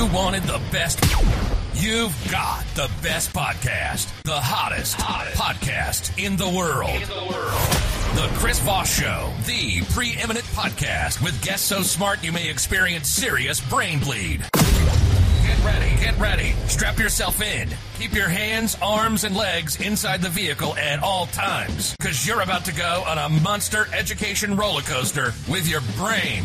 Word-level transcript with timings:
You 0.00 0.06
wanted 0.06 0.44
the 0.44 0.58
best. 0.72 0.98
You've 1.74 2.16
got 2.30 2.64
the 2.74 2.90
best 3.02 3.34
podcast, 3.34 4.08
the 4.22 4.32
hottest, 4.32 4.96
hottest. 4.98 5.36
podcast 5.36 6.24
in 6.24 6.36
the 6.36 6.48
world. 6.48 6.88
In 6.88 7.06
the 7.06 7.26
world. 7.30 7.60
The 8.14 8.34
Chris 8.38 8.58
Voss 8.60 8.98
Show, 8.98 9.30
the 9.44 9.82
preeminent 9.92 10.46
podcast 10.46 11.22
with 11.22 11.38
guests 11.42 11.66
so 11.66 11.82
smart 11.82 12.24
you 12.24 12.32
may 12.32 12.48
experience 12.48 13.08
serious 13.08 13.60
brain 13.60 13.98
bleed. 13.98 14.42
Ready, 15.70 15.96
get 16.00 16.18
ready. 16.18 16.52
Strap 16.66 16.98
yourself 16.98 17.40
in. 17.40 17.68
Keep 17.96 18.12
your 18.12 18.28
hands, 18.28 18.76
arms, 18.82 19.22
and 19.22 19.36
legs 19.36 19.80
inside 19.80 20.20
the 20.20 20.28
vehicle 20.28 20.74
at 20.76 21.00
all 21.00 21.26
times, 21.26 21.94
because 21.96 22.26
you're 22.26 22.40
about 22.40 22.64
to 22.64 22.74
go 22.74 23.04
on 23.06 23.18
a 23.18 23.28
monster 23.40 23.86
education 23.94 24.56
roller 24.56 24.82
coaster 24.82 25.32
with 25.48 25.68
your 25.68 25.80
brain. 25.96 26.42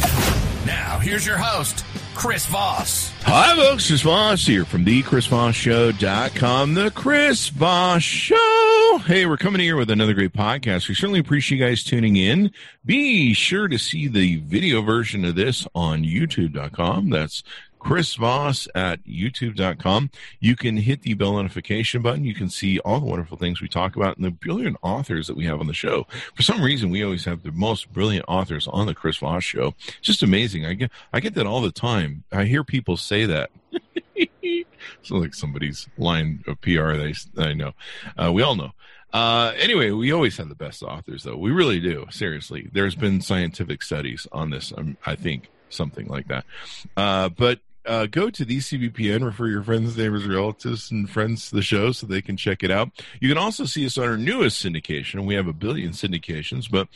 Now, 0.68 1.00
here's 1.00 1.26
your 1.26 1.40
host, 1.40 1.84
Chris 2.14 2.46
Voss. 2.46 3.12
Hi, 3.22 3.55
folks. 3.55 3.88
Chris 3.88 4.02
Voss 4.02 4.45
here 4.45 4.64
from 4.64 4.84
the 4.84 5.02
ChrisVossShow.com. 5.02 6.76
The 6.76 6.92
Chris 6.92 7.50
Voss 7.50 8.03
Show. 8.03 9.00
Hey, 9.08 9.26
we're 9.26 9.38
coming 9.38 9.62
here 9.62 9.76
with 9.76 9.89
another 9.89 10.14
great 10.14 10.34
podcast. 10.34 10.88
We 10.88 10.94
certainly 10.94 11.20
appreciate 11.20 11.58
you 11.58 11.66
guys 11.66 11.84
tuning 11.84 12.16
in. 12.16 12.52
Be 12.86 13.34
sure 13.34 13.67
to 13.67 13.80
see 13.80 14.08
the 14.08 14.36
video 14.36 14.84
version 14.84 15.26
of 15.26 15.34
this 15.34 15.67
on 15.73 16.03
YouTube.com. 16.03 17.09
That's 17.09 17.42
Chris 17.85 18.16
Voss 18.16 18.67
at 18.73 19.03
youtube.com. 19.03 20.09
You 20.39 20.55
can 20.55 20.75
hit 20.75 21.03
the 21.03 21.13
bell 21.13 21.34
notification 21.34 22.02
button. 22.02 22.25
You 22.25 22.34
can 22.34 22.49
see 22.49 22.80
all 22.80 22.99
the 22.99 23.05
wonderful 23.05 23.38
things 23.38 23.61
we 23.61 23.67
talk 23.67 23.95
about 23.95 24.17
and 24.17 24.25
the 24.25 24.31
brilliant 24.31 24.77
authors 24.81 25.27
that 25.27 25.38
we 25.38 25.45
have 25.45 25.59
on 25.59 25.67
the 25.67 25.73
show. 25.73 26.08
For 26.34 26.41
some 26.41 26.63
reason, 26.63 26.89
we 26.89 27.03
always 27.03 27.25
have 27.25 27.44
the 27.44 27.52
most 27.52 27.94
brilliant 27.94 28.25
authors 28.27 28.67
on 28.70 28.88
the 28.88 28.95
Chris 28.95 29.17
Voss 29.17 29.44
show. 29.44 29.75
It's 29.85 29.99
just 30.02 30.23
amazing. 30.23 30.66
I 30.66 30.73
get, 30.73 30.91
I 31.13 31.20
get 31.20 31.35
that 31.35 31.45
all 31.45 31.61
the 31.61 31.71
time. 31.71 32.23
I 32.31 32.45
hear 32.45 32.63
people 32.63 32.98
say 32.98 33.27
that. 33.27 33.52
it's 34.16 35.11
like 35.11 35.36
somebody's 35.36 35.88
line 35.95 36.44
of 36.47 36.59
PR 36.61 36.94
they 36.94 37.14
I 37.38 37.53
know. 37.53 37.73
Uh, 38.17 38.31
we 38.33 38.42
all 38.42 38.55
know. 38.55 38.72
Uh, 39.14 39.53
anyway, 39.59 39.92
we 39.92 40.11
always 40.11 40.38
have 40.38 40.49
the 40.49 40.55
best 40.55 40.81
authors, 40.81 41.22
though. 41.22 41.38
We 41.38 41.52
really 41.52 41.80
do. 41.80 42.08
Seriously, 42.09 42.67
there's 42.73 42.95
been 42.95 43.22
scientific 43.22 43.83
studies 43.83 44.25
on 44.31 44.49
this. 44.49 44.73
Um, 44.75 44.97
I 45.05 45.14
think 45.14 45.52
something 45.70 46.08
like 46.08 46.27
that. 46.30 46.45
Uh, 46.97 47.30
but 47.30 47.59
uh, 47.86 48.05
go 48.08 48.30
to 48.30 48.45
the 48.45 48.58
CBPN, 48.58 49.23
refer 49.23 49.47
your 49.47 49.64
friends, 49.64 49.97
neighbors, 49.97 50.25
relatives, 50.25 50.91
and 50.91 51.09
friends 51.09 51.50
to 51.50 51.55
the 51.55 51.61
show 51.61 51.92
so 51.92 52.08
they 52.08 52.22
can 52.22 52.38
check 52.38 52.64
it 52.64 52.72
out. 52.72 52.89
You 53.19 53.30
can 53.30 53.38
also 53.38 53.66
see 53.66 53.86
us 53.86 53.97
on 53.97 54.05
our 54.05 54.17
newest 54.17 54.64
syndication. 54.64 55.25
We 55.25 55.36
have 55.36 55.47
a 55.47 55.53
billion 55.53 55.92
syndications, 55.92 56.69
but 56.69 56.88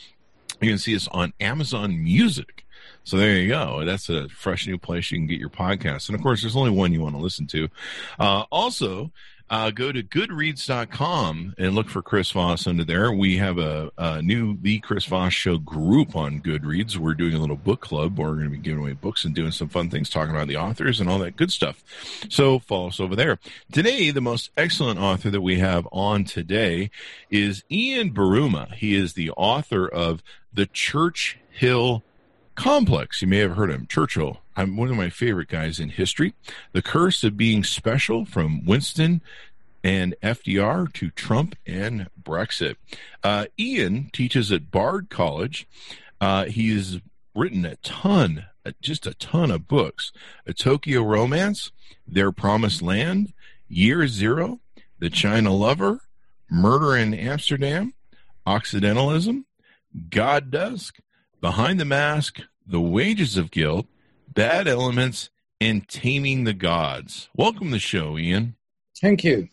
you 0.60 0.68
can 0.68 0.78
see 0.78 0.94
us 0.94 1.08
on 1.08 1.32
Amazon 1.40 2.02
Music. 2.02 2.66
So 3.04 3.16
there 3.16 3.36
you 3.36 3.48
go. 3.48 3.84
That's 3.84 4.08
a 4.08 4.28
fresh 4.28 4.66
new 4.66 4.78
place 4.78 5.10
you 5.10 5.18
can 5.18 5.26
get 5.26 5.40
your 5.40 5.50
podcast. 5.50 6.08
And 6.08 6.16
of 6.16 6.22
course, 6.22 6.42
there's 6.42 6.56
only 6.56 6.70
one 6.70 6.92
you 6.92 7.00
want 7.00 7.14
to 7.14 7.20
listen 7.20 7.46
to. 7.48 7.68
Uh, 8.18 8.44
also, 8.50 9.10
uh, 9.50 9.70
go 9.72 9.90
to 9.90 10.02
goodreads.com 10.02 11.54
and 11.58 11.74
look 11.74 11.88
for 11.88 12.02
Chris 12.02 12.30
Voss 12.30 12.68
under 12.68 12.84
there. 12.84 13.10
We 13.12 13.36
have 13.38 13.58
a, 13.58 13.90
a, 13.98 14.22
new 14.22 14.56
The 14.56 14.78
Chris 14.78 15.04
Voss 15.06 15.32
Show 15.32 15.58
group 15.58 16.14
on 16.14 16.40
Goodreads. 16.40 16.96
We're 16.96 17.14
doing 17.14 17.34
a 17.34 17.40
little 17.40 17.56
book 17.56 17.80
club 17.80 18.16
where 18.16 18.28
we're 18.28 18.36
going 18.36 18.50
to 18.50 18.56
be 18.56 18.58
giving 18.58 18.78
away 18.78 18.92
books 18.92 19.24
and 19.24 19.34
doing 19.34 19.50
some 19.50 19.68
fun 19.68 19.90
things, 19.90 20.08
talking 20.08 20.34
about 20.34 20.46
the 20.46 20.56
authors 20.56 21.00
and 21.00 21.10
all 21.10 21.18
that 21.18 21.36
good 21.36 21.50
stuff. 21.50 21.82
So 22.28 22.60
follow 22.60 22.88
us 22.88 23.00
over 23.00 23.16
there. 23.16 23.40
Today, 23.72 24.12
the 24.12 24.20
most 24.20 24.50
excellent 24.56 25.00
author 25.00 25.30
that 25.30 25.40
we 25.40 25.58
have 25.58 25.88
on 25.90 26.22
today 26.24 26.90
is 27.28 27.64
Ian 27.68 28.14
Buruma. 28.14 28.72
He 28.74 28.94
is 28.94 29.14
the 29.14 29.32
author 29.32 29.88
of 29.88 30.22
The 30.54 30.66
Church 30.66 31.40
Hill 31.50 32.04
Complex. 32.54 33.20
You 33.20 33.26
may 33.26 33.38
have 33.38 33.56
heard 33.56 33.70
of 33.70 33.76
him, 33.76 33.86
Churchill. 33.88 34.40
I'm 34.60 34.76
one 34.76 34.90
of 34.90 34.96
my 34.96 35.08
favorite 35.08 35.48
guys 35.48 35.80
in 35.80 35.88
history. 35.88 36.34
The 36.72 36.82
Curse 36.82 37.24
of 37.24 37.34
Being 37.34 37.64
Special 37.64 38.26
from 38.26 38.66
Winston 38.66 39.22
and 39.82 40.14
FDR 40.22 40.92
to 40.92 41.08
Trump 41.08 41.56
and 41.66 42.10
Brexit. 42.22 42.76
Uh, 43.24 43.46
Ian 43.58 44.10
teaches 44.12 44.52
at 44.52 44.70
Bard 44.70 45.08
College. 45.08 45.66
Uh, 46.20 46.44
he's 46.44 47.00
written 47.34 47.64
a 47.64 47.76
ton, 47.76 48.44
just 48.82 49.06
a 49.06 49.14
ton 49.14 49.50
of 49.50 49.66
books. 49.66 50.12
A 50.46 50.52
Tokyo 50.52 51.04
Romance, 51.04 51.72
Their 52.06 52.30
Promised 52.30 52.82
Land, 52.82 53.32
Year 53.66 54.06
Zero, 54.08 54.60
The 54.98 55.08
China 55.08 55.54
Lover, 55.54 56.00
Murder 56.50 56.94
in 56.94 57.14
Amsterdam, 57.14 57.94
Occidentalism, 58.46 59.46
God's 60.10 60.50
Dust, 60.50 61.00
Behind 61.40 61.80
the 61.80 61.86
Mask, 61.86 62.42
The 62.66 62.82
Wages 62.82 63.38
of 63.38 63.50
Guilt, 63.50 63.86
Bad 64.32 64.68
Elements, 64.68 65.30
and 65.60 65.86
Taming 65.88 66.44
the 66.44 66.52
Gods. 66.52 67.28
Welcome 67.34 67.66
to 67.66 67.72
the 67.72 67.78
show, 67.78 68.16
Ian. 68.16 68.54
Thank 69.00 69.24
you. 69.24 69.48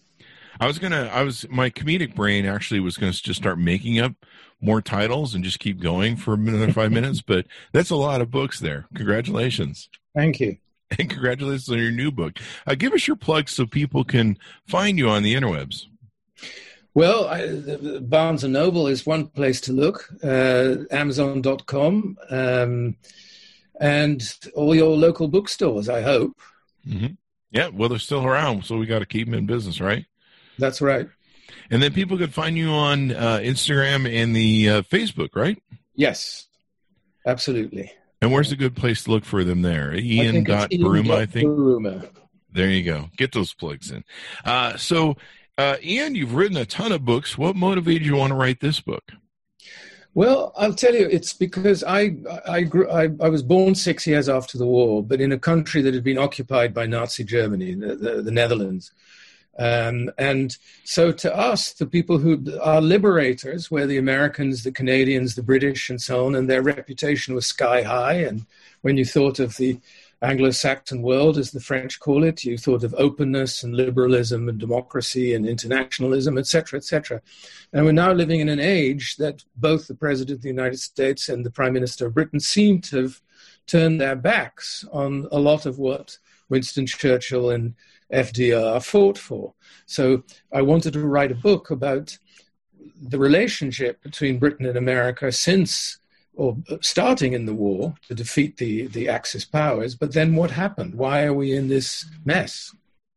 I 0.59 0.67
was 0.67 0.79
gonna, 0.79 1.09
I 1.11 1.23
was, 1.23 1.47
my 1.49 1.69
comedic 1.69 2.15
brain 2.15 2.45
actually 2.45 2.79
was 2.79 2.97
gonna 2.97 3.11
just 3.11 3.39
start 3.39 3.57
making 3.59 3.99
up 3.99 4.13
more 4.61 4.81
titles 4.81 5.35
and 5.35 5.43
just 5.43 5.59
keep 5.59 5.79
going 5.79 6.15
for 6.15 6.35
another 6.35 6.71
five 6.71 6.91
minutes, 6.93 7.21
but 7.21 7.47
that's 7.71 7.89
a 7.89 7.95
lot 7.95 8.21
of 8.21 8.31
books 8.31 8.59
there. 8.59 8.88
Congratulations. 8.95 9.89
Thank 10.15 10.39
you. 10.39 10.57
And 10.97 11.09
congratulations 11.09 11.67
on 11.67 11.79
your 11.79 11.91
new 11.91 12.11
book. 12.11 12.39
Uh, 12.65 12.73
give 12.75 12.94
us 12.94 13.07
your 13.07 13.17
plug 13.17 13.49
so 13.49 13.65
people 13.65 14.05
can 14.05 14.38
find 14.65 14.97
you 14.97 15.09
on 15.09 15.21
the 15.21 15.35
interwebs. 15.35 15.88
Well, 16.94 17.27
I, 17.27 17.99
Barnes 17.99 18.45
and 18.45 18.53
Noble 18.53 18.88
is 18.88 19.05
one 19.05 19.27
place 19.27 19.59
to 19.61 19.73
look. 19.73 20.09
Uh, 20.23 20.85
Amazon.com. 20.89 22.17
Um, 22.29 22.95
and 23.79 24.21
all 24.55 24.75
your 24.75 24.95
local 24.95 25.27
bookstores, 25.27 25.89
I 25.89 26.01
hope. 26.01 26.39
Mm-hmm. 26.88 27.13
Yeah, 27.51 27.69
well, 27.69 27.89
they're 27.89 27.99
still 27.99 28.25
around, 28.25 28.65
so 28.65 28.77
we 28.77 28.85
got 28.85 28.99
to 28.99 29.05
keep 29.05 29.27
them 29.27 29.33
in 29.33 29.45
business, 29.45 29.79
right? 29.79 30.05
That's 30.59 30.81
right. 30.81 31.07
And 31.69 31.81
then 31.81 31.93
people 31.93 32.17
could 32.17 32.33
find 32.33 32.57
you 32.57 32.69
on 32.69 33.11
uh, 33.11 33.39
Instagram 33.41 34.11
and 34.11 34.35
the 34.35 34.69
uh, 34.69 34.81
Facebook, 34.83 35.35
right? 35.35 35.61
Yes, 35.95 36.47
absolutely. 37.25 37.91
And 38.21 38.31
where's 38.31 38.51
a 38.51 38.55
good 38.55 38.75
place 38.75 39.03
to 39.03 39.11
look 39.11 39.25
for 39.25 39.43
them 39.43 39.61
there? 39.61 39.94
Ian 39.94 40.44
dot 40.44 40.69
I 40.73 41.25
think. 41.25 41.49
Buruma. 41.49 42.09
There 42.51 42.69
you 42.69 42.83
go. 42.83 43.09
Get 43.17 43.33
those 43.33 43.53
plugs 43.53 43.91
in. 43.91 44.03
Uh, 44.44 44.77
so, 44.77 45.15
uh, 45.57 45.77
Ian, 45.83 46.15
you've 46.15 46.33
written 46.33 46.57
a 46.57 46.65
ton 46.65 46.91
of 46.91 47.05
books. 47.05 47.38
What 47.38 47.55
motivated 47.55 48.03
you 48.03 48.11
to 48.11 48.17
want 48.17 48.31
to 48.31 48.35
write 48.35 48.59
this 48.59 48.79
book? 48.79 49.11
Well, 50.13 50.51
I'll 50.57 50.73
tell 50.73 50.95
you, 50.95 51.07
it's 51.07 51.34
because 51.34 51.84
I 51.84 52.16
I, 52.47 52.62
grew, 52.63 52.90
I, 52.90 53.09
I 53.22 53.29
was 53.29 53.44
born 53.44 53.75
six 53.75 54.07
years 54.07 54.28
after 54.28 54.57
the 54.57 54.66
war, 54.66 55.03
but 55.03 55.22
in 55.22 55.31
a 55.31 55.40
country 55.40 55.81
that 55.84 55.94
had 55.94 56.03
been 56.03 56.18
occupied 56.18 56.73
by 56.73 56.88
Nazi 56.88 57.23
Germany, 57.23 57.75
the, 57.75 57.95
the, 57.95 58.22
the 58.23 58.31
Netherlands. 58.31 58.91
Um, 59.59 60.12
and 60.19 60.56
so 60.84 61.12
to 61.12 61.35
us, 61.35 61.73
the 61.73 61.88
people 61.88 62.19
who 62.19 62.44
are 62.62 62.81
liberators, 62.81 63.72
were 63.72 63.88
the 63.88 63.97
Americans, 63.97 64.63
the 64.63 64.72
Canadians, 64.72 65.34
the 65.35 65.44
British, 65.44 65.90
and 65.90 66.01
so 66.01 66.25
on, 66.25 66.35
and 66.35 66.50
their 66.50 66.62
reputation 66.62 67.34
was 67.34 67.47
sky 67.47 67.81
high. 67.81 68.16
And 68.16 68.45
when 68.81 68.97
you 68.97 69.06
thought 69.06 69.39
of 69.39 69.57
the 69.57 69.79
Anglo-Saxon 70.22 71.01
world, 71.01 71.38
as 71.38 71.51
the 71.51 71.59
French 71.59 72.00
call 72.00 72.23
it. 72.23 72.44
You 72.44 72.57
thought 72.57 72.83
of 72.83 72.95
openness 72.97 73.63
and 73.63 73.75
liberalism 73.75 74.50
and 74.50 74.57
democracy 74.57 75.33
and 75.33 75.47
internationalism, 75.47 76.38
etc., 76.38 76.78
etc. 76.78 77.22
And 77.73 77.85
we're 77.85 77.91
now 77.91 78.13
living 78.13 78.39
in 78.39 78.50
an 78.50 78.59
age 78.59 79.17
that 79.17 79.44
both 79.56 79.88
the 79.88 79.95
President 79.95 80.38
of 80.38 80.41
the 80.41 80.50
United 80.50 80.79
States 80.79 81.29
and 81.29 81.45
the 81.45 81.51
Prime 81.51 81.73
Minister 81.73 82.07
of 82.07 82.13
Britain 82.13 82.39
seem 82.39 82.81
to 82.81 83.03
have 83.03 83.22
turned 83.67 84.01
their 84.01 84.16
backs 84.16 84.85
on 84.91 85.27
a 85.31 85.39
lot 85.39 85.66
of 85.66 85.77
what 85.77 86.17
Winston 86.50 86.88
Churchill 86.88 87.51
and 87.51 87.75
FDR 88.11 88.83
fought 88.83 89.17
for. 89.17 89.53
So 89.85 90.23
I 90.53 90.61
wanted 90.61 90.94
to 90.94 91.06
write 91.06 91.31
a 91.31 91.35
book 91.35 91.69
about 91.69 92.17
the 93.00 93.19
relationship 93.19 94.01
between 94.01 94.39
Britain 94.39 94.66
and 94.66 94.77
America 94.77 95.31
since 95.31 96.00
or 96.38 96.58
starting 96.81 97.34
in 97.34 97.46
the 97.46 97.53
war 97.53 97.96
to 98.08 98.16
defeat 98.16 98.58
the, 98.58 98.88
the 98.88 99.09
Axis 99.09 99.44
powers. 99.44 99.96
But 99.96 100.14
then 100.14 100.36
what 100.36 100.52
happened? 100.52 100.96
Why 100.96 101.24
are 101.24 101.34
we 101.34 101.56
in 101.56 101.68
this 101.68 102.06
mess? 102.24 102.74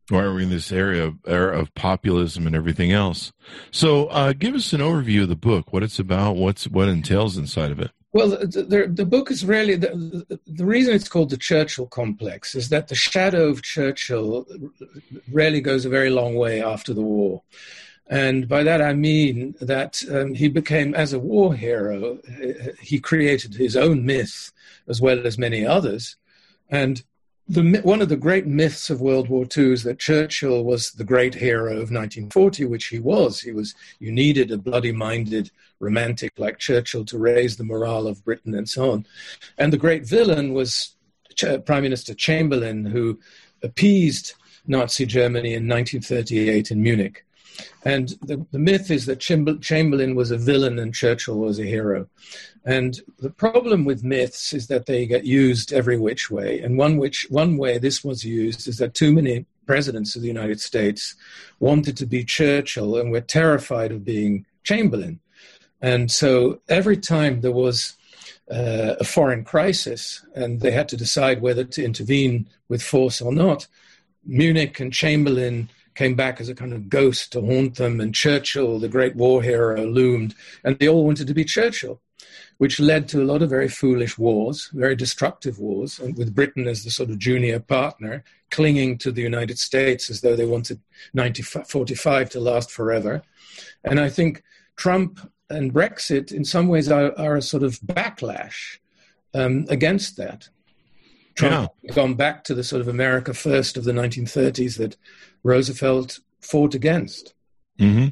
Why 0.08 0.22
are 0.22 0.34
we 0.34 0.42
in 0.42 0.50
this 0.50 0.72
area 0.72 1.14
era 1.26 1.56
of 1.56 1.72
populism 1.74 2.46
and 2.46 2.56
everything 2.56 2.90
else? 2.90 3.32
So, 3.70 4.06
uh, 4.08 4.32
give 4.32 4.54
us 4.54 4.72
an 4.72 4.80
overview 4.80 5.22
of 5.22 5.28
the 5.28 5.36
book, 5.36 5.72
what 5.72 5.84
it's 5.84 6.00
about, 6.00 6.34
what's 6.34 6.66
what 6.66 6.88
entails 6.88 7.36
inside 7.36 7.70
of 7.70 7.78
it. 7.78 7.92
Well, 8.12 8.30
the, 8.30 8.64
the, 8.64 8.90
the 8.92 9.04
book 9.04 9.30
is 9.30 9.44
really 9.44 9.76
the, 9.76 10.26
the 10.44 10.64
reason 10.64 10.94
it's 10.94 11.08
called 11.08 11.30
the 11.30 11.36
Churchill 11.36 11.86
Complex 11.86 12.56
is 12.56 12.68
that 12.70 12.88
the 12.88 12.96
shadow 12.96 13.48
of 13.48 13.62
Churchill 13.62 14.46
really 15.30 15.60
goes 15.60 15.84
a 15.84 15.88
very 15.88 16.10
long 16.10 16.34
way 16.34 16.60
after 16.60 16.92
the 16.92 17.02
war. 17.02 17.42
And 18.10 18.48
by 18.48 18.64
that 18.64 18.82
I 18.82 18.92
mean 18.92 19.54
that 19.60 20.02
um, 20.10 20.34
he 20.34 20.48
became, 20.48 20.94
as 20.94 21.12
a 21.12 21.18
war 21.20 21.54
hero, 21.54 22.18
he 22.80 22.98
created 22.98 23.54
his 23.54 23.76
own 23.76 24.04
myth 24.04 24.52
as 24.88 25.00
well 25.00 25.24
as 25.24 25.38
many 25.38 25.64
others. 25.64 26.16
And 26.68 27.04
the, 27.46 27.80
one 27.82 28.02
of 28.02 28.08
the 28.08 28.16
great 28.16 28.48
myths 28.48 28.90
of 28.90 29.00
World 29.00 29.28
War 29.28 29.46
II 29.56 29.72
is 29.72 29.84
that 29.84 30.00
Churchill 30.00 30.64
was 30.64 30.90
the 30.90 31.04
great 31.04 31.34
hero 31.34 31.74
of 31.74 31.92
1940, 31.92 32.64
which 32.64 32.86
he 32.86 32.98
was. 32.98 33.40
He 33.40 33.52
was. 33.52 33.76
You 34.00 34.10
needed 34.10 34.50
a 34.50 34.58
bloody-minded 34.58 35.52
romantic 35.78 36.32
like 36.36 36.58
Churchill 36.58 37.04
to 37.06 37.18
raise 37.18 37.56
the 37.56 37.64
morale 37.64 38.08
of 38.08 38.24
Britain 38.24 38.56
and 38.56 38.68
so 38.68 38.90
on. 38.90 39.06
And 39.56 39.72
the 39.72 39.78
great 39.78 40.04
villain 40.04 40.52
was 40.52 40.96
Ch- 41.36 41.64
Prime 41.64 41.84
Minister 41.84 42.12
Chamberlain, 42.14 42.84
who 42.84 43.20
appeased 43.62 44.34
Nazi 44.66 45.06
Germany 45.06 45.54
in 45.54 45.68
1938 45.68 46.72
in 46.72 46.82
Munich. 46.82 47.24
And 47.84 48.08
the, 48.22 48.44
the 48.52 48.58
myth 48.58 48.90
is 48.90 49.06
that 49.06 49.20
Chamberlain 49.20 50.14
was 50.14 50.30
a 50.30 50.38
villain 50.38 50.78
and 50.78 50.94
Churchill 50.94 51.38
was 51.38 51.58
a 51.58 51.64
hero. 51.64 52.06
And 52.64 53.00
the 53.18 53.30
problem 53.30 53.84
with 53.84 54.04
myths 54.04 54.52
is 54.52 54.66
that 54.66 54.86
they 54.86 55.06
get 55.06 55.24
used 55.24 55.72
every 55.72 55.98
which 55.98 56.30
way. 56.30 56.60
And 56.60 56.76
one 56.76 56.98
which 56.98 57.26
one 57.30 57.56
way 57.56 57.78
this 57.78 58.04
was 58.04 58.24
used 58.24 58.68
is 58.68 58.78
that 58.78 58.94
too 58.94 59.12
many 59.12 59.46
presidents 59.66 60.16
of 60.16 60.22
the 60.22 60.28
United 60.28 60.60
States 60.60 61.14
wanted 61.58 61.96
to 61.96 62.06
be 62.06 62.24
Churchill 62.24 62.96
and 62.98 63.10
were 63.10 63.20
terrified 63.20 63.92
of 63.92 64.04
being 64.04 64.44
Chamberlain. 64.64 65.20
And 65.80 66.10
so 66.10 66.60
every 66.68 66.96
time 66.96 67.40
there 67.40 67.52
was 67.52 67.96
uh, 68.50 68.96
a 68.98 69.04
foreign 69.04 69.44
crisis 69.44 70.24
and 70.34 70.60
they 70.60 70.72
had 70.72 70.88
to 70.90 70.96
decide 70.96 71.40
whether 71.40 71.64
to 71.64 71.84
intervene 71.84 72.48
with 72.68 72.82
force 72.82 73.20
or 73.20 73.32
not, 73.32 73.66
Munich 74.24 74.80
and 74.80 74.92
Chamberlain 74.92 75.70
came 75.94 76.14
back 76.14 76.40
as 76.40 76.48
a 76.48 76.54
kind 76.54 76.72
of 76.72 76.88
ghost 76.88 77.32
to 77.32 77.40
haunt 77.40 77.76
them, 77.76 78.00
and 78.00 78.14
Churchill, 78.14 78.78
the 78.78 78.88
great 78.88 79.16
war 79.16 79.42
hero, 79.42 79.84
loomed, 79.84 80.34
and 80.64 80.78
they 80.78 80.88
all 80.88 81.04
wanted 81.04 81.26
to 81.26 81.34
be 81.34 81.44
Churchill, 81.44 82.00
which 82.58 82.80
led 82.80 83.08
to 83.08 83.22
a 83.22 83.24
lot 83.24 83.42
of 83.42 83.50
very 83.50 83.68
foolish 83.68 84.18
wars, 84.18 84.70
very 84.72 84.94
destructive 84.94 85.58
wars, 85.58 85.98
and 85.98 86.16
with 86.16 86.34
Britain 86.34 86.68
as 86.68 86.84
the 86.84 86.90
sort 86.90 87.10
of 87.10 87.18
junior 87.18 87.60
partner, 87.60 88.24
clinging 88.50 88.98
to 88.98 89.12
the 89.12 89.22
United 89.22 89.58
States 89.58 90.10
as 90.10 90.20
though 90.20 90.36
they 90.36 90.44
wanted 90.44 90.80
1945 91.12 92.30
to 92.30 92.40
last 92.40 92.70
forever. 92.70 93.22
And 93.84 93.98
I 94.00 94.08
think 94.08 94.42
Trump 94.76 95.30
and 95.48 95.72
Brexit, 95.72 96.32
in 96.32 96.44
some 96.44 96.68
ways, 96.68 96.90
are, 96.90 97.18
are 97.18 97.36
a 97.36 97.42
sort 97.42 97.62
of 97.62 97.80
backlash 97.80 98.78
um, 99.34 99.66
against 99.68 100.16
that. 100.16 100.48
Trump 101.34 101.72
yeah. 101.82 101.94
gone 101.94 102.14
back 102.14 102.44
to 102.44 102.54
the 102.54 102.64
sort 102.64 102.80
of 102.80 102.88
America 102.88 103.34
first 103.34 103.76
of 103.76 103.84
the 103.84 103.92
1930s 103.92 104.78
that 104.78 104.96
Roosevelt 105.42 106.20
fought 106.40 106.74
against. 106.74 107.34
Mm-hmm. 107.80 108.08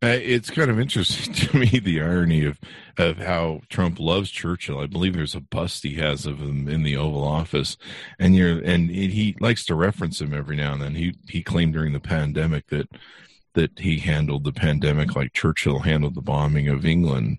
Uh, 0.00 0.18
it's 0.22 0.48
kind 0.48 0.70
of 0.70 0.78
interesting 0.78 1.34
to 1.34 1.56
me 1.56 1.66
the 1.66 2.00
irony 2.00 2.44
of 2.44 2.58
of 2.98 3.18
how 3.18 3.60
Trump 3.68 3.98
loves 3.98 4.30
Churchill. 4.30 4.78
I 4.78 4.86
believe 4.86 5.14
there's 5.14 5.34
a 5.34 5.40
bust 5.40 5.82
he 5.82 5.94
has 5.96 6.24
of 6.24 6.38
him 6.38 6.68
in 6.68 6.84
the 6.84 6.96
Oval 6.96 7.24
Office, 7.24 7.76
and 8.20 8.36
you're 8.36 8.60
and 8.60 8.90
he 8.90 9.36
likes 9.40 9.64
to 9.66 9.74
reference 9.74 10.20
him 10.20 10.32
every 10.32 10.56
now 10.56 10.72
and 10.72 10.82
then. 10.82 10.94
He 10.94 11.14
he 11.28 11.42
claimed 11.42 11.72
during 11.72 11.92
the 11.92 12.00
pandemic 12.00 12.68
that 12.68 12.88
that 13.54 13.76
he 13.76 13.98
handled 13.98 14.44
the 14.44 14.52
pandemic 14.52 15.16
like 15.16 15.32
Churchill 15.32 15.80
handled 15.80 16.14
the 16.14 16.22
bombing 16.22 16.68
of 16.68 16.86
England, 16.86 17.38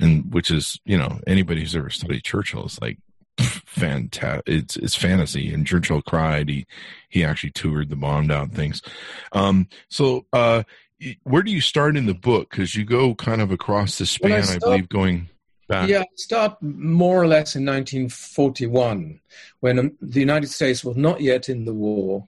and 0.00 0.32
which 0.32 0.50
is 0.50 0.80
you 0.86 0.96
know 0.96 1.20
anybody 1.26 1.60
who's 1.60 1.76
ever 1.76 1.90
studied 1.90 2.24
Churchill 2.24 2.64
is 2.64 2.80
like 2.80 2.98
fantastic. 3.38 4.42
It's 4.46 4.76
it's 4.76 4.94
fantasy. 4.94 5.52
And 5.52 5.66
Churchill 5.66 6.02
cried. 6.02 6.48
He 6.48 6.66
he 7.08 7.24
actually 7.24 7.50
toured 7.50 7.90
the 7.90 7.96
bombed 7.96 8.32
out 8.32 8.52
things. 8.52 8.82
Um, 9.32 9.68
so 9.88 10.26
uh, 10.32 10.64
where 11.22 11.42
do 11.42 11.50
you 11.50 11.60
start 11.60 11.96
in 11.96 12.06
the 12.06 12.14
book? 12.14 12.50
Because 12.50 12.74
you 12.74 12.84
go 12.84 13.14
kind 13.14 13.40
of 13.40 13.52
across 13.52 13.98
the 13.98 14.06
span, 14.06 14.44
I, 14.44 14.54
I, 14.54 14.58
believe, 14.58 14.88
going 14.88 15.28
back. 15.68 15.88
Yeah, 15.88 16.00
I 16.00 16.06
start 16.16 16.60
more 16.62 17.22
or 17.22 17.26
less 17.26 17.54
in 17.54 17.64
1941 17.64 19.20
when 19.60 19.78
um, 19.78 19.92
the 20.00 20.20
United 20.20 20.48
States 20.48 20.84
was 20.84 20.96
not 20.96 21.20
yet 21.20 21.48
in 21.48 21.64
the 21.64 21.74
war. 21.74 22.26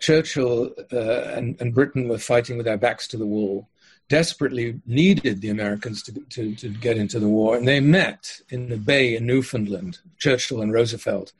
Churchill 0.00 0.72
uh, 0.92 0.96
and, 1.36 1.60
and 1.60 1.74
Britain 1.74 2.08
were 2.08 2.18
fighting 2.18 2.56
with 2.56 2.66
their 2.66 2.76
backs 2.76 3.06
to 3.08 3.16
the 3.16 3.26
wall 3.26 3.68
desperately 4.12 4.78
needed 4.84 5.40
the 5.40 5.48
Americans 5.48 6.02
to, 6.02 6.12
to, 6.28 6.54
to 6.54 6.68
get 6.68 6.98
into 6.98 7.18
the 7.18 7.26
war. 7.26 7.56
And 7.56 7.66
they 7.66 7.80
met 7.80 8.42
in 8.50 8.68
the 8.68 8.76
bay 8.76 9.16
in 9.16 9.24
Newfoundland, 9.24 10.00
Churchill 10.18 10.60
and 10.60 10.70
Roosevelt, 10.70 11.32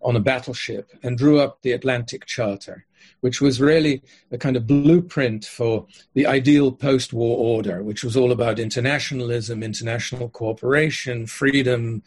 on 0.00 0.14
a 0.14 0.20
battleship 0.20 0.92
and 1.02 1.18
drew 1.18 1.40
up 1.40 1.60
the 1.62 1.72
Atlantic 1.72 2.24
Charter, 2.24 2.86
which 3.22 3.40
was 3.40 3.60
really 3.60 4.00
a 4.30 4.38
kind 4.38 4.56
of 4.56 4.64
blueprint 4.64 5.44
for 5.44 5.88
the 6.12 6.24
ideal 6.24 6.70
post 6.70 7.12
war 7.12 7.36
order, 7.36 7.82
which 7.82 8.04
was 8.04 8.16
all 8.16 8.30
about 8.30 8.60
internationalism, 8.60 9.64
international 9.64 10.28
cooperation, 10.28 11.26
freedom, 11.26 12.00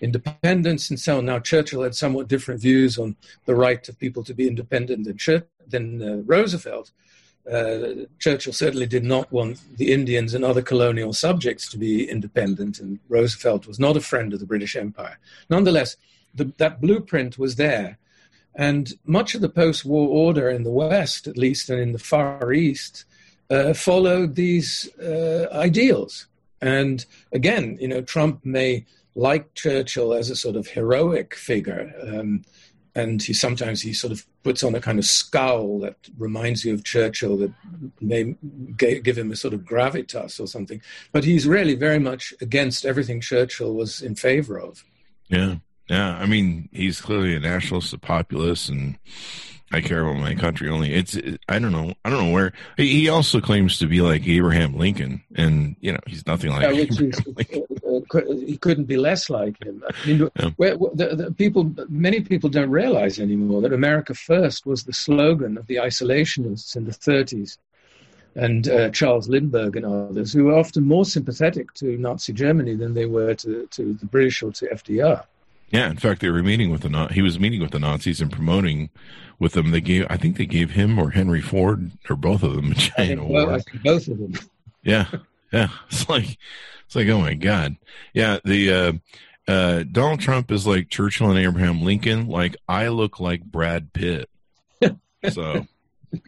independence, 0.00 0.90
and 0.90 0.98
so 0.98 1.18
on. 1.18 1.26
Now, 1.26 1.38
Churchill 1.38 1.84
had 1.84 1.94
somewhat 1.94 2.26
different 2.26 2.60
views 2.60 2.98
on 2.98 3.14
the 3.44 3.54
right 3.54 3.88
of 3.88 3.96
people 4.00 4.24
to 4.24 4.34
be 4.34 4.48
independent 4.48 5.04
than, 5.04 5.44
than 5.68 6.02
uh, 6.02 6.22
Roosevelt 6.24 6.90
uh, 7.50 8.06
Churchill 8.18 8.52
certainly 8.52 8.86
did 8.86 9.04
not 9.04 9.30
want 9.32 9.60
the 9.76 9.92
Indians 9.92 10.34
and 10.34 10.44
other 10.44 10.62
colonial 10.62 11.12
subjects 11.12 11.68
to 11.70 11.78
be 11.78 12.08
independent, 12.08 12.78
and 12.78 12.98
Roosevelt 13.08 13.66
was 13.66 13.80
not 13.80 13.96
a 13.96 14.00
friend 14.00 14.32
of 14.32 14.40
the 14.40 14.46
British 14.46 14.76
Empire. 14.76 15.18
Nonetheless, 15.50 15.96
the, 16.34 16.52
that 16.58 16.80
blueprint 16.80 17.38
was 17.38 17.56
there. 17.56 17.98
And 18.54 18.92
much 19.06 19.34
of 19.34 19.40
the 19.40 19.48
post 19.48 19.84
war 19.84 20.08
order 20.08 20.48
in 20.50 20.62
the 20.62 20.70
West, 20.70 21.26
at 21.26 21.38
least, 21.38 21.70
and 21.70 21.80
in 21.80 21.92
the 21.92 21.98
Far 21.98 22.52
East, 22.52 23.04
uh, 23.50 23.72
followed 23.72 24.34
these 24.34 24.88
uh, 24.98 25.48
ideals. 25.52 26.26
And 26.60 27.04
again, 27.32 27.76
you 27.80 27.88
know, 27.88 28.02
Trump 28.02 28.44
may 28.44 28.84
like 29.14 29.52
Churchill 29.54 30.14
as 30.14 30.30
a 30.30 30.36
sort 30.36 30.56
of 30.56 30.68
heroic 30.68 31.34
figure. 31.34 31.92
Um, 32.02 32.44
and 32.94 33.22
he 33.22 33.32
sometimes 33.32 33.80
he 33.80 33.92
sort 33.92 34.12
of 34.12 34.26
puts 34.42 34.62
on 34.62 34.74
a 34.74 34.80
kind 34.80 34.98
of 34.98 35.04
scowl 35.04 35.78
that 35.80 35.96
reminds 36.18 36.64
you 36.64 36.74
of 36.74 36.84
Churchill 36.84 37.36
that 37.38 37.52
may 38.00 38.34
give 38.76 39.16
him 39.16 39.30
a 39.30 39.36
sort 39.36 39.54
of 39.54 39.60
gravitas 39.60 40.38
or 40.38 40.46
something. 40.46 40.82
But 41.10 41.24
he's 41.24 41.46
really 41.46 41.74
very 41.74 41.98
much 41.98 42.34
against 42.40 42.84
everything 42.84 43.20
Churchill 43.20 43.74
was 43.74 44.02
in 44.02 44.14
favor 44.14 44.58
of. 44.60 44.84
Yeah, 45.28 45.56
yeah. 45.88 46.16
I 46.16 46.26
mean, 46.26 46.68
he's 46.72 47.00
clearly 47.00 47.34
a 47.34 47.40
nationalist, 47.40 47.94
a 47.94 47.98
populist, 47.98 48.68
and 48.68 48.98
I 49.72 49.80
care 49.80 50.02
about 50.02 50.20
my 50.20 50.34
country 50.34 50.68
only. 50.68 50.92
It's 50.92 51.16
I 51.48 51.58
don't 51.58 51.72
know 51.72 51.94
I 52.04 52.10
don't 52.10 52.26
know 52.26 52.32
where 52.32 52.52
he 52.76 53.08
also 53.08 53.40
claims 53.40 53.78
to 53.78 53.86
be 53.86 54.00
like 54.00 54.26
Abraham 54.28 54.76
Lincoln, 54.76 55.22
and 55.34 55.76
you 55.80 55.92
know 55.92 55.98
he's 56.06 56.26
nothing 56.26 56.50
like 56.50 56.62
yeah, 56.62 56.82
Abraham 56.82 57.22
Lincoln. 57.36 57.64
Uh, 58.14 58.20
he 58.46 58.56
couldn't 58.58 58.84
be 58.84 58.96
less 58.96 59.30
like 59.30 59.62
him. 59.62 59.82
I 59.88 60.06
mean, 60.06 60.28
yeah. 60.38 60.50
where, 60.56 60.76
the, 60.76 61.14
the 61.16 61.32
people, 61.32 61.72
many 61.88 62.20
people 62.20 62.50
don't 62.50 62.70
realize 62.70 63.18
anymore 63.18 63.62
that 63.62 63.72
America 63.72 64.14
First 64.14 64.66
was 64.66 64.84
the 64.84 64.92
slogan 64.92 65.56
of 65.56 65.66
the 65.66 65.76
isolationists 65.76 66.76
in 66.76 66.84
the 66.84 66.92
30s, 66.92 67.58
and 68.34 68.68
uh, 68.68 68.90
Charles 68.90 69.28
Lindbergh 69.28 69.76
and 69.76 69.86
others, 69.86 70.32
who 70.32 70.44
were 70.44 70.58
often 70.58 70.86
more 70.86 71.04
sympathetic 71.04 71.72
to 71.74 71.96
Nazi 71.98 72.32
Germany 72.32 72.74
than 72.74 72.94
they 72.94 73.06
were 73.06 73.34
to, 73.34 73.66
to 73.70 73.94
the 73.94 74.06
British 74.06 74.42
or 74.42 74.52
to 74.52 74.66
FDR. 74.66 75.24
Yeah, 75.72 75.90
in 75.90 75.96
fact, 75.96 76.20
they 76.20 76.30
were 76.30 76.42
meeting 76.42 76.70
with 76.70 76.82
the 76.82 77.08
he 77.12 77.22
was 77.22 77.40
meeting 77.40 77.60
with 77.60 77.70
the 77.70 77.78
Nazis 77.78 78.20
and 78.20 78.30
promoting 78.30 78.90
with 79.38 79.54
them. 79.54 79.70
They 79.70 79.80
gave, 79.80 80.06
I 80.10 80.18
think, 80.18 80.36
they 80.36 80.44
gave 80.44 80.72
him 80.72 80.98
or 80.98 81.10
Henry 81.10 81.40
Ford 81.40 81.90
or 82.10 82.16
both 82.16 82.42
of 82.42 82.54
them 82.54 82.72
a 82.72 82.74
giant 82.74 83.20
award. 83.20 83.64
Both 83.82 84.06
of 84.08 84.18
them. 84.18 84.34
Yeah, 84.82 85.06
yeah. 85.50 85.68
It's 85.90 86.08
like, 86.08 86.38
it's 86.86 86.94
like, 86.94 87.08
oh 87.08 87.20
my 87.20 87.32
god. 87.32 87.76
Yeah, 88.12 88.38
the 88.44 88.72
uh, 88.72 88.92
uh, 89.48 89.84
Donald 89.90 90.20
Trump 90.20 90.52
is 90.52 90.66
like 90.66 90.90
Churchill 90.90 91.30
and 91.30 91.38
Abraham 91.38 91.82
Lincoln. 91.82 92.28
Like 92.28 92.54
I 92.68 92.88
look 92.88 93.18
like 93.18 93.42
Brad 93.42 93.94
Pitt. 93.94 94.28
so 95.30 95.66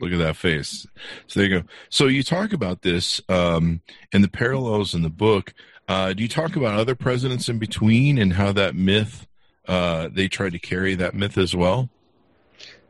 look 0.01 0.13
at 0.13 0.19
that 0.19 0.37
face. 0.37 0.87
So 1.27 1.41
there 1.41 1.49
you 1.51 1.61
go. 1.61 1.67
So 1.91 2.07
you 2.07 2.23
talk 2.23 2.55
about 2.55 2.81
this 2.81 3.21
um, 3.29 3.83
and 4.11 4.25
the 4.25 4.29
parallels 4.29 4.95
in 4.95 5.03
the 5.03 5.11
book. 5.11 5.53
Uh, 5.87 6.15
do 6.15 6.23
you 6.23 6.31
talk 6.31 6.57
about 6.57 6.79
other 6.79 6.95
presidents 6.95 7.51
in 7.51 7.59
between 7.59 8.17
and 8.17 8.33
how 8.33 8.51
that 8.53 8.75
myth 8.75 9.27
uh, 9.67 10.09
they 10.13 10.29
tried 10.29 10.53
to 10.53 10.59
carry 10.59 10.95
that 10.95 11.15
myth 11.15 11.39
as 11.39 11.55
well? 11.55 11.89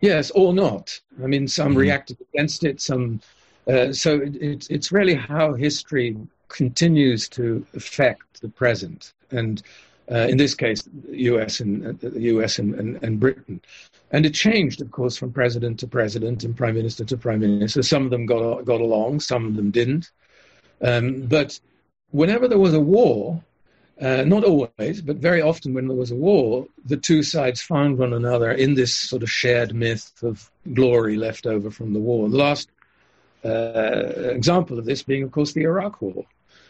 Yes, 0.00 0.30
or 0.32 0.52
not. 0.52 1.00
I 1.22 1.26
mean, 1.26 1.48
some 1.48 1.70
mm-hmm. 1.70 1.78
reacted 1.78 2.18
against 2.32 2.64
it. 2.64 2.80
Some. 2.80 3.20
Uh, 3.66 3.92
so 3.92 4.20
it, 4.20 4.36
it, 4.36 4.66
it's 4.70 4.92
really 4.92 5.14
how 5.14 5.54
history 5.54 6.16
continues 6.48 7.28
to 7.30 7.66
affect 7.74 8.42
the 8.42 8.48
present, 8.48 9.14
and 9.30 9.62
uh, 10.10 10.26
in 10.28 10.36
this 10.36 10.54
case, 10.54 10.82
the 10.82 11.22
U.S. 11.22 11.60
and 11.60 11.98
the 12.00 12.20
U.S. 12.20 12.58
And, 12.58 12.74
and, 12.74 13.02
and, 13.02 13.18
Britain. 13.18 13.60
And 14.10 14.26
it 14.26 14.34
changed, 14.34 14.82
of 14.82 14.90
course, 14.90 15.16
from 15.16 15.32
president 15.32 15.80
to 15.80 15.86
president 15.86 16.44
and 16.44 16.54
prime 16.54 16.74
minister 16.74 17.04
to 17.06 17.16
prime 17.16 17.40
minister. 17.40 17.82
Some 17.82 18.04
of 18.04 18.10
them 18.10 18.26
got 18.26 18.64
got 18.64 18.80
along, 18.82 19.20
some 19.20 19.46
of 19.46 19.56
them 19.56 19.70
didn't. 19.70 20.10
Um, 20.82 21.22
but 21.22 21.58
whenever 22.10 22.46
there 22.46 22.58
was 22.58 22.74
a 22.74 22.80
war, 22.80 23.42
uh, 24.00 24.24
not 24.24 24.44
always, 24.44 25.00
but 25.00 25.16
very 25.16 25.40
often 25.40 25.72
when 25.72 25.86
there 25.86 25.96
was 25.96 26.10
a 26.10 26.16
war, 26.16 26.66
the 26.84 26.96
two 26.96 27.22
sides 27.22 27.62
found 27.62 27.98
one 27.98 28.12
another 28.12 28.50
in 28.50 28.74
this 28.74 28.94
sort 28.94 29.22
of 29.22 29.30
shared 29.30 29.74
myth 29.74 30.12
of 30.22 30.50
glory 30.72 31.16
left 31.16 31.46
over 31.46 31.70
from 31.70 31.92
the 31.92 32.00
war. 32.00 32.28
The 32.28 32.36
last 32.36 32.68
uh, 33.44 34.30
example 34.30 34.78
of 34.78 34.84
this 34.84 35.02
being, 35.02 35.22
of 35.22 35.30
course, 35.30 35.52
the 35.52 35.62
Iraq 35.62 36.02
War, 36.02 36.24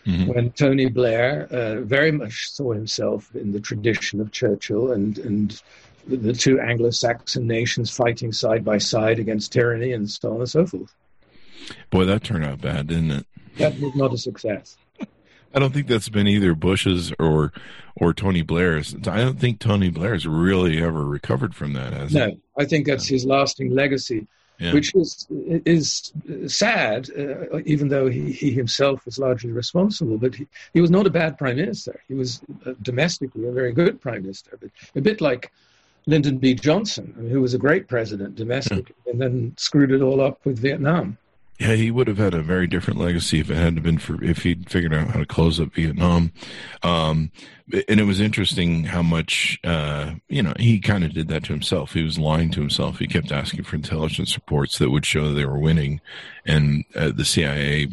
mm-hmm. 0.04 0.32
when 0.32 0.50
Tony 0.52 0.88
Blair 0.88 1.48
uh, 1.50 1.80
very 1.80 2.12
much 2.12 2.50
saw 2.50 2.72
himself 2.72 3.34
in 3.34 3.52
the 3.52 3.60
tradition 3.60 4.20
of 4.20 4.30
Churchill 4.30 4.92
and, 4.92 5.16
and 5.18 5.62
the 6.06 6.34
two 6.34 6.60
Anglo 6.60 6.90
Saxon 6.90 7.46
nations 7.46 7.90
fighting 7.90 8.32
side 8.32 8.64
by 8.64 8.76
side 8.76 9.18
against 9.18 9.52
tyranny 9.52 9.92
and 9.92 10.10
so 10.10 10.34
on 10.34 10.40
and 10.40 10.50
so 10.50 10.66
forth. 10.66 10.94
Boy, 11.88 12.04
that 12.04 12.22
turned 12.22 12.44
out 12.44 12.60
bad, 12.60 12.88
didn't 12.88 13.12
it? 13.12 13.26
That 13.56 13.78
was 13.80 13.94
not 13.94 14.12
a 14.12 14.18
success. 14.18 14.76
I 15.54 15.61
don't 15.61 15.73
think 15.73 15.87
that's 15.87 16.08
been 16.08 16.26
either 16.26 16.54
Bush's 16.54 17.12
or 17.18 17.52
or 17.96 18.12
Tony 18.12 18.42
Blair's. 18.42 18.94
I 19.06 19.18
don't 19.18 19.38
think 19.38 19.61
Tony 19.61 19.88
Blair's 19.88 20.26
really 20.26 20.82
ever 20.82 21.04
recovered 21.04 21.54
from 21.54 21.75
that, 21.75 21.92
has 21.92 22.12
no, 22.12 22.26
he? 22.30 22.40
I 22.58 22.64
think 22.64 22.87
that's 22.87 23.06
his 23.06 23.25
lasting 23.25 23.70
legacy, 23.70 24.26
Yeah. 24.58 24.73
which 24.73 24.94
is 24.96 25.28
is 25.64 26.12
sad, 26.46 27.08
uh, 27.16 27.58
even 27.64 27.88
though 27.88 28.08
he, 28.08 28.32
he 28.32 28.50
himself 28.50 29.04
was 29.06 29.18
largely 29.18 29.52
responsible. 29.52 30.18
But 30.18 30.34
he, 30.34 30.46
he 30.73 30.80
was 30.80 30.90
not 30.90 31.06
a 31.06 31.11
bad 31.11 31.38
prime 31.38 31.56
minister. 31.56 32.00
He 32.08 32.14
was 32.14 32.40
uh, 32.66 32.73
domestically 32.82 33.46
a 33.46 33.52
very 33.52 33.73
good 33.73 34.00
prime 34.00 34.23
minister, 34.23 34.58
but 34.61 34.70
a 34.96 35.00
bit 35.00 35.20
like 35.20 35.52
Lyndon 36.06 36.38
B. 36.38 36.54
Johnson, 36.54 37.14
who 37.30 37.40
was 37.40 37.54
a 37.54 37.58
great 37.58 37.87
president 37.88 38.34
domestically, 38.34 38.94
and 39.06 39.20
then 39.20 39.54
screwed 39.56 39.92
it 39.92 40.02
all 40.02 40.20
up 40.20 40.44
with 40.44 40.58
Vietnam. 40.58 41.16
Yeah, 41.58 41.75
he 41.75 41.92
would 41.92 42.08
have 42.08 42.18
had 42.18 42.34
a 42.34 42.42
very 42.42 42.66
different 42.66 42.99
legacy 42.99 43.38
if 43.38 43.49
it 43.49 43.56
hadn't 43.56 43.82
been 43.82 43.99
for 43.99 44.23
if 44.25 44.42
he'd 44.42 44.68
figured 44.68 44.92
out 44.92 45.11
how 45.11 45.20
to 45.20 45.26
close 45.26 45.61
up 45.61 45.73
Vietnam. 45.73 46.32
Um, 46.82 47.30
and 47.88 48.00
it 48.00 48.04
was 48.04 48.20
interesting 48.20 48.84
how 48.84 49.02
much 49.02 49.61
uh, 49.62 50.14
you 50.28 50.42
know 50.42 50.52
he 50.58 50.80
kind 50.80 51.04
of 51.04 51.12
did 51.12 51.28
that 51.28 51.44
to 51.44 51.52
himself. 51.52 51.92
He 51.92 52.02
was 52.02 52.18
lying 52.18 52.50
to 52.50 52.61
himself. 52.61 52.99
He 52.99 53.06
kept 53.06 53.30
asking 53.30 53.62
for 53.62 53.76
intelligence 53.76 54.34
reports 54.34 54.78
that 54.78 54.90
would 54.90 55.06
show 55.06 55.32
they 55.32 55.44
were 55.44 55.58
winning, 55.58 56.00
and 56.44 56.84
uh, 56.96 57.12
the 57.14 57.25
CIA, 57.25 57.87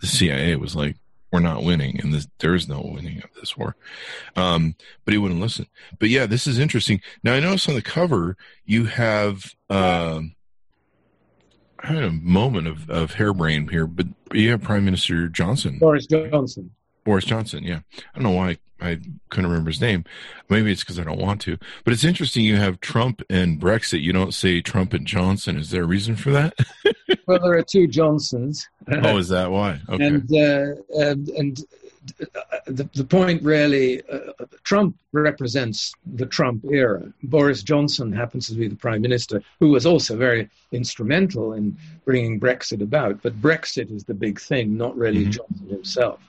the 0.00 0.06
CIA 0.06 0.54
was 0.54 0.76
like, 0.76 0.94
"We're 1.32 1.40
not 1.40 1.64
winning, 1.64 2.00
and 2.00 2.14
this, 2.14 2.28
there 2.38 2.54
is 2.54 2.68
no 2.68 2.80
winning 2.80 3.22
of 3.24 3.30
this 3.40 3.56
war." 3.56 3.74
Um, 4.36 4.76
but 5.04 5.12
he 5.12 5.18
wouldn't 5.18 5.40
listen. 5.40 5.66
But 5.98 6.10
yeah, 6.10 6.26
this 6.26 6.46
is 6.46 6.60
interesting. 6.60 7.00
Now 7.24 7.34
I 7.34 7.40
notice 7.40 7.68
on 7.68 7.74
the 7.74 7.82
cover 7.82 8.36
you 8.64 8.84
have. 8.84 9.52
Um, 9.68 10.36
I 11.82 11.86
had 11.86 12.04
a 12.04 12.10
moment 12.10 12.66
of, 12.66 12.90
of 12.90 13.14
harebrained 13.14 13.70
here, 13.70 13.86
but 13.86 14.06
you 14.32 14.50
have 14.50 14.62
Prime 14.62 14.84
Minister 14.84 15.28
Johnson, 15.28 15.78
Boris 15.78 16.06
Johnson. 16.06 16.70
Boris 17.04 17.24
Johnson. 17.24 17.64
Yeah, 17.64 17.80
I 17.96 18.18
don't 18.18 18.24
know 18.24 18.30
why 18.30 18.58
I 18.80 18.98
couldn't 19.30 19.50
remember 19.50 19.70
his 19.70 19.80
name. 19.80 20.04
Maybe 20.48 20.72
it's 20.72 20.82
because 20.82 20.98
I 20.98 21.04
don't 21.04 21.20
want 21.20 21.40
to. 21.42 21.58
But 21.84 21.92
it's 21.92 22.04
interesting. 22.04 22.44
You 22.44 22.56
have 22.56 22.80
Trump 22.80 23.22
and 23.30 23.60
Brexit. 23.60 24.02
You 24.02 24.12
don't 24.12 24.34
say 24.34 24.60
Trump 24.60 24.92
and 24.92 25.06
Johnson. 25.06 25.56
Is 25.56 25.70
there 25.70 25.82
a 25.82 25.86
reason 25.86 26.16
for 26.16 26.30
that? 26.30 26.54
Well, 27.26 27.38
there 27.40 27.58
are 27.58 27.62
two 27.62 27.86
Johnsons. 27.86 28.68
oh, 28.90 29.18
is 29.18 29.28
that 29.28 29.50
why? 29.50 29.80
Okay. 29.88 30.06
And 30.06 30.32
uh, 30.32 30.98
and, 30.98 31.28
and 31.28 31.60
the, 32.66 32.88
the 32.94 33.04
point 33.04 33.42
really, 33.42 34.02
uh, 34.08 34.32
Trump 34.70 34.96
represents 35.10 35.92
the 36.06 36.24
Trump 36.24 36.64
era. 36.70 37.02
Boris 37.24 37.64
Johnson 37.64 38.12
happens 38.12 38.46
to 38.46 38.54
be 38.54 38.68
the 38.68 38.76
prime 38.76 39.02
minister, 39.02 39.42
who 39.58 39.70
was 39.70 39.84
also 39.84 40.16
very 40.16 40.48
instrumental 40.70 41.54
in 41.54 41.76
bringing 42.04 42.38
Brexit 42.38 42.80
about. 42.80 43.20
But 43.20 43.42
Brexit 43.42 43.90
is 43.90 44.04
the 44.04 44.14
big 44.14 44.40
thing, 44.40 44.76
not 44.76 44.96
really 44.96 45.26
Mhm. 45.26 45.32
Johnson 45.32 45.68
himself. 45.68 46.20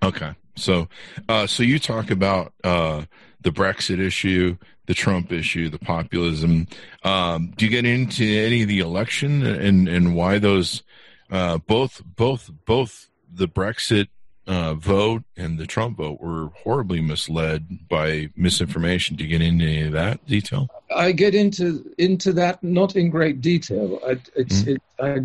Okay. 0.00 0.30
So, 0.54 0.88
uh, 1.28 1.48
so 1.48 1.64
you 1.64 1.80
talk 1.80 2.12
about 2.12 2.52
uh, 2.62 3.02
the 3.40 3.50
Brexit 3.50 3.98
issue, 3.98 4.56
the 4.86 4.94
Trump 4.94 5.32
issue, 5.32 5.68
the 5.68 5.80
populism. 5.80 6.68
Um, 7.02 7.52
do 7.56 7.64
you 7.64 7.70
get 7.72 7.84
into 7.84 8.22
any 8.24 8.62
of 8.62 8.68
the 8.68 8.78
election 8.78 9.44
and 9.44 9.88
and 9.88 10.14
why 10.14 10.38
those 10.38 10.84
uh, 11.32 11.58
both 11.58 12.00
both 12.04 12.48
both 12.64 13.08
the 13.28 13.48
Brexit 13.48 14.06
uh, 14.46 14.74
vote 14.74 15.22
and 15.36 15.58
the 15.58 15.66
Trump 15.66 15.98
vote 15.98 16.20
were 16.20 16.48
horribly 16.48 17.00
misled 17.00 17.88
by 17.88 18.30
misinformation? 18.36 19.16
Do 19.16 19.24
you 19.24 19.30
get 19.30 19.42
into 19.42 19.64
any 19.64 19.82
of 19.82 19.92
that 19.92 20.24
detail? 20.26 20.68
I 20.94 21.12
get 21.12 21.34
into 21.34 21.92
into 21.98 22.32
that 22.34 22.62
not 22.62 22.96
in 22.96 23.10
great 23.10 23.40
detail. 23.40 24.00
I, 24.06 24.18
it's 24.34 24.62
it, 24.62 24.82
I, 25.00 25.20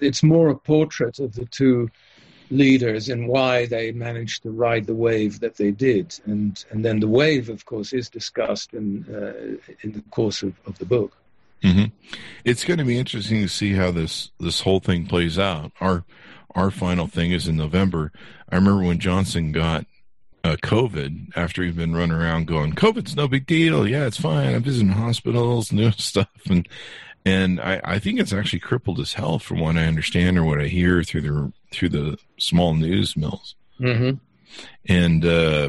it's 0.00 0.22
more 0.22 0.48
a 0.50 0.56
portrait 0.56 1.18
of 1.18 1.34
the 1.34 1.46
two 1.46 1.90
leaders 2.50 3.08
and 3.08 3.28
why 3.28 3.66
they 3.66 3.92
managed 3.92 4.42
to 4.42 4.50
ride 4.50 4.86
the 4.86 4.94
wave 4.94 5.40
that 5.40 5.56
they 5.56 5.70
did, 5.70 6.18
and 6.26 6.64
and 6.70 6.84
then 6.84 7.00
the 7.00 7.08
wave, 7.08 7.48
of 7.48 7.64
course, 7.64 7.92
is 7.92 8.08
discussed 8.08 8.74
in 8.74 9.04
uh, 9.08 9.74
in 9.82 9.92
the 9.92 10.02
course 10.10 10.42
of, 10.42 10.54
of 10.66 10.78
the 10.78 10.86
book. 10.86 11.16
hmm 11.62 11.84
It's 12.44 12.64
going 12.64 12.78
to 12.78 12.84
be 12.84 12.98
interesting 12.98 13.42
to 13.42 13.48
see 13.48 13.74
how 13.74 13.90
this 13.90 14.30
this 14.38 14.60
whole 14.60 14.80
thing 14.80 15.06
plays 15.06 15.38
out. 15.38 15.72
Our 15.80 16.04
our 16.58 16.70
final 16.70 17.06
thing 17.06 17.32
is 17.32 17.48
in 17.48 17.56
November. 17.56 18.12
I 18.50 18.56
remember 18.56 18.82
when 18.82 18.98
Johnson 18.98 19.52
got 19.52 19.86
uh, 20.44 20.56
COVID 20.56 21.30
after 21.36 21.62
he'd 21.62 21.76
been 21.76 21.94
running 21.94 22.16
around 22.16 22.46
going, 22.46 22.72
"COVID's 22.72 23.16
no 23.16 23.28
big 23.28 23.46
deal. 23.46 23.86
Yeah, 23.86 24.06
it's 24.06 24.20
fine. 24.20 24.54
I'm 24.54 24.62
visiting 24.62 24.92
hospitals, 24.92 25.72
new 25.72 25.92
stuff." 25.92 26.28
And 26.48 26.68
and 27.24 27.60
I, 27.60 27.80
I 27.84 27.98
think 27.98 28.20
it's 28.20 28.32
actually 28.32 28.60
crippled 28.60 28.98
his 28.98 29.14
health, 29.14 29.42
from 29.42 29.60
what 29.60 29.76
I 29.76 29.84
understand 29.84 30.38
or 30.38 30.44
what 30.44 30.60
I 30.60 30.66
hear 30.66 31.02
through 31.02 31.20
the 31.22 31.52
through 31.72 31.90
the 31.90 32.18
small 32.38 32.74
news 32.74 33.16
mills. 33.16 33.54
Mm-hmm. 33.80 34.16
And 34.86 35.24
uh, 35.24 35.68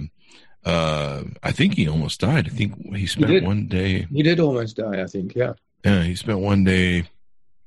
uh, 0.65 1.24
I 1.43 1.51
think 1.51 1.75
he 1.75 1.88
almost 1.88 2.19
died. 2.19 2.48
I 2.48 2.50
think 2.50 2.96
he 2.96 3.05
spent 3.08 3.27
did. 3.27 3.43
one 3.43 3.67
day 3.67 4.08
He 4.12 4.24
did 4.24 4.39
almost 4.39 4.77
die, 4.77 5.01
I 5.01 5.05
think. 5.05 5.36
Yeah. 5.36 5.53
Yeah, 5.84 6.03
he 6.03 6.15
spent 6.15 6.39
one 6.39 6.63
day. 6.63 7.05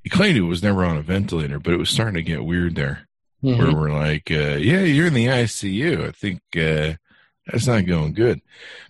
He 0.03 0.11
claimed 0.11 0.35
he 0.35 0.41
was 0.41 0.63
never 0.63 0.85
on 0.85 0.97
a 0.97 1.03
ventilator, 1.03 1.59
but 1.59 1.73
it 1.73 1.79
was 1.79 1.89
starting 1.89 2.15
to 2.15 2.23
get 2.23 2.45
weird 2.45 2.75
there. 2.75 3.09
Mm-hmm. 3.43 3.61
Where 3.61 3.75
we're 3.75 3.93
like, 3.93 4.31
uh, 4.31 4.57
"Yeah, 4.57 4.83
you're 4.83 5.09
in 5.09 5.15
the 5.15 5.27
ICU." 5.27 6.09
I 6.09 6.13
think 6.13 6.41
uh, 6.57 6.97
that's 7.47 7.67
not 7.67 7.87
going 7.87 8.15
good. 8.15 8.41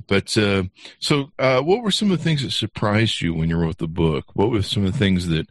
But 0.06 0.36
uh, 0.36 0.64
so, 0.98 1.32
uh, 1.38 1.62
what 1.62 1.82
were 1.82 1.90
some 1.90 2.10
of 2.10 2.18
the 2.18 2.24
things 2.24 2.42
that 2.42 2.50
surprised 2.50 3.20
you 3.22 3.34
when 3.34 3.48
you 3.48 3.56
wrote 3.56 3.78
the 3.78 3.88
book? 3.88 4.26
What 4.34 4.50
were 4.50 4.62
some 4.62 4.84
of 4.84 4.92
the 4.92 4.98
things 4.98 5.28
that 5.28 5.48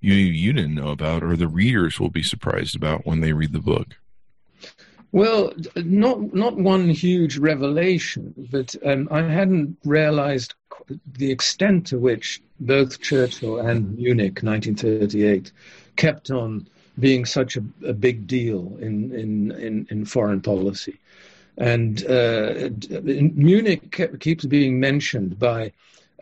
you 0.00 0.14
you 0.14 0.52
didn't 0.52 0.74
know 0.74 0.88
about, 0.88 1.22
or 1.22 1.36
the 1.36 1.48
readers 1.48 1.98
will 1.98 2.10
be 2.10 2.22
surprised 2.22 2.76
about 2.76 3.06
when 3.06 3.20
they 3.20 3.32
read 3.32 3.52
the 3.52 3.60
book? 3.60 3.96
Well, 5.12 5.52
not 5.76 6.34
not 6.34 6.56
one 6.56 6.88
huge 6.88 7.38
revelation, 7.38 8.34
but 8.50 8.74
um, 8.84 9.08
I 9.10 9.22
hadn't 9.22 9.78
realized 9.84 10.54
the 11.06 11.30
extent 11.30 11.86
to 11.88 11.98
which 11.98 12.42
both 12.60 13.00
Churchill 13.00 13.60
and 13.60 13.96
Munich, 13.96 14.40
1938, 14.42 15.52
kept 15.96 16.30
on 16.30 16.68
being 16.98 17.24
such 17.24 17.56
a, 17.56 17.64
a 17.86 17.92
big 17.92 18.26
deal 18.26 18.76
in, 18.80 19.12
in, 19.12 19.50
in, 19.52 19.86
in 19.90 20.04
foreign 20.04 20.40
policy. 20.40 20.98
And 21.58 22.04
uh, 22.06 22.70
Munich 23.02 24.18
keeps 24.20 24.44
being 24.44 24.80
mentioned 24.80 25.38
by 25.38 25.72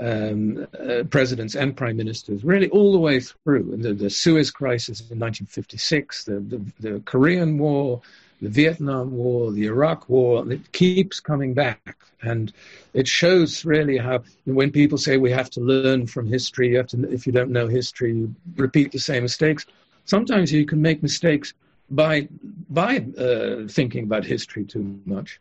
um, 0.01 0.67
uh, 0.79 1.05
presidents 1.11 1.55
and 1.55 1.77
prime 1.77 1.97
ministers 1.97 2.43
really 2.43 2.69
all 2.71 2.93
the 2.93 2.99
way 2.99 3.21
through. 3.21 3.73
And 3.75 3.83
the, 3.83 3.95
the 3.95 4.11
Suez 4.11 4.51
Crisis 4.51 5.01
in 5.01 5.19
1956, 5.19 6.25
the, 6.25 6.41
the, 6.41 6.63
the 6.81 7.01
Korean 7.01 7.59
War, 7.59 8.01
the 8.41 8.49
Vietnam 8.49 9.13
War, 9.13 9.53
the 9.53 9.67
Iraq 9.67 10.09
War, 10.09 10.51
it 10.51 10.73
keeps 10.73 11.21
coming 11.21 11.55
back. 11.55 11.97
And 12.23 12.53
it 12.93 13.07
shows 13.07 13.65
really 13.65 13.99
how 13.99 14.25
when 14.45 14.71
people 14.73 14.99
say 14.99 15.17
we 15.17 15.31
have 15.31 15.51
to 15.51 15.61
learn 15.61 16.07
from 16.07 16.27
history, 16.27 16.71
you 16.71 16.79
have 16.79 16.89
to, 16.89 17.11
if 17.11 17.27
you 17.27 17.33
don't 17.33 17.51
know 17.51 17.67
history, 17.67 18.15
you 18.15 18.35
repeat 18.57 18.93
the 18.93 18.99
same 18.99 19.23
mistakes. 19.23 19.67
Sometimes 20.11 20.51
you 20.51 20.67
can 20.67 20.83
make 20.83 21.05
mistakes 21.05 21.55
by 21.89 22.27
by 22.69 23.07
uh, 23.17 23.69
thinking 23.69 24.03
about 24.03 24.25
history 24.25 24.65
too 24.65 25.01
much. 25.05 25.41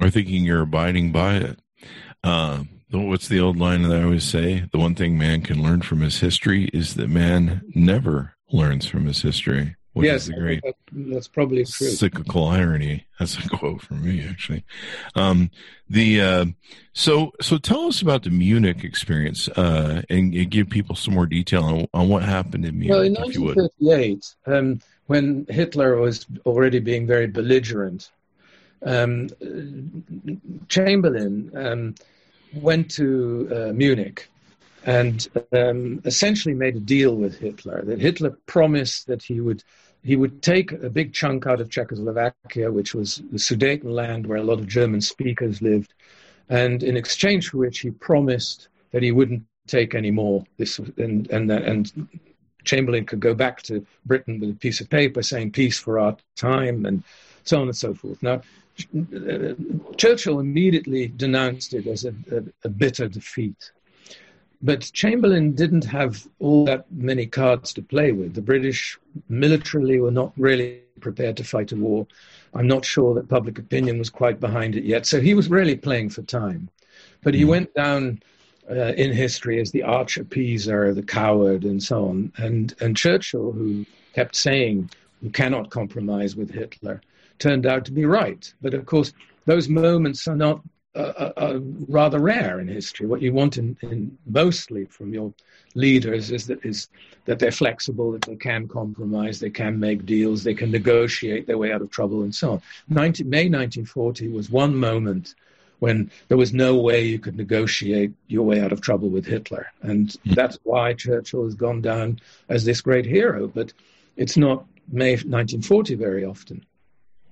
Or 0.00 0.10
thinking 0.10 0.44
you're 0.44 0.62
abiding 0.62 1.12
by 1.12 1.36
it. 1.36 1.60
Uh, 2.24 2.64
what's 2.90 3.28
the 3.28 3.38
old 3.38 3.58
line 3.58 3.82
that 3.82 3.96
I 3.96 4.02
always 4.02 4.24
say? 4.24 4.64
The 4.72 4.78
one 4.80 4.96
thing 4.96 5.16
man 5.16 5.42
can 5.42 5.62
learn 5.62 5.82
from 5.82 6.00
his 6.00 6.18
history 6.18 6.64
is 6.72 6.94
that 6.94 7.10
man 7.10 7.62
never 7.76 8.34
learns 8.50 8.86
from 8.86 9.06
his 9.06 9.22
history. 9.22 9.76
Which 9.94 10.06
yes, 10.06 10.28
is 10.28 10.30
great 10.30 10.62
that, 10.62 10.74
that's 10.90 11.28
probably 11.28 11.64
true. 11.64 11.88
cyclical 11.88 12.46
irony. 12.46 13.06
That's 13.18 13.36
a 13.44 13.48
quote 13.50 13.82
from 13.82 14.02
me, 14.02 14.26
actually. 14.26 14.64
Um, 15.14 15.50
the 15.90 16.20
uh, 16.20 16.46
so 16.94 17.32
so 17.42 17.58
tell 17.58 17.88
us 17.88 18.00
about 18.00 18.22
the 18.22 18.30
Munich 18.30 18.84
experience 18.84 19.48
uh, 19.48 20.00
and, 20.08 20.34
and 20.34 20.50
give 20.50 20.70
people 20.70 20.96
some 20.96 21.12
more 21.12 21.26
detail 21.26 21.64
on, 21.64 21.88
on 21.92 22.08
what 22.08 22.22
happened 22.22 22.64
in 22.64 22.78
Munich, 22.78 22.90
Well, 22.90 23.02
in 23.02 23.16
if 23.28 23.34
you 23.34 23.42
would. 23.42 23.56
1938, 23.56 24.34
um, 24.46 24.80
when 25.08 25.44
Hitler 25.50 25.96
was 25.96 26.24
already 26.46 26.78
being 26.78 27.06
very 27.06 27.26
belligerent, 27.26 28.10
um, 28.84 29.28
Chamberlain 30.68 31.50
um, 31.54 31.94
went 32.54 32.90
to 32.92 33.48
uh, 33.54 33.72
Munich 33.74 34.28
and 34.84 35.28
um, 35.52 36.00
essentially 36.04 36.54
made 36.54 36.76
a 36.76 36.80
deal 36.80 37.16
with 37.16 37.38
Hitler. 37.38 37.82
That 37.84 38.00
Hitler 38.00 38.36
promised 38.46 39.06
that 39.06 39.22
he 39.22 39.40
would 39.40 39.62
he 40.04 40.16
would 40.16 40.42
take 40.42 40.72
a 40.72 40.90
big 40.90 41.12
chunk 41.12 41.46
out 41.46 41.60
of 41.60 41.70
Czechoslovakia, 41.70 42.72
which 42.72 42.92
was 42.92 43.22
the 43.30 43.38
Sudetenland, 43.38 44.26
where 44.26 44.38
a 44.38 44.42
lot 44.42 44.58
of 44.58 44.66
German 44.66 45.00
speakers 45.00 45.62
lived, 45.62 45.94
and 46.48 46.82
in 46.82 46.96
exchange 46.96 47.50
for 47.50 47.58
which 47.58 47.80
he 47.80 47.90
promised 47.90 48.68
that 48.90 49.02
he 49.02 49.12
wouldn't 49.12 49.44
take 49.66 49.94
any 49.94 50.10
more. 50.10 50.44
This 50.56 50.78
and 50.78 51.30
and 51.30 51.50
and 51.50 52.08
Chamberlain 52.64 53.06
could 53.06 53.20
go 53.20 53.34
back 53.34 53.62
to 53.62 53.86
Britain 54.06 54.40
with 54.40 54.50
a 54.50 54.54
piece 54.54 54.80
of 54.80 54.90
paper 54.90 55.22
saying 55.22 55.52
"peace 55.52 55.78
for 55.78 55.98
our 55.98 56.16
time" 56.36 56.84
and 56.86 57.02
so 57.44 57.60
on 57.60 57.68
and 57.68 57.76
so 57.76 57.94
forth. 57.94 58.22
Now, 58.22 58.40
Churchill 59.96 60.40
immediately 60.40 61.08
denounced 61.08 61.74
it 61.74 61.86
as 61.86 62.04
a, 62.04 62.14
a, 62.30 62.42
a 62.64 62.68
bitter 62.68 63.08
defeat. 63.08 63.70
But 64.62 64.90
Chamberlain 64.92 65.52
didn't 65.52 65.84
have 65.86 66.26
all 66.38 66.64
that 66.66 66.84
many 66.92 67.26
cards 67.26 67.72
to 67.74 67.82
play 67.82 68.12
with. 68.12 68.34
The 68.34 68.42
British 68.42 68.98
militarily 69.28 69.98
were 70.00 70.12
not 70.12 70.32
really 70.36 70.80
prepared 71.00 71.36
to 71.38 71.44
fight 71.44 71.72
a 71.72 71.76
war. 71.76 72.06
I'm 72.54 72.68
not 72.68 72.84
sure 72.84 73.14
that 73.14 73.28
public 73.28 73.58
opinion 73.58 73.98
was 73.98 74.08
quite 74.10 74.38
behind 74.38 74.76
it 74.76 74.84
yet. 74.84 75.04
So 75.06 75.20
he 75.20 75.34
was 75.34 75.48
really 75.50 75.74
playing 75.76 76.10
for 76.10 76.22
time. 76.22 76.68
But 77.24 77.34
he 77.34 77.42
Mm. 77.44 77.48
went 77.48 77.74
down 77.74 78.22
uh, 78.70 78.92
in 78.94 79.12
history 79.12 79.60
as 79.60 79.72
the 79.72 79.82
arch 79.82 80.16
appeaser, 80.16 80.94
the 80.94 81.02
coward, 81.02 81.64
and 81.64 81.82
so 81.82 82.06
on. 82.08 82.32
And 82.36 82.74
and 82.80 82.96
Churchill, 82.96 83.50
who 83.50 83.84
kept 84.14 84.36
saying 84.36 84.88
you 85.20 85.30
cannot 85.30 85.70
compromise 85.70 86.36
with 86.36 86.50
Hitler, 86.52 87.00
turned 87.40 87.66
out 87.66 87.84
to 87.86 87.92
be 87.92 88.04
right. 88.04 88.52
But 88.62 88.74
of 88.74 88.86
course, 88.86 89.12
those 89.46 89.68
moments 89.68 90.28
are 90.28 90.36
not 90.36 90.62
uh, 90.94 91.32
uh, 91.36 91.60
rather 91.88 92.18
rare 92.18 92.60
in 92.60 92.68
history. 92.68 93.06
What 93.06 93.22
you 93.22 93.32
want 93.32 93.56
in, 93.56 93.76
in 93.82 94.16
mostly 94.26 94.84
from 94.84 95.14
your 95.14 95.32
leaders 95.74 96.30
is 96.30 96.46
that 96.48 96.64
is 96.64 96.88
that 97.24 97.38
they're 97.38 97.52
flexible, 97.52 98.12
that 98.12 98.22
they 98.22 98.36
can 98.36 98.68
compromise, 98.68 99.40
they 99.40 99.50
can 99.50 99.78
make 99.78 100.04
deals, 100.04 100.42
they 100.42 100.54
can 100.54 100.70
negotiate 100.70 101.46
their 101.46 101.58
way 101.58 101.72
out 101.72 101.82
of 101.82 101.90
trouble, 101.90 102.22
and 102.22 102.34
so 102.34 102.52
on. 102.52 102.62
19, 102.88 103.28
May 103.28 103.48
1940 103.48 104.28
was 104.28 104.50
one 104.50 104.74
moment 104.74 105.34
when 105.78 106.10
there 106.28 106.36
was 106.36 106.52
no 106.52 106.76
way 106.76 107.04
you 107.04 107.18
could 107.18 107.36
negotiate 107.36 108.12
your 108.26 108.44
way 108.44 108.60
out 108.60 108.72
of 108.72 108.80
trouble 108.80 109.08
with 109.08 109.24
Hitler, 109.24 109.66
and 109.82 110.08
mm. 110.08 110.34
that's 110.34 110.58
why 110.64 110.92
Churchill 110.92 111.44
has 111.44 111.54
gone 111.54 111.80
down 111.80 112.20
as 112.48 112.64
this 112.64 112.80
great 112.80 113.06
hero. 113.06 113.48
But 113.48 113.72
it's 114.16 114.36
not 114.36 114.64
May 114.90 115.12
1940 115.12 115.94
very 115.94 116.24
often. 116.24 116.66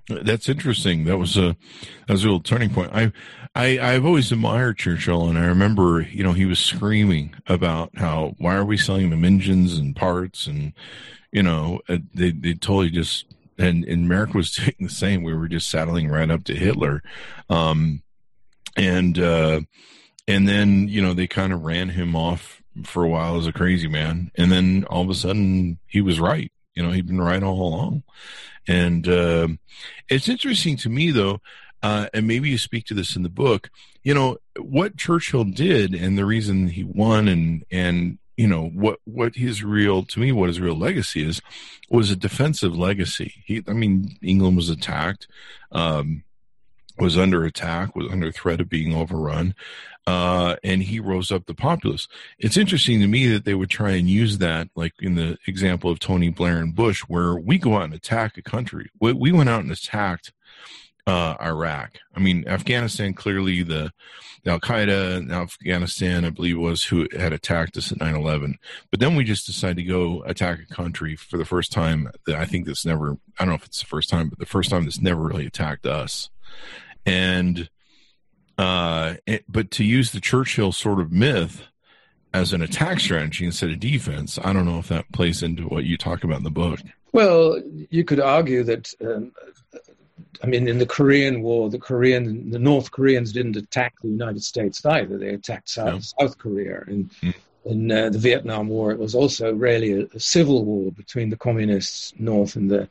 That's 0.09 0.49
interesting. 0.49 1.05
That 1.05 1.17
was 1.17 1.37
a 1.37 1.55
that 2.07 2.13
was 2.13 2.25
a 2.25 2.27
real 2.27 2.39
turning 2.39 2.69
point. 2.69 2.91
I, 2.93 3.11
I 3.55 3.79
I've 3.79 4.05
always 4.05 4.31
admired 4.31 4.77
Churchill, 4.77 5.27
and 5.27 5.37
I 5.37 5.45
remember 5.45 6.01
you 6.01 6.23
know 6.23 6.33
he 6.33 6.45
was 6.45 6.59
screaming 6.59 7.35
about 7.47 7.91
how 7.95 8.35
why 8.37 8.55
are 8.55 8.65
we 8.65 8.77
selling 8.77 9.09
them 9.09 9.25
engines 9.25 9.77
and 9.77 9.95
parts, 9.95 10.47
and 10.47 10.73
you 11.31 11.43
know 11.43 11.81
uh, 11.87 11.97
they 12.13 12.31
they 12.31 12.53
totally 12.53 12.89
just 12.89 13.25
and, 13.57 13.85
and 13.85 14.05
America 14.05 14.37
was 14.37 14.51
doing 14.55 14.75
the 14.79 14.89
same. 14.89 15.23
We 15.23 15.33
were 15.33 15.47
just 15.47 15.69
saddling 15.69 16.07
right 16.07 16.29
up 16.29 16.43
to 16.45 16.55
Hitler, 16.55 17.03
um, 17.49 18.01
and 18.75 19.17
uh, 19.19 19.61
and 20.27 20.47
then 20.47 20.87
you 20.87 21.01
know 21.01 21.13
they 21.13 21.27
kind 21.27 21.53
of 21.53 21.61
ran 21.61 21.89
him 21.89 22.15
off 22.15 22.61
for 22.83 23.03
a 23.03 23.09
while 23.09 23.37
as 23.37 23.47
a 23.47 23.53
crazy 23.53 23.87
man, 23.87 24.31
and 24.35 24.51
then 24.51 24.85
all 24.89 25.03
of 25.03 25.09
a 25.09 25.15
sudden 25.15 25.79
he 25.87 26.01
was 26.01 26.19
right. 26.19 26.51
You 26.75 26.83
know 26.83 26.91
he'd 26.91 27.07
been 27.07 27.21
right 27.21 27.43
all 27.43 27.61
along, 27.61 28.03
and 28.67 29.07
uh, 29.07 29.47
it's 30.09 30.29
interesting 30.29 30.77
to 30.77 30.89
me, 30.89 31.11
though, 31.11 31.41
uh, 31.83 32.07
and 32.13 32.27
maybe 32.27 32.49
you 32.49 32.57
speak 32.57 32.85
to 32.85 32.93
this 32.93 33.15
in 33.15 33.23
the 33.23 33.29
book. 33.29 33.69
You 34.03 34.13
know 34.13 34.37
what 34.59 34.97
Churchill 34.97 35.43
did, 35.43 35.93
and 35.93 36.17
the 36.17 36.25
reason 36.25 36.67
he 36.67 36.83
won, 36.83 37.27
and 37.27 37.63
and 37.71 38.17
you 38.37 38.47
know 38.47 38.67
what 38.67 38.99
what 39.05 39.35
his 39.35 39.63
real 39.63 40.03
to 40.03 40.19
me 40.19 40.31
what 40.31 40.49
his 40.49 40.59
real 40.59 40.75
legacy 40.75 41.27
is 41.27 41.41
was 41.89 42.09
a 42.09 42.15
defensive 42.15 42.77
legacy. 42.77 43.43
He, 43.45 43.63
I 43.67 43.73
mean, 43.73 44.17
England 44.21 44.55
was 44.55 44.69
attacked. 44.69 45.27
Um, 45.71 46.23
was 46.97 47.17
under 47.17 47.43
attack, 47.45 47.95
was 47.95 48.11
under 48.11 48.31
threat 48.31 48.61
of 48.61 48.69
being 48.69 48.93
overrun, 48.93 49.55
uh, 50.07 50.55
and 50.63 50.83
he 50.83 50.99
rose 50.99 51.31
up 51.31 51.45
the 51.45 51.53
populace. 51.53 52.07
It's 52.39 52.57
interesting 52.57 52.99
to 53.01 53.07
me 53.07 53.27
that 53.27 53.45
they 53.45 53.53
would 53.53 53.69
try 53.69 53.91
and 53.91 54.09
use 54.09 54.39
that, 54.39 54.67
like 54.75 54.93
in 54.99 55.15
the 55.15 55.37
example 55.47 55.91
of 55.91 55.99
Tony 55.99 56.29
Blair 56.29 56.57
and 56.57 56.75
Bush, 56.75 57.01
where 57.01 57.35
we 57.35 57.57
go 57.57 57.75
out 57.75 57.83
and 57.83 57.93
attack 57.93 58.37
a 58.37 58.41
country. 58.41 58.89
We, 58.99 59.13
we 59.13 59.31
went 59.31 59.49
out 59.49 59.63
and 59.63 59.71
attacked 59.71 60.33
uh, 61.07 61.35
Iraq. 61.41 61.97
I 62.15 62.19
mean, 62.19 62.47
Afghanistan 62.47 63.13
clearly 63.13 63.63
the, 63.63 63.91
the 64.43 64.51
Al 64.51 64.59
Qaeda 64.59 65.17
in 65.17 65.31
Afghanistan, 65.31 66.25
I 66.25 66.29
believe, 66.29 66.57
was 66.57 66.83
who 66.85 67.07
had 67.17 67.33
attacked 67.33 67.77
us 67.77 67.91
at 67.91 67.99
9 67.99 68.15
11. 68.15 68.57
But 68.89 68.99
then 68.99 69.15
we 69.15 69.23
just 69.23 69.45
decided 69.45 69.77
to 69.77 69.83
go 69.83 70.23
attack 70.23 70.59
a 70.59 70.73
country 70.73 71.15
for 71.15 71.37
the 71.37 71.45
first 71.45 71.71
time. 71.71 72.09
That 72.25 72.35
I 72.35 72.45
think 72.45 72.65
that's 72.65 72.85
never, 72.85 73.17
I 73.39 73.45
don't 73.45 73.49
know 73.49 73.55
if 73.55 73.65
it's 73.65 73.79
the 73.79 73.87
first 73.87 74.09
time, 74.09 74.29
but 74.29 74.39
the 74.39 74.45
first 74.45 74.69
time 74.69 74.83
that's 74.83 75.01
never 75.01 75.21
really 75.21 75.47
attacked 75.47 75.85
us. 75.85 76.29
And 77.05 77.69
uh, 78.57 79.15
it, 79.25 79.45
but 79.49 79.71
to 79.71 79.83
use 79.83 80.11
the 80.11 80.21
Churchill 80.21 80.71
sort 80.71 80.99
of 80.99 81.11
myth 81.11 81.63
as 82.33 82.53
an 82.53 82.61
attack 82.61 82.99
strategy 82.99 83.45
instead 83.45 83.69
of 83.71 83.79
defense, 83.79 84.39
I 84.43 84.53
don't 84.53 84.65
know 84.65 84.79
if 84.79 84.87
that 84.89 85.11
plays 85.11 85.43
into 85.43 85.63
what 85.63 85.83
you 85.83 85.97
talk 85.97 86.23
about 86.23 86.37
in 86.37 86.43
the 86.43 86.51
book. 86.51 86.79
Well, 87.11 87.61
you 87.89 88.03
could 88.03 88.19
argue 88.19 88.63
that. 88.63 88.93
Um, 89.01 89.33
I 90.43 90.47
mean, 90.47 90.67
in 90.67 90.79
the 90.79 90.85
Korean 90.85 91.41
War, 91.43 91.69
the 91.69 91.77
Korean, 91.77 92.49
the 92.49 92.57
North 92.57 92.91
Koreans 92.91 93.31
didn't 93.31 93.57
attack 93.57 93.93
the 94.01 94.07
United 94.07 94.43
States 94.43 94.83
either. 94.85 95.17
They 95.17 95.29
attacked 95.29 95.69
South, 95.69 95.93
no. 95.93 95.99
South 95.99 96.37
Korea. 96.37 96.83
In, 96.87 97.09
mm. 97.21 97.33
in 97.65 97.91
uh, 97.91 98.09
the 98.09 98.17
Vietnam 98.17 98.67
War, 98.69 98.91
it 98.91 98.97
was 98.97 99.13
also 99.13 99.53
really 99.53 100.01
a, 100.01 100.07
a, 100.15 100.19
civil 100.19 100.65
war 100.65 100.91
between 100.91 101.29
the 101.29 101.37
communists 101.37 102.13
North 102.17 102.55
and 102.55 102.71
the 102.71 102.89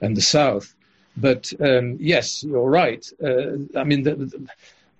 and 0.00 0.16
the 0.16 0.22
South. 0.22 0.74
But 1.16 1.52
um, 1.60 1.96
yes, 2.00 2.44
you're 2.44 2.68
right. 2.68 3.04
Uh, 3.22 3.78
I 3.78 3.84
mean, 3.84 4.02
the, 4.02 4.14
the, 4.16 4.46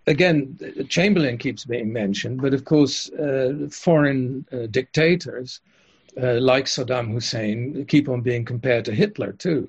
again, 0.07 0.59
Chamberlain 0.89 1.39
keeps 1.39 1.65
being 1.65 1.93
mentioned, 1.93 2.41
but 2.41 2.55
of 2.55 2.65
course, 2.65 3.11
uh, 3.13 3.69
foreign 3.71 4.47
uh, 4.53 4.67
dictators 4.71 5.61
uh, 6.21 6.41
like 6.41 6.67
Saddam 6.67 7.13
Hussein 7.13 7.85
keep 7.87 8.09
on 8.09 8.21
being 8.21 8.45
compared 8.45 8.85
to 8.87 8.95
Hitler 8.95 9.33
too. 9.33 9.69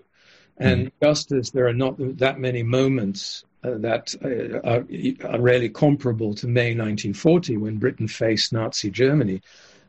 And 0.57 0.87
mm. 0.87 0.91
just 1.01 1.31
as 1.31 1.51
there 1.51 1.67
are 1.67 1.73
not 1.73 1.95
that 2.17 2.39
many 2.39 2.63
moments 2.63 3.43
uh, 3.63 3.77
that 3.79 4.15
uh, 4.23 4.59
are, 4.69 5.33
are, 5.33 5.41
really 5.41 5.69
comparable 5.69 6.33
to 6.35 6.47
May 6.47 6.69
1940 6.69 7.57
when 7.57 7.77
Britain 7.77 8.07
faced 8.07 8.53
Nazi 8.53 8.89
Germany, 8.89 9.41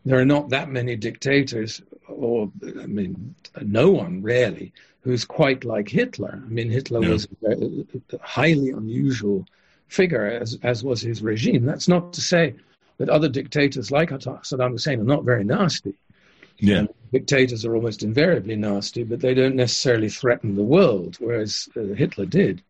there 0.05 0.19
are 0.19 0.25
not 0.25 0.49
that 0.49 0.71
many 0.71 0.97
dictators, 0.97 1.83
or 2.09 2.51
I 2.63 2.87
mean, 2.87 3.35
no 3.61 3.91
one 3.91 4.23
really, 4.23 4.73
who's 5.03 5.25
quite 5.25 5.65
like 5.65 5.89
Hitler. 5.89 6.43
I 6.45 6.49
mean, 6.49 6.71
Hitler 6.71 7.01
no. 7.01 7.11
was 7.11 7.29
a 7.43 8.19
highly 8.23 8.71
unusual 8.71 9.47
figure, 9.89 10.27
as, 10.27 10.59
as 10.63 10.83
was 10.83 11.01
his 11.01 11.23
regime. 11.23 11.65
That's 11.65 11.89
not 11.89 12.13
to 12.15 12.21
say 12.21 12.55
that 12.99 13.09
other 13.09 13.29
dictators 13.29 13.91
like 13.91 14.11
Saddam 14.11 14.71
Hussein 14.71 15.01
are 15.01 15.05
not 15.05 15.25
very 15.25 15.45
nasty. 15.45 15.95
Yeah. 16.59 16.79
And 16.79 16.89
dictators 17.13 17.65
are 17.65 17.75
almost 17.75 18.03
invariably 18.03 18.57
nasty, 18.57 19.05
but 19.05 19.21
they 19.21 19.35
don't 19.35 19.57
necessarily 19.57 20.09
threaten 20.09 20.55
the 20.55 20.63
world, 20.63 21.17
whereas 21.21 21.69
uh, 21.77 21.95
Hitler 21.95 22.27
did. 22.27 22.63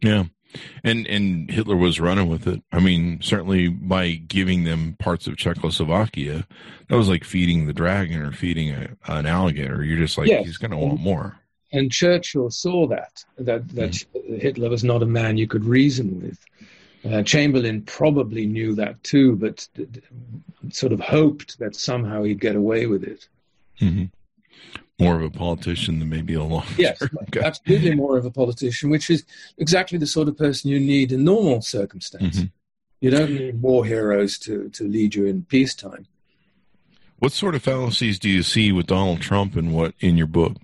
Yeah. 0.00 0.24
And 0.82 1.06
and 1.06 1.48
Hitler 1.48 1.76
was 1.76 2.00
running 2.00 2.28
with 2.28 2.48
it. 2.48 2.60
I 2.72 2.80
mean, 2.80 3.20
certainly 3.22 3.68
by 3.68 4.12
giving 4.12 4.64
them 4.64 4.96
parts 4.98 5.28
of 5.28 5.36
Czechoslovakia, 5.36 6.44
that 6.88 6.96
was 6.96 7.08
like 7.08 7.22
feeding 7.22 7.66
the 7.66 7.72
dragon 7.72 8.20
or 8.20 8.32
feeding 8.32 8.70
a, 8.70 8.88
an 9.06 9.26
alligator. 9.26 9.84
You're 9.84 9.98
just 9.98 10.18
like 10.18 10.26
yes. 10.26 10.44
he's 10.44 10.56
going 10.56 10.72
to 10.72 10.76
want 10.76 10.98
more. 10.98 11.38
And 11.72 11.92
Churchill 11.92 12.50
saw 12.50 12.86
that 12.88 13.24
that 13.38 13.68
that 13.70 13.92
mm. 13.92 14.40
Hitler 14.40 14.68
was 14.68 14.82
not 14.82 15.02
a 15.02 15.06
man 15.06 15.36
you 15.36 15.46
could 15.46 15.64
reason 15.64 16.20
with. 16.20 16.44
Uh, 17.02 17.22
Chamberlain 17.22 17.82
probably 17.82 18.44
knew 18.46 18.74
that 18.74 19.02
too, 19.02 19.36
but 19.36 19.66
d- 19.74 19.86
d- 19.86 20.02
sort 20.70 20.92
of 20.92 21.00
hoped 21.00 21.58
that 21.58 21.74
somehow 21.74 22.22
he'd 22.24 22.40
get 22.40 22.56
away 22.56 22.86
with 22.86 23.04
it. 23.04 23.26
Mm-hmm. 23.80 24.04
More 25.02 25.16
of 25.16 25.22
a 25.22 25.30
politician 25.30 25.98
than 25.98 26.10
maybe 26.10 26.34
a 26.34 26.42
long. 26.42 26.66
Yes, 26.76 27.02
absolutely 27.42 27.94
more 27.94 28.18
of 28.18 28.26
a 28.26 28.30
politician, 28.30 28.90
which 28.90 29.08
is 29.08 29.24
exactly 29.56 29.96
the 29.96 30.06
sort 30.06 30.28
of 30.28 30.36
person 30.36 30.70
you 30.70 30.78
need 30.78 31.10
in 31.10 31.24
normal 31.24 31.62
circumstances. 31.62 32.42
Mm-hmm. 32.42 32.54
You 33.00 33.10
don't 33.10 33.30
need 33.30 33.62
war 33.62 33.86
heroes 33.86 34.38
to, 34.40 34.68
to 34.70 34.86
lead 34.86 35.14
you 35.14 35.24
in 35.24 35.44
peacetime. 35.44 36.06
What 37.18 37.32
sort 37.32 37.54
of 37.54 37.62
fallacies 37.62 38.18
do 38.18 38.28
you 38.28 38.42
see 38.42 38.72
with 38.72 38.86
Donald 38.86 39.22
Trump 39.22 39.56
and 39.56 39.72
what 39.72 39.94
in 40.00 40.18
your 40.18 40.26
book? 40.26 40.56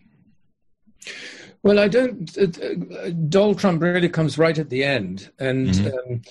Well, 1.62 1.80
I 1.80 1.88
don't. 1.88 2.36
Uh, 2.38 2.44
uh, 2.44 3.10
Donald 3.28 3.58
Trump 3.58 3.82
really 3.82 4.08
comes 4.08 4.38
right 4.38 4.56
at 4.56 4.70
the 4.70 4.84
end, 4.84 5.30
and 5.40 5.68
mm-hmm. 5.68 6.12
um, 6.12 6.22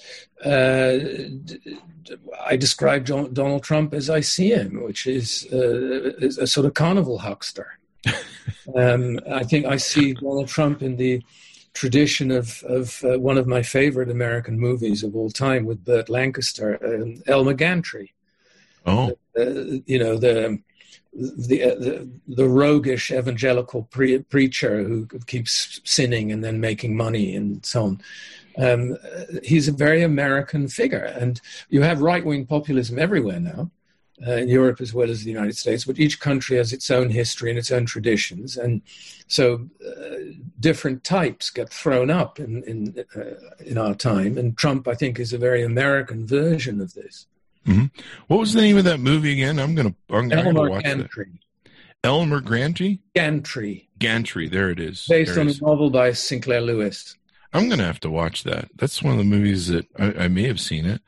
uh, 0.46 2.16
I 2.46 2.56
describe 2.56 3.06
John, 3.06 3.34
Donald 3.34 3.64
Trump 3.64 3.94
as 3.94 4.10
I 4.10 4.22
see 4.22 4.52
him, 4.52 4.82
which 4.84 5.06
is, 5.06 5.46
uh, 5.52 6.14
is 6.20 6.38
a 6.38 6.48
sort 6.48 6.66
of 6.66 6.74
carnival 6.74 7.18
huckster. 7.18 7.78
um, 8.76 9.20
I 9.30 9.44
think 9.44 9.66
I 9.66 9.78
see 9.78 10.14
Donald 10.14 10.48
Trump 10.48 10.82
in 10.82 10.96
the 10.96 11.22
tradition 11.74 12.32
of 12.32 12.64
of 12.64 13.04
uh, 13.04 13.20
one 13.20 13.38
of 13.38 13.46
my 13.46 13.62
favorite 13.62 14.10
American 14.10 14.58
movies 14.58 15.04
of 15.04 15.16
all 15.16 15.30
time 15.30 15.66
with 15.66 15.84
Burt 15.84 16.10
Lancaster, 16.10 16.80
um, 16.82 17.22
Elmer 17.28 17.54
Gantry. 17.54 18.14
Oh, 18.86 19.12
uh, 19.38 19.82
you 19.86 20.00
know 20.00 20.18
the 20.18 20.60
the, 21.16 21.64
uh, 21.64 21.76
the, 21.76 22.10
the 22.28 22.48
roguish 22.48 23.12
evangelical 23.12 23.84
pre- 23.84 24.20
preacher 24.20 24.84
who 24.84 25.08
keeps 25.26 25.80
sinning 25.84 26.32
and 26.32 26.44
then 26.44 26.60
making 26.60 26.96
money 26.96 27.36
and 27.36 27.66
so 27.66 27.84
on. 27.86 28.02
Um, 28.58 28.98
he's 29.44 29.68
a 29.68 29.74
very 29.74 30.02
American 30.02 30.68
figure, 30.68 31.04
and 31.04 31.42
you 31.70 31.82
have 31.82 32.02
right 32.02 32.26
wing 32.26 32.46
populism 32.46 33.00
everywhere 33.00 33.40
now. 33.40 33.72
Uh, 34.26 34.32
in 34.36 34.48
Europe 34.48 34.80
as 34.80 34.94
well 34.94 35.10
as 35.10 35.26
the 35.26 35.30
United 35.30 35.58
States, 35.58 35.84
but 35.84 36.00
each 36.00 36.22
country 36.22 36.56
has 36.56 36.72
its 36.72 36.90
own 36.90 37.10
history 37.10 37.50
and 37.50 37.60
its 37.60 37.70
own 37.70 37.86
traditions, 37.86 38.56
and 38.56 38.82
so 39.28 39.68
uh, 39.86 40.16
different 40.62 41.04
types 41.04 41.50
get 41.50 41.70
thrown 41.70 42.10
up 42.10 42.40
in 42.40 42.64
in, 42.64 43.06
uh, 43.14 43.64
in 43.66 43.78
our 43.78 43.94
time. 43.94 44.38
And 44.38 44.58
Trump, 44.58 44.88
I 44.88 44.96
think, 44.96 45.20
is 45.20 45.34
a 45.34 45.38
very 45.38 45.64
American 45.64 46.26
version 46.26 46.80
of 46.80 46.94
this. 46.94 47.28
Mm-hmm. 47.66 47.86
What 48.28 48.40
was 48.40 48.54
the 48.54 48.62
name 48.62 48.78
of 48.78 48.84
that 48.84 49.00
movie 49.00 49.34
again? 49.34 49.60
I'm 49.60 49.76
gonna, 49.76 49.96
I'm 50.10 50.30
gonna 50.30 50.48
Elmer 50.48 50.70
watch 50.70 50.84
Gantry. 50.84 51.40
That. 51.64 51.72
Elmer 52.04 52.42
Gantry. 52.42 53.00
Gantry. 53.16 53.90
Gantry. 53.98 54.48
There 54.48 54.70
it 54.70 54.80
is. 54.80 55.06
Based 55.08 55.34
there 55.34 55.42
on 55.42 55.48
is. 55.48 55.60
a 55.60 55.66
novel 55.66 55.90
by 55.90 56.12
Sinclair 56.12 56.62
Lewis. 56.62 57.16
I'm 57.54 57.70
gonna 57.70 57.86
have 57.86 58.00
to 58.02 58.10
watch 58.10 58.44
that. 58.44 58.70
That's 58.76 59.02
one 59.02 59.14
of 59.14 59.18
the 59.18 59.24
movies 59.24 59.68
that 59.68 59.88
I, 59.98 60.26
I 60.26 60.28
may 60.28 60.44
have 60.48 60.60
seen 60.60 60.86
it, 60.86 61.02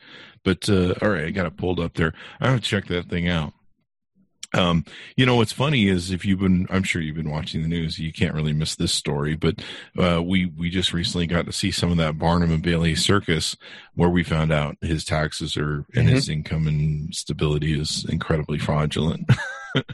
but 0.44 0.68
uh, 0.70 0.96
all 1.02 1.10
right, 1.10 1.26
I 1.26 1.32
got 1.32 1.46
it 1.46 1.58
pulled 1.58 1.80
up 1.80 1.94
there. 1.94 2.14
I 2.40 2.50
have 2.50 2.62
to 2.62 2.66
check 2.66 2.88
that 2.88 3.10
thing 3.10 3.28
out. 3.28 3.54
Um, 4.58 4.84
you 5.16 5.26
know 5.26 5.36
what's 5.36 5.52
funny 5.52 5.88
is 5.88 6.12
if 6.12 6.26
you've 6.26 6.40
been, 6.40 6.68
I'm 6.70 6.84
sure 6.84 7.02
you've 7.02 7.16
been 7.16 7.30
watching 7.30 7.62
the 7.62 7.68
news, 7.68 8.00
you 8.00 8.12
can't 8.12 8.34
really 8.34 8.54
miss 8.54 8.76
this 8.76 8.94
story. 8.94 9.36
But 9.36 9.64
uh, 9.98 10.22
we 10.24 10.48
we 10.48 10.70
just 10.70 10.94
recently 10.94 11.28
got 11.28 11.46
to 11.46 11.52
see 11.52 11.72
some 11.72 11.92
of 11.92 11.98
that 11.98 12.18
Barnum 12.18 12.52
and 12.52 12.64
Bailey 12.64 12.96
circus, 12.96 13.56
where 13.96 14.10
we 14.10 14.24
found 14.24 14.52
out 14.52 14.78
his 14.82 15.06
taxes 15.06 15.56
are 15.58 15.86
and 15.96 16.08
mm-hmm. 16.08 16.16
his 16.16 16.30
income 16.30 16.68
and 16.68 17.14
stability 17.14 17.80
is 17.80 18.06
incredibly 18.10 18.58
fraudulent. 18.58 19.30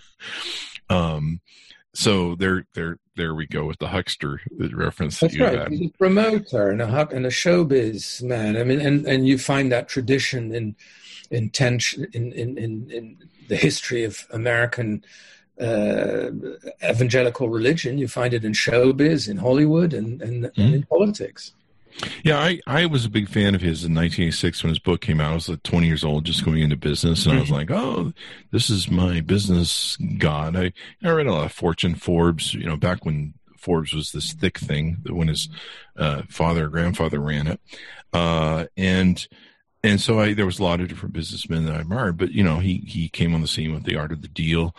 um, 0.89 1.41
so 1.95 2.35
there, 2.35 2.65
there, 2.73 2.97
there 3.15 3.35
we 3.35 3.45
go 3.45 3.65
with 3.65 3.77
the 3.77 3.87
huckster 3.87 4.41
reference. 4.73 5.19
That 5.19 5.27
That's 5.27 5.39
right. 5.39 5.59
Had. 5.59 5.71
He's 5.71 5.89
a 5.89 5.97
promoter 5.97 6.69
and 6.69 6.81
a 6.81 7.07
and 7.09 7.25
a 7.25 7.29
showbiz 7.29 8.23
man. 8.23 8.57
I 8.57 8.63
mean, 8.63 8.81
and 8.81 9.05
and 9.05 9.27
you 9.27 9.37
find 9.37 9.71
that 9.71 9.89
tradition 9.89 10.53
in 10.53 10.75
in 11.29 11.49
tension 11.51 12.07
in 12.13 12.31
in 12.31 12.57
in, 12.57 12.89
in 12.89 13.17
the 13.47 13.55
history 13.55 14.03
of 14.03 14.25
American 14.31 15.03
uh, 15.59 16.31
evangelical 16.83 17.49
religion. 17.49 17.97
You 17.97 18.07
find 18.07 18.33
it 18.33 18.43
in 18.43 18.53
showbiz, 18.53 19.29
in 19.29 19.37
Hollywood, 19.37 19.93
and 19.93 20.21
and, 20.21 20.45
mm-hmm. 20.45 20.61
and 20.61 20.75
in 20.75 20.83
politics. 20.83 21.53
Yeah, 22.23 22.39
I, 22.39 22.59
I 22.65 22.85
was 22.87 23.05
a 23.05 23.09
big 23.09 23.29
fan 23.29 23.53
of 23.53 23.61
his 23.61 23.83
in 23.83 23.93
1986 23.93 24.63
when 24.63 24.69
his 24.69 24.79
book 24.79 25.01
came 25.01 25.21
out. 25.21 25.31
I 25.31 25.35
was 25.35 25.47
like 25.47 25.61
20 25.61 25.85
years 25.85 26.03
old, 26.03 26.25
just 26.25 26.43
going 26.43 26.61
into 26.61 26.75
business, 26.75 27.25
and 27.25 27.35
I 27.35 27.39
was 27.39 27.49
mm-hmm. 27.49 27.55
like, 27.55 27.71
"Oh, 27.71 28.13
this 28.51 28.69
is 28.69 28.89
my 28.89 29.21
business 29.21 29.97
god." 30.17 30.55
I 30.55 30.73
I 31.03 31.11
read 31.11 31.27
a 31.27 31.31
lot 31.31 31.45
of 31.45 31.51
Fortune, 31.51 31.95
Forbes, 31.95 32.53
you 32.53 32.65
know, 32.65 32.77
back 32.77 33.05
when 33.05 33.35
Forbes 33.57 33.93
was 33.93 34.11
this 34.11 34.33
thick 34.33 34.57
thing, 34.57 34.97
when 35.07 35.27
his 35.27 35.49
uh, 35.95 36.23
father 36.29 36.65
or 36.65 36.69
grandfather 36.69 37.19
ran 37.19 37.47
it, 37.47 37.59
uh, 38.11 38.65
and 38.75 39.27
and 39.83 39.99
so 39.99 40.19
I 40.19 40.33
there 40.33 40.45
was 40.45 40.59
a 40.59 40.63
lot 40.63 40.79
of 40.79 40.87
different 40.87 41.13
businessmen 41.13 41.65
that 41.65 41.75
I 41.75 41.81
admired, 41.81 42.17
but 42.17 42.31
you 42.31 42.43
know, 42.43 42.59
he 42.59 42.83
he 42.87 43.09
came 43.09 43.33
on 43.35 43.41
the 43.41 43.47
scene 43.47 43.73
with 43.73 43.83
the 43.83 43.95
art 43.95 44.11
of 44.11 44.21
the 44.21 44.27
deal, 44.27 44.75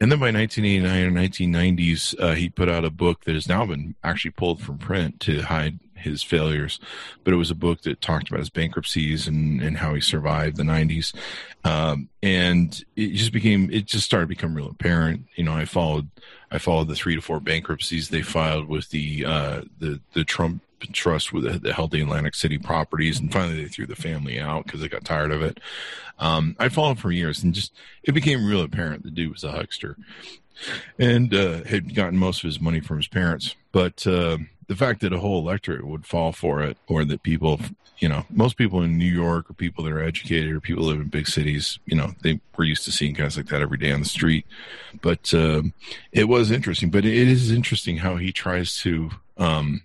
and 0.00 0.12
then 0.12 0.18
by 0.18 0.30
1989 0.30 1.04
or 1.04 1.10
1990s, 1.10 2.20
uh, 2.20 2.34
he 2.34 2.48
put 2.48 2.68
out 2.68 2.84
a 2.84 2.90
book 2.90 3.24
that 3.24 3.34
has 3.34 3.48
now 3.48 3.66
been 3.66 3.94
actually 4.04 4.30
pulled 4.30 4.60
from 4.60 4.78
print 4.78 5.20
to 5.20 5.42
hide 5.42 5.80
his 5.98 6.22
failures, 6.22 6.78
but 7.24 7.34
it 7.34 7.36
was 7.36 7.50
a 7.50 7.56
book 7.56 7.82
that 7.82 8.00
talked 8.00 8.28
about 8.28 8.38
his 8.38 8.50
bankruptcies 8.50 9.26
and, 9.26 9.60
and 9.60 9.76
how 9.76 9.94
he 9.94 10.00
survived 10.00 10.56
the 10.56 10.62
90s. 10.62 11.14
Um, 11.64 12.08
and 12.22 12.84
it 12.96 13.14
just 13.14 13.32
became, 13.32 13.70
it 13.72 13.86
just 13.86 14.06
started 14.06 14.26
to 14.26 14.28
become 14.28 14.54
real 14.54 14.70
apparent. 14.70 15.24
You 15.34 15.44
know, 15.44 15.54
I 15.54 15.64
followed, 15.64 16.08
I 16.50 16.58
followed 16.58 16.88
the 16.88 16.94
three 16.94 17.16
to 17.16 17.20
four 17.20 17.40
bankruptcies 17.40 18.08
they 18.08 18.22
filed 18.22 18.68
with 18.68 18.88
the, 18.90 19.24
uh, 19.24 19.62
the, 19.78 20.00
the 20.12 20.24
Trump 20.24 20.62
trust 20.92 21.32
with 21.32 21.44
the, 21.44 21.58
the 21.58 21.72
held 21.72 21.90
the 21.90 22.00
Atlantic 22.00 22.34
City 22.34 22.58
properties. 22.58 23.18
And 23.18 23.32
finally 23.32 23.62
they 23.62 23.68
threw 23.68 23.86
the 23.86 23.96
family 23.96 24.40
out 24.40 24.64
because 24.64 24.80
they 24.80 24.88
got 24.88 25.04
tired 25.04 25.32
of 25.32 25.42
it. 25.42 25.58
Um, 26.18 26.56
I 26.58 26.68
followed 26.68 26.98
for 26.98 27.12
years 27.12 27.42
and 27.42 27.54
just, 27.54 27.72
it 28.02 28.12
became 28.12 28.46
real 28.46 28.62
apparent 28.62 29.02
the 29.02 29.10
dude 29.10 29.32
was 29.32 29.44
a 29.44 29.52
huckster 29.52 29.96
and, 30.98 31.34
uh, 31.34 31.64
had 31.64 31.94
gotten 31.94 32.18
most 32.18 32.42
of 32.42 32.48
his 32.48 32.60
money 32.60 32.80
from 32.80 32.96
his 32.96 33.08
parents. 33.08 33.54
But, 33.72 34.06
uh, 34.06 34.38
the 34.68 34.76
fact 34.76 35.00
that 35.00 35.14
a 35.14 35.18
whole 35.18 35.40
electorate 35.40 35.86
would 35.86 36.04
fall 36.04 36.30
for 36.30 36.62
it, 36.62 36.76
or 36.88 37.02
that 37.02 37.22
people, 37.22 37.58
you 38.00 38.08
know, 38.08 38.26
most 38.28 38.58
people 38.58 38.82
in 38.82 38.98
New 38.98 39.06
York 39.06 39.50
or 39.50 39.54
people 39.54 39.82
that 39.82 39.92
are 39.94 40.02
educated 40.02 40.52
or 40.52 40.60
people 40.60 40.84
live 40.84 41.00
in 41.00 41.08
big 41.08 41.26
cities, 41.26 41.78
you 41.86 41.96
know, 41.96 42.14
they 42.22 42.38
were 42.54 42.64
used 42.64 42.84
to 42.84 42.92
seeing 42.92 43.14
guys 43.14 43.38
like 43.38 43.46
that 43.46 43.62
every 43.62 43.78
day 43.78 43.92
on 43.92 44.00
the 44.00 44.06
street. 44.06 44.44
But 45.00 45.32
um, 45.32 45.72
it 46.12 46.28
was 46.28 46.50
interesting. 46.50 46.90
But 46.90 47.06
it 47.06 47.28
is 47.28 47.50
interesting 47.50 47.96
how 47.96 48.16
he 48.16 48.30
tries 48.30 48.76
to 48.80 49.10
um, 49.38 49.82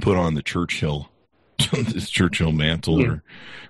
put 0.00 0.16
on 0.16 0.34
the 0.34 0.42
Churchill, 0.42 1.10
this 1.72 2.10
Churchill 2.10 2.52
mantle 2.52 3.00
yeah. 3.00 3.08
or 3.08 3.22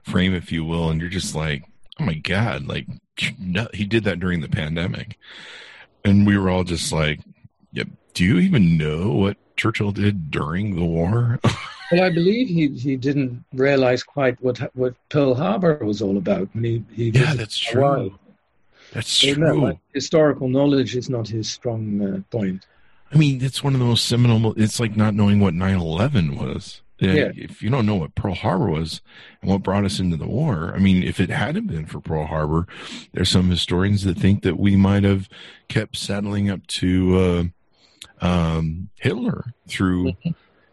frame, 0.03 0.35
if 0.35 0.53
you 0.53 0.65
will, 0.65 0.91
and 0.91 1.01
you're 1.01 1.11
just 1.11 1.35
like, 1.35 1.65
oh 2.01 2.05
my 2.05 2.15
god, 2.15 2.67
like 2.67 2.87
he 3.17 3.85
did 3.85 4.05
that 4.05 4.21
during 4.21 4.41
the 4.41 4.49
pandemic, 4.49 5.19
and 6.05 6.27
we 6.27 6.37
were 6.37 6.51
all 6.51 6.65
just 6.65 6.93
like, 6.93 7.21
yep. 7.73 7.89
Do 8.15 8.25
you 8.25 8.39
even 8.39 8.77
know 8.77 9.11
what 9.11 9.37
Churchill 9.57 9.91
did 9.91 10.31
during 10.31 10.77
the 10.77 10.85
war? 10.85 11.41
well, 11.93 12.05
I 12.05 12.11
believe 12.11 12.47
he 12.47 12.69
he 12.69 12.97
didn't 12.97 13.45
realize 13.53 14.05
quite 14.05 14.41
what 14.41 14.59
what 14.77 14.95
Pearl 15.09 15.35
Harbor 15.35 15.79
was 15.83 16.01
all 16.01 16.17
about 16.17 16.49
he 16.53 16.85
he 16.93 17.11
yeah, 17.11 17.35
that's 17.35 17.61
Hawaii. 17.67 18.11
true. 18.11 18.19
That's 18.93 19.11
so 19.11 19.35
true. 19.35 19.65
like, 19.65 19.79
historical 19.93 20.49
knowledge 20.49 20.95
is 20.95 21.11
not 21.11 21.27
his 21.27 21.51
strong 21.51 22.01
uh, 22.01 22.21
point. 22.31 22.65
I 23.15 23.17
mean, 23.17 23.43
it's 23.43 23.63
one 23.63 23.75
of 23.75 23.79
the 23.79 23.87
most 23.87 24.07
seminal. 24.07 24.55
It's 24.61 24.81
like 24.81 24.97
not 24.97 25.15
knowing 25.15 25.39
what 25.39 25.55
9-11 25.55 26.37
was. 26.39 26.83
Yeah. 26.99 27.33
If 27.35 27.63
you 27.63 27.71
don't 27.71 27.87
know 27.87 27.97
what 27.97 28.15
Pearl 28.15 28.35
Harbor 28.35 28.71
was 28.71 29.01
and 29.43 29.51
what 29.51 29.63
brought 29.63 29.85
us 29.85 29.99
into 29.99 30.17
the 30.17 30.27
war, 30.27 30.73
I 30.75 30.79
mean, 30.79 31.03
if 31.03 31.21
it 31.21 31.29
hadn't 31.29 31.67
been 31.67 31.87
for 31.87 32.01
Pearl 32.01 32.27
Harbor, 32.27 32.67
there's 33.13 33.29
some 33.29 33.51
historians 33.51 34.05
that 34.05 34.17
think 34.17 34.43
that 34.43 34.59
we 34.59 34.77
might 34.77 35.05
have 35.05 35.29
kept 35.69 35.97
settling 35.97 36.51
up 36.51 36.67
to 36.69 37.53
uh, 38.23 38.25
um, 38.27 38.91
Hitler 38.97 39.45
through, 39.69 40.13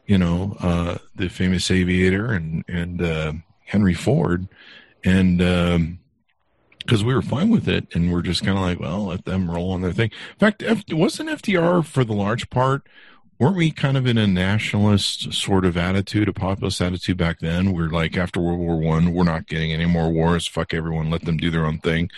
you 0.06 0.18
know, 0.18 0.56
uh, 0.60 0.98
the 1.16 1.28
famous 1.28 1.70
aviator 1.70 2.32
and 2.32 2.64
and 2.68 3.02
uh, 3.02 3.34
Henry 3.66 3.94
Ford, 3.94 4.48
and 5.04 5.42
because 6.86 7.04
we 7.04 7.14
were 7.14 7.22
fine 7.22 7.50
with 7.50 7.68
it, 7.68 7.88
and 7.94 8.12
we're 8.12 8.22
just 8.22 8.44
kind 8.44 8.58
of 8.58 8.64
like, 8.64 8.80
well, 8.80 9.06
let 9.06 9.26
them 9.26 9.50
roll 9.50 9.72
on 9.72 9.82
their 9.82 9.94
thing. 9.94 10.12
In 10.32 10.40
fact, 10.40 10.64
F- 10.64 10.84
wasn't 10.92 11.30
FDR 11.30 11.86
for 11.86 12.04
the 12.04 12.14
large 12.14 12.50
part 12.50 12.88
weren't 13.42 13.56
we 13.56 13.72
kind 13.72 13.98
of 13.98 14.06
in 14.06 14.20
a 14.20 14.28
nationalist 14.28 15.34
sort 15.34 15.66
of 15.66 15.76
attitude, 15.76 16.30
a 16.30 16.34
populist 16.34 16.80
attitude 16.80 17.18
back 17.18 17.40
then? 17.40 17.74
We're 17.74 17.90
like, 17.90 18.16
after 18.16 18.40
World 18.40 18.60
War 18.60 18.78
One, 18.78 19.14
we're 19.14 19.24
not 19.24 19.48
getting 19.48 19.74
any 19.74 19.88
more 19.88 20.12
wars. 20.12 20.48
Fuck 20.48 20.76
everyone, 20.76 21.10
let 21.10 21.26
them 21.26 21.38
do 21.38 21.50
their 21.50 21.66
own 21.66 21.80
thing. 21.80 22.12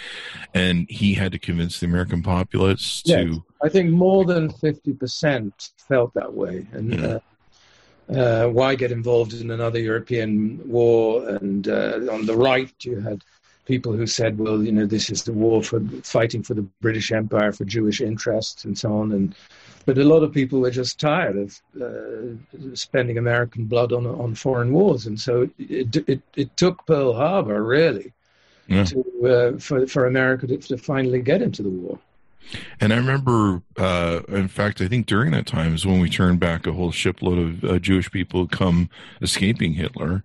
And 0.53 0.85
he 0.89 1.13
had 1.13 1.31
to 1.31 1.39
convince 1.39 1.79
the 1.79 1.85
American 1.85 2.21
populace 2.21 3.01
to. 3.03 3.41
I 3.63 3.69
think 3.69 3.91
more 3.91 4.25
than 4.25 4.51
fifty 4.51 4.93
percent 4.93 5.69
felt 5.87 6.13
that 6.13 6.33
way, 6.33 6.67
and. 6.73 6.93
Yeah. 6.93 7.05
Uh, 7.07 7.19
uh, 8.09 8.47
why 8.47 8.75
get 8.75 8.91
involved 8.91 9.33
in 9.33 9.49
another 9.49 9.79
European 9.79 10.59
war? 10.69 11.25
And 11.29 11.65
uh, 11.69 11.99
on 12.11 12.25
the 12.25 12.35
right, 12.35 12.69
you 12.81 12.99
had 12.99 13.23
people 13.65 13.93
who 13.93 14.05
said, 14.05 14.37
well, 14.37 14.61
you 14.63 14.71
know, 14.71 14.85
this 14.85 15.09
is 15.09 15.23
the 15.23 15.33
war 15.33 15.63
for 15.63 15.79
fighting 16.03 16.43
for 16.43 16.53
the 16.53 16.63
British 16.81 17.11
Empire, 17.11 17.51
for 17.51 17.65
Jewish 17.65 18.01
interests, 18.01 18.65
and 18.65 18.77
so 18.77 18.97
on. 18.97 19.11
And 19.11 19.35
but 19.85 19.97
a 19.97 20.03
lot 20.03 20.23
of 20.23 20.33
people 20.33 20.61
were 20.61 20.71
just 20.71 20.99
tired 20.99 21.37
of 21.37 21.61
uh, 21.81 22.75
spending 22.75 23.17
American 23.17 23.65
blood 23.65 23.91
on 23.91 24.05
on 24.05 24.35
foreign 24.35 24.71
wars, 24.73 25.05
and 25.05 25.19
so 25.19 25.49
it 25.57 25.95
it, 26.07 26.21
it 26.35 26.57
took 26.57 26.85
Pearl 26.85 27.13
Harbor 27.13 27.63
really 27.63 28.13
yeah. 28.67 28.85
to 28.85 29.27
uh, 29.27 29.59
for 29.59 29.87
for 29.87 30.05
America 30.05 30.47
to, 30.47 30.57
to, 30.57 30.77
finally 30.77 31.21
get 31.21 31.41
into 31.41 31.63
the 31.63 31.69
war. 31.69 31.99
And 32.79 32.91
I 32.91 32.97
remember, 32.97 33.61
uh, 33.77 34.21
in 34.27 34.49
fact, 34.49 34.81
I 34.81 34.87
think 34.87 35.05
during 35.05 35.31
that 35.31 35.47
time 35.47 35.73
is 35.73 35.85
when 35.85 35.99
we 36.01 36.09
turned 36.09 36.39
back 36.39 36.67
a 36.67 36.73
whole 36.73 36.91
shipload 36.91 37.37
of 37.39 37.63
uh, 37.63 37.79
Jewish 37.79 38.11
people 38.11 38.47
come 38.47 38.89
escaping 39.21 39.73
Hitler. 39.73 40.23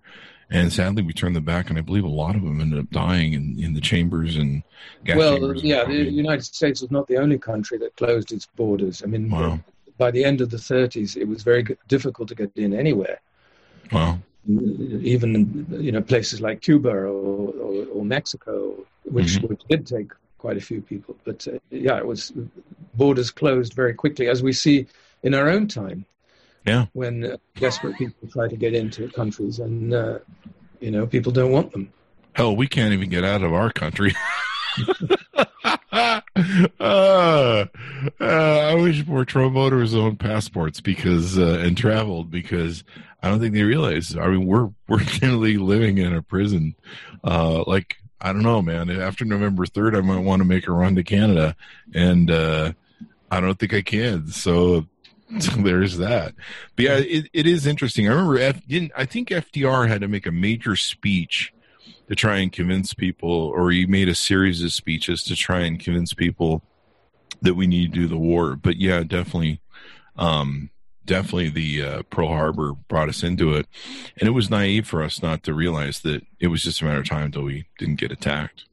And 0.51 0.73
sadly, 0.73 1.03
we 1.03 1.13
turned 1.13 1.35
them 1.35 1.43
back, 1.43 1.69
and 1.69 1.77
I 1.77 1.81
believe 1.81 2.03
a 2.03 2.07
lot 2.07 2.35
of 2.35 2.41
them 2.41 2.59
ended 2.59 2.79
up 2.79 2.89
dying 2.89 3.33
in, 3.33 3.55
in 3.59 3.73
the 3.75 3.81
chambers 3.81 4.35
and 4.35 4.63
gas 5.05 5.17
well, 5.17 5.37
chambers. 5.37 5.63
yeah, 5.63 5.85
the 5.85 5.93
United 5.93 6.43
States 6.43 6.81
was 6.81 6.89
not 6.89 7.07
the 7.07 7.17
only 7.17 7.37
country 7.37 7.77
that 7.77 7.95
closed 7.97 8.31
its 8.31 8.47
borders. 8.47 9.03
I 9.03 9.05
mean, 9.05 9.29
wow. 9.29 9.59
by 9.99 10.09
the 10.09 10.23
end 10.23 10.41
of 10.41 10.49
the 10.49 10.57
30s, 10.57 11.15
it 11.15 11.25
was 11.25 11.43
very 11.43 11.77
difficult 11.87 12.29
to 12.29 12.35
get 12.35 12.51
in 12.55 12.73
anywhere. 12.73 13.21
Wow. 13.91 14.19
Even 14.47 15.67
you 15.69 15.91
know 15.91 16.01
places 16.01 16.41
like 16.41 16.61
Cuba 16.61 16.89
or, 16.89 17.05
or, 17.07 17.85
or 17.93 18.05
Mexico, 18.05 18.73
which, 19.03 19.35
mm-hmm. 19.35 19.47
which 19.47 19.61
did 19.69 19.85
take 19.85 20.11
quite 20.39 20.57
a 20.57 20.61
few 20.61 20.81
people. 20.81 21.15
But 21.25 21.47
uh, 21.47 21.59
yeah, 21.69 21.97
it 21.97 22.07
was 22.07 22.33
borders 22.95 23.29
closed 23.29 23.73
very 23.73 23.93
quickly, 23.93 24.27
as 24.27 24.41
we 24.41 24.53
see 24.53 24.87
in 25.21 25.35
our 25.35 25.49
own 25.49 25.67
time. 25.67 26.05
Yeah. 26.65 26.85
When 26.93 27.23
uh, 27.25 27.37
desperate 27.55 27.97
people 27.97 28.27
try 28.29 28.47
to 28.47 28.55
get 28.55 28.73
into 28.73 29.09
countries 29.09 29.59
and, 29.59 29.93
uh, 29.93 30.19
you 30.79 30.91
know, 30.91 31.07
people 31.07 31.31
don't 31.31 31.51
want 31.51 31.71
them. 31.71 31.91
Hell, 32.33 32.55
we 32.55 32.67
can't 32.67 32.93
even 32.93 33.09
get 33.09 33.23
out 33.23 33.43
of 33.43 33.53
our 33.53 33.71
country. 33.71 34.15
uh, 35.91 36.21
uh, 36.79 37.65
I 38.21 38.75
wish 38.75 39.05
more 39.05 39.25
Trump 39.25 39.53
voters 39.53 39.93
owned 39.93 40.19
passports 40.19 40.79
because 40.81 41.37
uh, 41.37 41.59
and 41.63 41.77
traveled 41.77 42.31
because 42.31 42.83
I 43.21 43.29
don't 43.29 43.39
think 43.39 43.53
they 43.53 43.63
realize. 43.63 44.15
I 44.15 44.27
mean, 44.27 44.45
we're 44.45 44.69
we're 44.87 44.97
literally 44.97 45.57
living 45.57 45.97
in 45.97 46.13
a 46.13 46.21
prison. 46.21 46.75
Uh, 47.23 47.63
like 47.65 47.97
I 48.21 48.33
don't 48.33 48.43
know, 48.43 48.61
man. 48.61 48.89
After 48.89 49.25
November 49.25 49.65
third, 49.65 49.95
I 49.95 50.01
might 50.01 50.19
want 50.19 50.41
to 50.41 50.47
make 50.47 50.67
a 50.67 50.71
run 50.71 50.95
to 50.95 51.03
Canada, 51.03 51.55
and 51.93 52.29
uh, 52.29 52.73
I 53.31 53.39
don't 53.39 53.57
think 53.57 53.73
I 53.73 53.81
can. 53.81 54.27
So 54.27 54.87
there's 55.57 55.97
that. 55.97 56.33
But 56.75 56.85
yeah, 56.85 56.97
it, 56.97 57.29
it 57.33 57.47
is 57.47 57.67
interesting. 57.67 58.07
I 58.07 58.11
remember 58.11 58.53
Didn't 58.67 58.91
I 58.95 59.05
think 59.05 59.29
FDR 59.29 59.87
had 59.87 60.01
to 60.01 60.07
make 60.07 60.25
a 60.25 60.31
major 60.31 60.75
speech 60.75 61.53
to 62.07 62.15
try 62.15 62.37
and 62.37 62.51
convince 62.51 62.93
people, 62.93 63.29
or 63.29 63.71
he 63.71 63.85
made 63.85 64.09
a 64.09 64.15
series 64.15 64.63
of 64.63 64.73
speeches 64.73 65.23
to 65.23 65.35
try 65.35 65.59
and 65.59 65.79
convince 65.79 66.13
people 66.13 66.63
that 67.41 67.53
we 67.53 67.67
need 67.67 67.93
to 67.93 67.99
do 67.99 68.07
the 68.07 68.17
war. 68.17 68.55
But 68.55 68.77
yeah, 68.77 69.03
definitely, 69.03 69.61
um, 70.17 70.71
definitely 71.05 71.49
the 71.49 71.83
uh, 71.83 72.03
Pearl 72.09 72.29
Harbor 72.29 72.73
brought 72.87 73.09
us 73.09 73.21
into 73.21 73.53
it, 73.53 73.67
and 74.17 74.27
it 74.27 74.31
was 74.31 74.49
naive 74.49 74.87
for 74.87 75.03
us 75.03 75.21
not 75.21 75.43
to 75.43 75.53
realize 75.53 75.99
that 76.01 76.25
it 76.39 76.47
was 76.47 76.63
just 76.63 76.81
a 76.81 76.85
matter 76.85 77.01
of 77.01 77.07
time 77.07 77.25
until 77.25 77.43
we 77.43 77.65
didn't 77.77 77.99
get 77.99 78.11
attacked. 78.11 78.65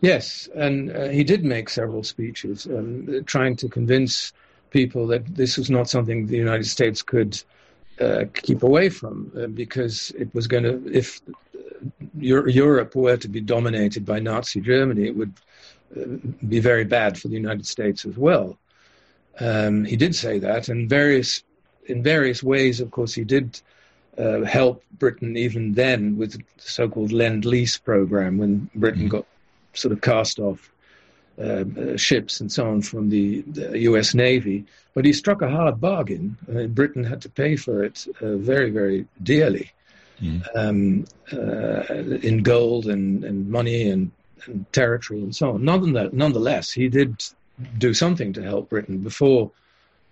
Yes, 0.00 0.48
and 0.54 0.90
uh, 0.90 1.08
he 1.08 1.24
did 1.24 1.44
make 1.44 1.68
several 1.68 2.04
speeches 2.04 2.66
um, 2.66 3.24
trying 3.26 3.56
to 3.56 3.68
convince 3.68 4.32
people 4.70 5.06
that 5.08 5.26
this 5.34 5.56
was 5.56 5.70
not 5.70 5.88
something 5.88 6.26
the 6.26 6.36
United 6.36 6.66
States 6.66 7.02
could 7.02 7.42
uh, 8.00 8.24
keep 8.32 8.62
away 8.62 8.88
from 8.88 9.32
uh, 9.36 9.46
because 9.46 10.10
it 10.18 10.32
was 10.34 10.46
going 10.46 10.62
to, 10.62 10.90
if 10.92 11.20
Europe 12.18 12.94
were 12.94 13.16
to 13.16 13.28
be 13.28 13.40
dominated 13.40 14.04
by 14.04 14.18
Nazi 14.18 14.60
Germany, 14.60 15.06
it 15.08 15.16
would 15.16 15.32
uh, 15.96 16.04
be 16.46 16.60
very 16.60 16.84
bad 16.84 17.18
for 17.18 17.28
the 17.28 17.34
United 17.34 17.66
States 17.66 18.04
as 18.04 18.16
well. 18.16 18.58
Um, 19.40 19.84
he 19.84 19.96
did 19.96 20.14
say 20.14 20.38
that, 20.40 20.68
and 20.68 20.88
various 20.88 21.44
in 21.86 22.02
various 22.02 22.42
ways, 22.42 22.80
of 22.80 22.90
course, 22.90 23.14
he 23.14 23.24
did 23.24 23.60
uh, 24.18 24.42
help 24.42 24.82
Britain 24.98 25.36
even 25.36 25.72
then 25.72 26.16
with 26.18 26.32
the 26.32 26.42
so-called 26.58 27.12
Lend 27.12 27.44
Lease 27.44 27.78
program 27.78 28.36
when 28.36 28.68
Britain 28.74 29.02
mm-hmm. 29.02 29.18
got 29.18 29.26
sort 29.72 29.92
of 29.92 30.00
cast 30.00 30.38
off 30.38 30.72
uh, 31.40 31.64
uh, 31.80 31.96
ships 31.96 32.40
and 32.40 32.50
so 32.50 32.68
on 32.68 32.82
from 32.82 33.10
the, 33.10 33.42
the, 33.42 33.78
U.S. 33.80 34.14
Navy. 34.14 34.64
But 34.94 35.04
he 35.04 35.12
struck 35.12 35.42
a 35.42 35.48
hard 35.48 35.80
bargain. 35.80 36.36
Uh, 36.48 36.66
Britain 36.66 37.04
had 37.04 37.22
to 37.22 37.28
pay 37.28 37.56
for 37.56 37.84
it 37.84 38.06
uh, 38.20 38.36
very, 38.36 38.70
very 38.70 39.06
dearly 39.22 39.70
mm. 40.20 40.42
um, 40.56 41.04
uh, 41.32 41.94
in 41.94 42.42
gold 42.42 42.86
and, 42.86 43.24
and 43.24 43.48
money 43.48 43.88
and, 43.88 44.10
and, 44.46 44.70
territory 44.72 45.20
and 45.20 45.34
so 45.34 45.52
on. 45.52 45.64
Nonetheless, 45.64 46.10
nonetheless, 46.12 46.72
he 46.72 46.88
did 46.88 47.22
do 47.78 47.94
something 47.94 48.32
to 48.32 48.42
help 48.42 48.68
Britain 48.68 48.98
before 48.98 49.50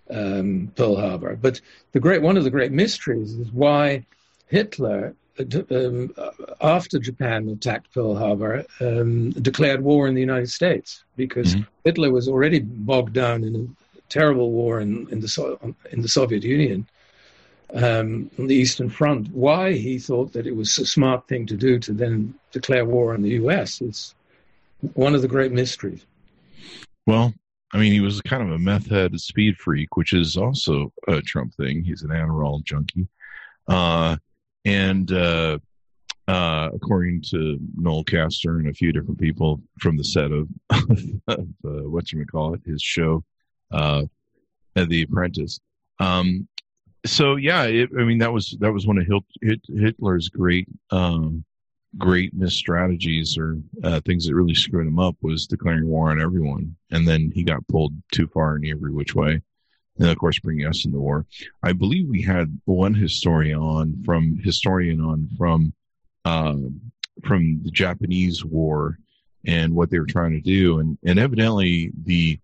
um, 0.09 0.71
Pearl 0.75 0.95
Harbor. 0.95 1.35
But 1.35 1.61
the 1.91 1.99
great 1.99 2.21
one 2.21 2.37
of 2.37 2.43
the 2.43 2.51
great 2.51 2.71
mysteries 2.71 3.33
is 3.33 3.51
why 3.51 4.05
Hitler 4.47 5.13
um, 5.39 6.13
after 6.61 6.99
Japan 6.99 7.49
attacked 7.49 7.93
Pearl 7.93 8.15
Harbor, 8.15 8.65
um, 8.79 9.31
declared 9.31 9.81
war 9.81 10.07
in 10.07 10.15
the 10.15 10.21
United 10.21 10.49
States 10.49 11.03
because 11.15 11.55
mm-hmm. 11.55 11.63
Hitler 11.83 12.11
was 12.11 12.27
already 12.27 12.59
bogged 12.59 13.13
down 13.13 13.43
in 13.43 13.55
a 13.55 14.01
terrible 14.09 14.51
war 14.51 14.79
in, 14.79 15.07
in 15.09 15.19
the 15.19 15.75
in 15.91 16.01
the 16.01 16.07
Soviet 16.07 16.43
Union 16.43 16.87
um, 17.73 18.29
on 18.39 18.47
the 18.47 18.55
Eastern 18.55 18.89
Front. 18.89 19.29
Why 19.31 19.73
he 19.73 19.99
thought 19.99 20.33
that 20.33 20.47
it 20.47 20.55
was 20.55 20.77
a 20.77 20.85
smart 20.85 21.27
thing 21.27 21.45
to 21.47 21.57
do 21.57 21.79
to 21.79 21.93
then 21.93 22.33
declare 22.51 22.85
war 22.85 23.13
on 23.13 23.21
the 23.21 23.31
U.S. 23.31 23.81
is 23.81 24.15
one 24.93 25.15
of 25.15 25.21
the 25.21 25.27
great 25.27 25.51
mysteries. 25.51 26.05
Well, 27.05 27.33
I 27.73 27.77
mean, 27.77 27.91
he 27.91 27.99
was 27.99 28.21
kind 28.21 28.43
of 28.43 28.51
a 28.51 28.59
meth 28.59 28.89
head 28.89 29.19
speed 29.19 29.57
freak, 29.57 29.97
which 29.97 30.13
is 30.13 30.37
also 30.37 30.91
a 31.07 31.21
Trump 31.21 31.53
thing. 31.55 31.83
He's 31.83 32.03
an 32.03 32.09
Adderall 32.09 32.63
junkie. 32.63 33.07
Uh, 33.67 34.17
and 34.67 35.13
uh, 35.13 35.57
uh, 36.27 36.69
according 36.73 37.21
to 37.21 37.57
Noel 37.77 38.03
Casler 38.03 38.57
and 38.57 38.67
a 38.67 38.73
few 38.73 38.91
different 38.91 39.17
people 39.17 39.61
from 39.79 39.95
the 39.95 40.03
set 40.03 40.31
of, 40.31 40.49
of 41.27 41.47
uh, 41.65 41.89
what 41.89 42.11
you 42.11 42.25
call 42.25 42.53
it, 42.53 42.61
his 42.65 42.81
show, 42.81 43.23
uh, 43.71 44.03
The 44.75 45.03
Apprentice. 45.03 45.61
Um, 45.99 46.49
so 47.05 47.37
yeah, 47.37 47.63
it, 47.63 47.89
I 47.97 48.03
mean 48.03 48.17
that 48.17 48.33
was 48.33 48.57
that 48.59 48.73
was 48.73 48.85
one 48.85 48.97
of 48.97 49.07
Hitler's 49.69 50.27
great 50.27 50.67
um, 50.91 51.45
great 51.97 52.33
strategies 52.47 53.37
or 53.37 53.57
uh, 53.85 54.01
things 54.01 54.27
that 54.27 54.35
really 54.35 54.53
screwed 54.53 54.87
him 54.87 54.99
up 54.99 55.15
was 55.21 55.47
declaring 55.47 55.87
war 55.87 56.11
on 56.11 56.21
everyone, 56.21 56.75
and 56.91 57.07
then 57.07 57.31
he 57.33 57.43
got 57.43 57.65
pulled 57.69 57.93
too 58.11 58.27
far 58.27 58.57
in 58.57 58.65
every 58.65 58.91
which 58.91 59.15
way 59.15 59.41
and 59.99 60.09
of 60.09 60.17
course 60.17 60.39
bringing 60.39 60.65
us 60.65 60.85
into 60.85 60.99
war. 60.99 61.25
I 61.63 61.73
believe 61.73 62.07
we 62.07 62.21
had 62.21 62.59
one 62.65 62.93
historian 62.93 63.59
on 63.59 64.03
from 64.03 64.37
historian 64.37 65.01
on 65.01 65.29
from 65.37 65.73
uh, 66.25 66.55
from 67.23 67.61
the 67.63 67.71
Japanese 67.71 68.43
War 68.43 68.97
and 69.45 69.73
what 69.73 69.89
they 69.89 69.99
were 69.99 70.05
trying 70.05 70.31
to 70.33 70.41
do, 70.41 70.79
and 70.79 70.97
and 71.03 71.19
evidently 71.19 71.91
the 72.03 72.39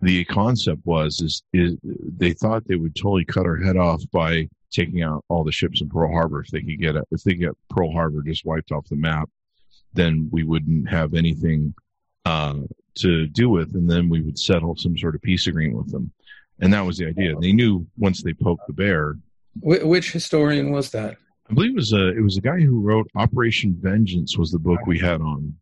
the 0.00 0.24
concept 0.26 0.84
was 0.84 1.20
is, 1.20 1.42
is 1.52 1.76
they 1.82 2.32
thought 2.32 2.66
they 2.66 2.76
would 2.76 2.94
totally 2.94 3.24
cut 3.24 3.46
our 3.46 3.56
head 3.56 3.76
off 3.76 4.02
by 4.12 4.48
taking 4.70 5.02
out 5.02 5.24
all 5.28 5.44
the 5.44 5.52
ships 5.52 5.80
in 5.80 5.88
Pearl 5.88 6.12
Harbor. 6.12 6.40
If 6.40 6.48
they 6.48 6.60
could 6.60 6.80
get 6.80 6.96
if 7.10 7.22
they 7.22 7.34
get 7.34 7.56
Pearl 7.70 7.92
Harbor 7.92 8.22
just 8.22 8.44
wiped 8.44 8.72
off 8.72 8.88
the 8.88 8.96
map, 8.96 9.28
then 9.94 10.28
we 10.30 10.42
wouldn't 10.42 10.88
have 10.88 11.14
anything 11.14 11.74
uh, 12.24 12.58
to 12.96 13.26
do 13.26 13.48
with, 13.48 13.74
and 13.74 13.90
then 13.90 14.08
we 14.08 14.20
would 14.20 14.38
settle 14.38 14.76
some 14.76 14.96
sort 14.96 15.14
of 15.14 15.22
peace 15.22 15.46
agreement 15.46 15.78
with 15.78 15.92
them 15.92 16.12
and 16.60 16.72
that 16.72 16.82
was 16.82 16.98
the 16.98 17.06
idea. 17.06 17.34
They 17.40 17.52
knew 17.52 17.86
once 17.96 18.22
they 18.22 18.32
poked 18.32 18.66
the 18.66 18.72
bear. 18.72 19.16
Which 19.60 20.12
historian 20.12 20.70
was 20.70 20.90
that? 20.90 21.16
I 21.50 21.54
believe 21.54 21.72
it 21.72 21.76
was 21.76 21.92
a 21.92 22.08
it 22.08 22.22
was 22.22 22.36
a 22.36 22.40
guy 22.40 22.60
who 22.60 22.80
wrote 22.80 23.08
Operation 23.14 23.76
Vengeance 23.80 24.38
was 24.38 24.50
the 24.50 24.58
book 24.58 24.80
we 24.86 24.98
had 24.98 25.20
on. 25.20 25.54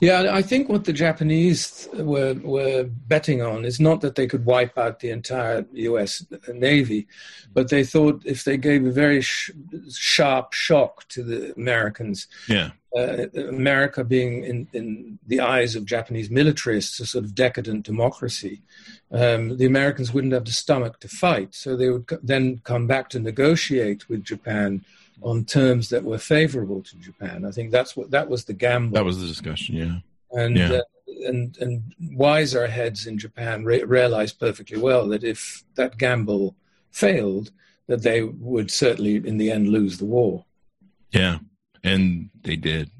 Yeah, 0.00 0.28
I 0.32 0.42
think 0.42 0.68
what 0.68 0.84
the 0.84 0.92
Japanese 0.92 1.88
were 1.94 2.34
were 2.34 2.84
betting 2.84 3.42
on 3.42 3.64
is 3.64 3.80
not 3.80 4.00
that 4.00 4.14
they 4.14 4.26
could 4.26 4.44
wipe 4.44 4.76
out 4.76 5.00
the 5.00 5.10
entire 5.10 5.64
U.S. 5.72 6.24
Navy, 6.52 7.06
but 7.52 7.68
they 7.68 7.84
thought 7.84 8.22
if 8.24 8.44
they 8.44 8.56
gave 8.56 8.86
a 8.86 8.90
very 8.90 9.20
sh- 9.20 9.50
sharp 9.90 10.52
shock 10.52 11.06
to 11.08 11.22
the 11.22 11.52
Americans, 11.56 12.26
yeah, 12.48 12.70
uh, 12.96 13.26
America 13.36 14.02
being 14.02 14.44
in, 14.44 14.68
in 14.72 15.18
the 15.26 15.40
eyes 15.40 15.76
of 15.76 15.84
Japanese 15.84 16.30
militarists 16.30 16.98
a 17.00 17.06
sort 17.06 17.24
of 17.24 17.34
decadent 17.34 17.84
democracy, 17.84 18.62
um, 19.12 19.56
the 19.56 19.66
Americans 19.66 20.12
wouldn't 20.12 20.32
have 20.32 20.44
the 20.44 20.52
stomach 20.52 20.98
to 21.00 21.08
fight. 21.08 21.54
So 21.54 21.76
they 21.76 21.90
would 21.90 22.06
then 22.22 22.60
come 22.64 22.86
back 22.86 23.08
to 23.10 23.20
negotiate 23.20 24.08
with 24.08 24.24
Japan 24.24 24.84
on 25.22 25.44
terms 25.44 25.88
that 25.90 26.04
were 26.04 26.18
favorable 26.18 26.82
to 26.82 26.96
Japan. 26.96 27.44
I 27.44 27.50
think 27.50 27.70
that's 27.70 27.96
what 27.96 28.10
that 28.10 28.28
was 28.28 28.44
the 28.44 28.52
gamble. 28.52 28.94
That 28.94 29.04
was 29.04 29.20
the 29.20 29.26
discussion, 29.26 29.76
yeah. 29.76 29.96
And 30.32 30.56
yeah. 30.56 30.72
Uh, 30.72 30.82
and 31.26 31.56
and 31.58 31.94
wiser 32.12 32.66
heads 32.66 33.06
in 33.06 33.18
Japan 33.18 33.64
re- 33.64 33.84
realized 33.84 34.38
perfectly 34.38 34.78
well 34.78 35.08
that 35.08 35.24
if 35.24 35.64
that 35.74 35.98
gamble 35.98 36.56
failed, 36.90 37.50
that 37.88 38.02
they 38.02 38.22
would 38.22 38.70
certainly 38.70 39.16
in 39.16 39.36
the 39.36 39.50
end 39.50 39.68
lose 39.68 39.98
the 39.98 40.04
war. 40.04 40.44
Yeah, 41.12 41.38
and 41.82 42.30
they 42.42 42.56
did. 42.56 42.90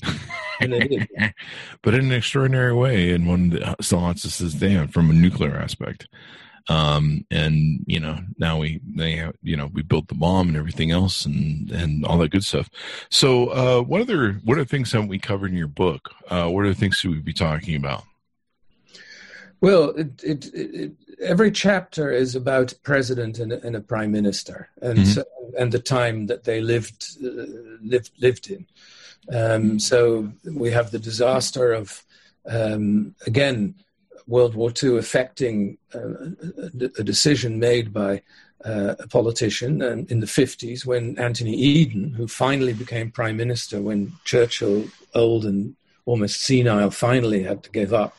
And 0.60 0.72
they 0.72 0.88
did. 0.88 1.08
but 1.82 1.94
in 1.94 2.06
an 2.06 2.12
extraordinary 2.12 2.74
way, 2.74 3.12
and 3.12 3.26
one 3.26 3.50
that 3.50 3.82
still 3.82 4.00
haunts 4.00 4.26
us 4.26 4.40
as 4.40 4.54
damn 4.54 4.88
from 4.88 5.10
a 5.10 5.14
nuclear 5.14 5.56
aspect. 5.56 6.08
Um, 6.68 7.24
and 7.30 7.84
you 7.86 8.00
know, 8.00 8.18
now 8.38 8.58
we 8.58 8.80
they 8.84 9.28
you 9.42 9.56
know 9.56 9.70
we 9.72 9.82
built 9.82 10.08
the 10.08 10.14
bomb 10.14 10.48
and 10.48 10.56
everything 10.56 10.90
else 10.90 11.24
and 11.24 11.70
and 11.70 12.04
all 12.04 12.18
that 12.18 12.30
good 12.30 12.44
stuff. 12.44 12.68
So, 13.10 13.48
uh, 13.48 13.82
what 13.82 14.00
other 14.00 14.34
what 14.44 14.58
are 14.58 14.64
things 14.64 14.92
that 14.92 15.06
we 15.06 15.18
covered 15.18 15.50
in 15.50 15.56
your 15.56 15.66
book? 15.66 16.10
Uh, 16.28 16.48
what 16.48 16.64
are 16.64 16.68
the 16.68 16.74
things 16.74 16.96
should 16.96 17.10
we 17.10 17.18
be 17.18 17.32
talking 17.32 17.76
about? 17.76 18.04
Well, 19.60 19.90
it, 19.90 20.24
it, 20.24 20.54
it, 20.54 20.92
every 21.20 21.50
chapter 21.50 22.10
is 22.10 22.34
about 22.34 22.72
a 22.72 22.76
president 22.76 23.38
and 23.38 23.52
a, 23.52 23.66
and 23.66 23.76
a 23.76 23.80
prime 23.80 24.10
minister, 24.10 24.70
and 24.80 25.00
mm-hmm. 25.00 25.04
so, 25.04 25.24
and 25.58 25.70
the 25.70 25.78
time 25.78 26.26
that 26.26 26.44
they 26.44 26.60
lived 26.60 27.16
uh, 27.22 27.78
lived 27.82 28.10
lived 28.20 28.50
in. 28.50 28.66
Um, 29.32 29.78
so 29.78 30.32
we 30.44 30.70
have 30.70 30.90
the 30.90 30.98
disaster 30.98 31.72
of 31.72 32.02
um, 32.46 33.14
again 33.26 33.74
World 34.30 34.54
War 34.54 34.72
II 34.82 34.96
affecting 34.96 35.76
uh, 35.94 36.30
a, 36.98 37.04
decision 37.04 37.58
made 37.58 37.92
by 37.92 38.22
uh, 38.64 38.94
a 38.98 39.08
politician 39.08 39.82
in 39.82 40.20
the 40.20 40.26
50s 40.26 40.86
when 40.86 41.18
Anthony 41.18 41.54
Eden, 41.54 42.12
who 42.12 42.28
finally 42.28 42.72
became 42.72 43.10
prime 43.10 43.36
minister 43.36 43.82
when 43.82 44.12
Churchill, 44.24 44.84
old 45.14 45.44
and 45.44 45.74
almost 46.06 46.40
senile, 46.42 46.90
finally 46.92 47.42
had 47.42 47.64
to 47.64 47.70
give 47.70 47.92
up, 47.92 48.16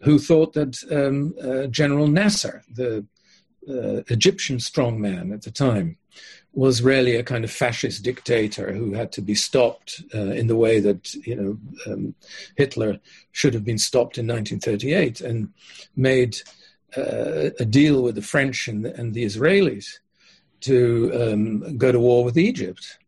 who 0.00 0.18
thought 0.18 0.54
that 0.54 0.76
um, 0.90 1.34
uh, 1.42 1.68
General 1.68 2.08
Nasser, 2.08 2.64
the 2.74 3.06
Egyptian 4.10 4.56
strongman 4.56 5.32
at 5.32 5.42
the 5.42 5.50
time, 5.50 5.98
was 6.54 6.82
really 6.82 7.14
a 7.16 7.22
kind 7.22 7.44
of 7.44 7.50
fascist 7.50 8.02
dictator 8.02 8.72
who 8.72 8.92
had 8.92 9.12
to 9.12 9.20
be 9.20 9.34
stopped 9.34 10.02
uh, 10.14 10.32
in 10.32 10.46
the 10.46 10.56
way 10.56 10.80
that 10.80 11.14
you 11.14 11.36
know 11.36 11.92
um, 11.92 12.14
Hitler 12.56 12.98
should 13.32 13.54
have 13.54 13.64
been 13.64 13.78
stopped 13.78 14.18
in 14.18 14.26
1938, 14.26 15.20
and 15.20 15.52
made 15.96 16.36
uh, 16.96 17.50
a 17.60 17.64
deal 17.64 18.02
with 18.02 18.14
the 18.14 18.22
French 18.22 18.68
and, 18.68 18.86
and 18.86 19.14
the 19.14 19.24
Israelis 19.24 19.98
to 20.60 21.12
um, 21.14 21.76
go 21.76 21.92
to 21.92 22.00
war 22.00 22.24
with 22.24 22.38
Egypt. 22.38 22.98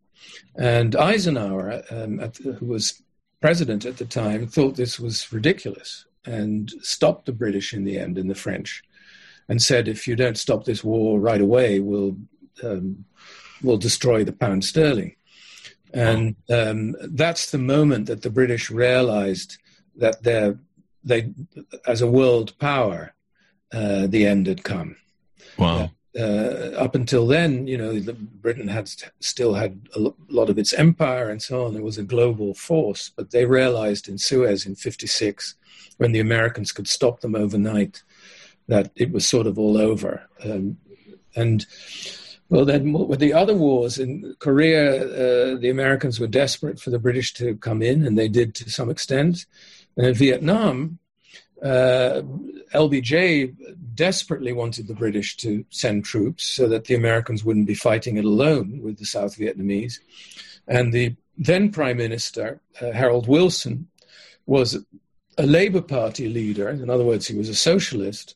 And 0.57 0.95
Eisenhower, 0.95 1.83
um, 1.91 2.21
at, 2.21 2.37
who 2.37 2.67
was 2.67 3.03
president 3.41 3.87
at 3.87 3.97
the 3.97 4.05
time, 4.05 4.47
thought 4.47 4.77
this 4.77 5.01
was 5.01 5.33
ridiculous 5.33 6.05
and 6.27 6.71
stopped 6.83 7.27
the 7.27 7.33
British 7.33 7.73
in 7.73 7.85
the 7.85 7.99
end 7.99 8.19
and 8.19 8.29
the 8.29 8.35
French, 8.35 8.83
and 9.49 9.63
said, 9.63 9.89
"If 9.89 10.07
you 10.07 10.15
don't 10.15 10.39
stop 10.39 10.65
this 10.65 10.85
war 10.85 11.19
right 11.19 11.41
away, 11.41 11.81
we'll." 11.81 12.17
Um, 12.63 13.05
will 13.63 13.77
destroy 13.77 14.25
the 14.25 14.33
pound 14.33 14.65
sterling. 14.65 15.15
And 15.93 16.37
um, 16.49 16.95
that's 17.01 17.51
the 17.51 17.59
moment 17.59 18.07
that 18.07 18.23
the 18.23 18.31
British 18.31 18.71
realized 18.71 19.59
that 19.97 20.23
they 20.23 20.55
they, 21.03 21.33
as 21.87 22.03
a 22.03 22.11
world 22.11 22.57
power, 22.59 23.15
uh, 23.73 24.07
the 24.07 24.27
end 24.27 24.47
had 24.47 24.63
come. 24.63 24.97
Wow. 25.59 25.91
uh, 26.19 26.73
up 26.77 26.95
until 26.95 27.27
then, 27.27 27.67
you 27.67 27.79
know, 27.79 27.99
the, 27.99 28.13
Britain 28.13 28.69
had 28.69 28.91
still 29.21 29.55
had 29.55 29.89
a 29.95 30.13
lot 30.29 30.51
of 30.51 30.59
its 30.59 30.73
empire 30.73 31.31
and 31.31 31.41
so 31.41 31.67
on. 31.67 31.77
It 31.77 31.83
was 31.83 31.99
a 31.99 32.03
global 32.03 32.55
force, 32.55 33.11
but 33.15 33.31
they 33.31 33.47
realized 33.47 34.09
in 34.09 34.19
Suez 34.19 34.67
in 34.67 34.75
'56, 34.75 35.55
when 35.99 36.13
the 36.13 36.21
Americans 36.21 36.73
could 36.73 36.89
stop 36.89 37.21
them 37.21 37.35
overnight, 37.35 38.03
that 38.69 38.91
it 38.95 39.11
was 39.13 39.27
sort 39.27 39.47
of 39.47 39.59
all 39.59 39.79
over. 39.79 40.29
Um, 40.45 40.79
and 41.35 41.67
well, 42.51 42.65
then 42.65 42.93
with 42.93 43.21
the 43.21 43.33
other 43.33 43.55
wars 43.55 43.97
in 43.97 44.35
Korea, 44.41 45.05
uh, 45.05 45.57
the 45.57 45.71
Americans 45.71 46.19
were 46.19 46.27
desperate 46.27 46.81
for 46.81 46.91
the 46.91 46.99
British 46.99 47.33
to 47.35 47.55
come 47.57 47.81
in, 47.81 48.05
and 48.05 48.19
they 48.19 48.29
did 48.29 48.57
to 48.57 48.69
some 48.69 48.91
extent. 48.91 49.47
And 49.97 50.05
in 50.05 50.15
Vietnam, 50.15 50.99
uh, 51.63 52.23
LBJ 52.75 53.55
desperately 53.95 54.53
wanted 54.53 54.89
the 54.89 54.95
British 54.95 55.37
to 55.39 55.65
send 55.71 56.05
troops 56.05 56.45
so 56.45 56.67
that 56.67 56.87
the 56.87 56.97
Americans 56.97 57.45
wouldn't 57.45 57.69
be 57.69 57.75
fighting 57.75 58.17
it 58.17 58.25
alone 58.25 58.81
with 58.83 58.99
the 58.99 59.07
South 59.07 59.39
Vietnamese. 59.39 60.01
And 60.67 60.93
the 60.93 61.15
then 61.39 61.71
Prime 61.71 61.99
Minister, 61.99 62.61
uh, 62.81 62.91
Harold 62.91 63.29
Wilson, 63.29 63.87
was 64.47 64.77
a 65.39 65.47
Labour 65.47 65.83
Party 65.83 66.29
leader. 66.29 66.69
In 66.69 66.91
other 66.91 67.05
words, 67.05 67.29
he 67.29 67.37
was 67.37 67.49
a 67.49 67.55
socialist. 67.55 68.35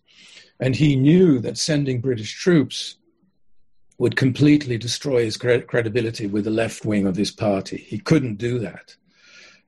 And 0.61 0.77
he 0.77 0.95
knew 0.95 1.41
that 1.41 1.59
sending 1.59 2.01
British 2.01 2.33
troops 2.41 2.97
would 3.99 4.17
completely 4.17 4.77
destroy 4.77 5.25
his 5.25 5.37
credibility 5.37 6.27
with 6.27 6.45
the 6.45 6.51
left 6.51 6.85
wing 6.85 7.07
of 7.07 7.17
his 7.17 7.31
party. 7.31 7.77
He 7.77 7.99
couldn't 7.99 8.37
do 8.37 8.59
that. 8.59 8.97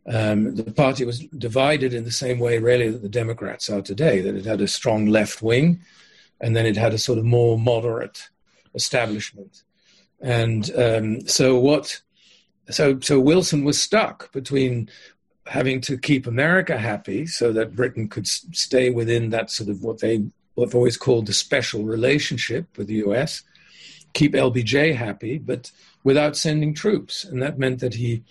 Um, 0.08 0.54
the 0.54 0.64
party 0.64 1.04
was 1.04 1.20
divided 1.38 1.94
in 1.94 2.04
the 2.04 2.12
same 2.12 2.38
way, 2.38 2.58
really, 2.58 2.90
that 2.90 3.02
the 3.02 3.08
Democrats 3.08 3.68
are 3.70 3.82
today, 3.82 4.20
that 4.20 4.36
it 4.36 4.44
had 4.44 4.60
a 4.60 4.68
strong 4.68 5.06
left 5.06 5.42
wing 5.42 5.80
and 6.40 6.54
then 6.54 6.66
it 6.66 6.76
had 6.76 6.92
a 6.92 6.98
sort 6.98 7.18
of 7.18 7.24
more 7.24 7.58
moderate 7.58 8.28
establishment. 8.74 9.62
And 10.20 10.70
um, 10.76 11.26
so 11.28 11.58
what? 11.58 12.00
So 12.70 12.98
so 13.00 13.20
Wilson 13.20 13.64
was 13.64 13.80
stuck 13.80 14.32
between 14.32 14.90
having 15.46 15.80
to 15.82 15.96
keep 15.96 16.26
America 16.26 16.76
happy 16.76 17.26
so 17.26 17.52
that 17.52 17.76
Britain 17.76 18.08
could 18.08 18.26
stay 18.26 18.90
within 18.90 19.30
that 19.30 19.50
sort 19.50 19.68
of 19.70 19.82
what 19.82 20.00
they 20.00 20.24
what 20.54 20.66
they've 20.66 20.74
always 20.74 20.96
called 20.96 21.26
the 21.26 21.32
special 21.32 21.84
relationship 21.84 22.66
with 22.76 22.88
the 22.88 22.94
U.S. 22.94 23.42
Keep 24.16 24.32
LBJ 24.32 24.96
happy, 24.96 25.36
but 25.36 25.70
without 26.02 26.38
sending 26.38 26.72
troops, 26.72 27.22
and 27.24 27.42
that 27.42 27.58
meant 27.58 27.80
that 27.80 27.92
he, 27.92 28.22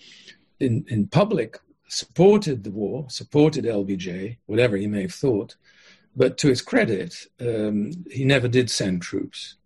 in 0.60 0.84
in 0.90 1.06
public, 1.06 1.60
supported 1.88 2.64
the 2.64 2.72
war, 2.72 3.06
supported 3.08 3.66
LBJ, 3.66 4.38
whatever 4.48 4.78
he 4.78 4.88
may 4.88 5.04
have 5.04 5.14
thought, 5.14 5.56
but 6.16 6.40
to 6.40 6.48
his 6.48 6.64
credit, 6.64 7.28
um, 7.40 7.92
he 8.10 8.26
never 8.26 8.48
did 8.48 8.72
send 8.72 9.04
troops. 9.04 9.58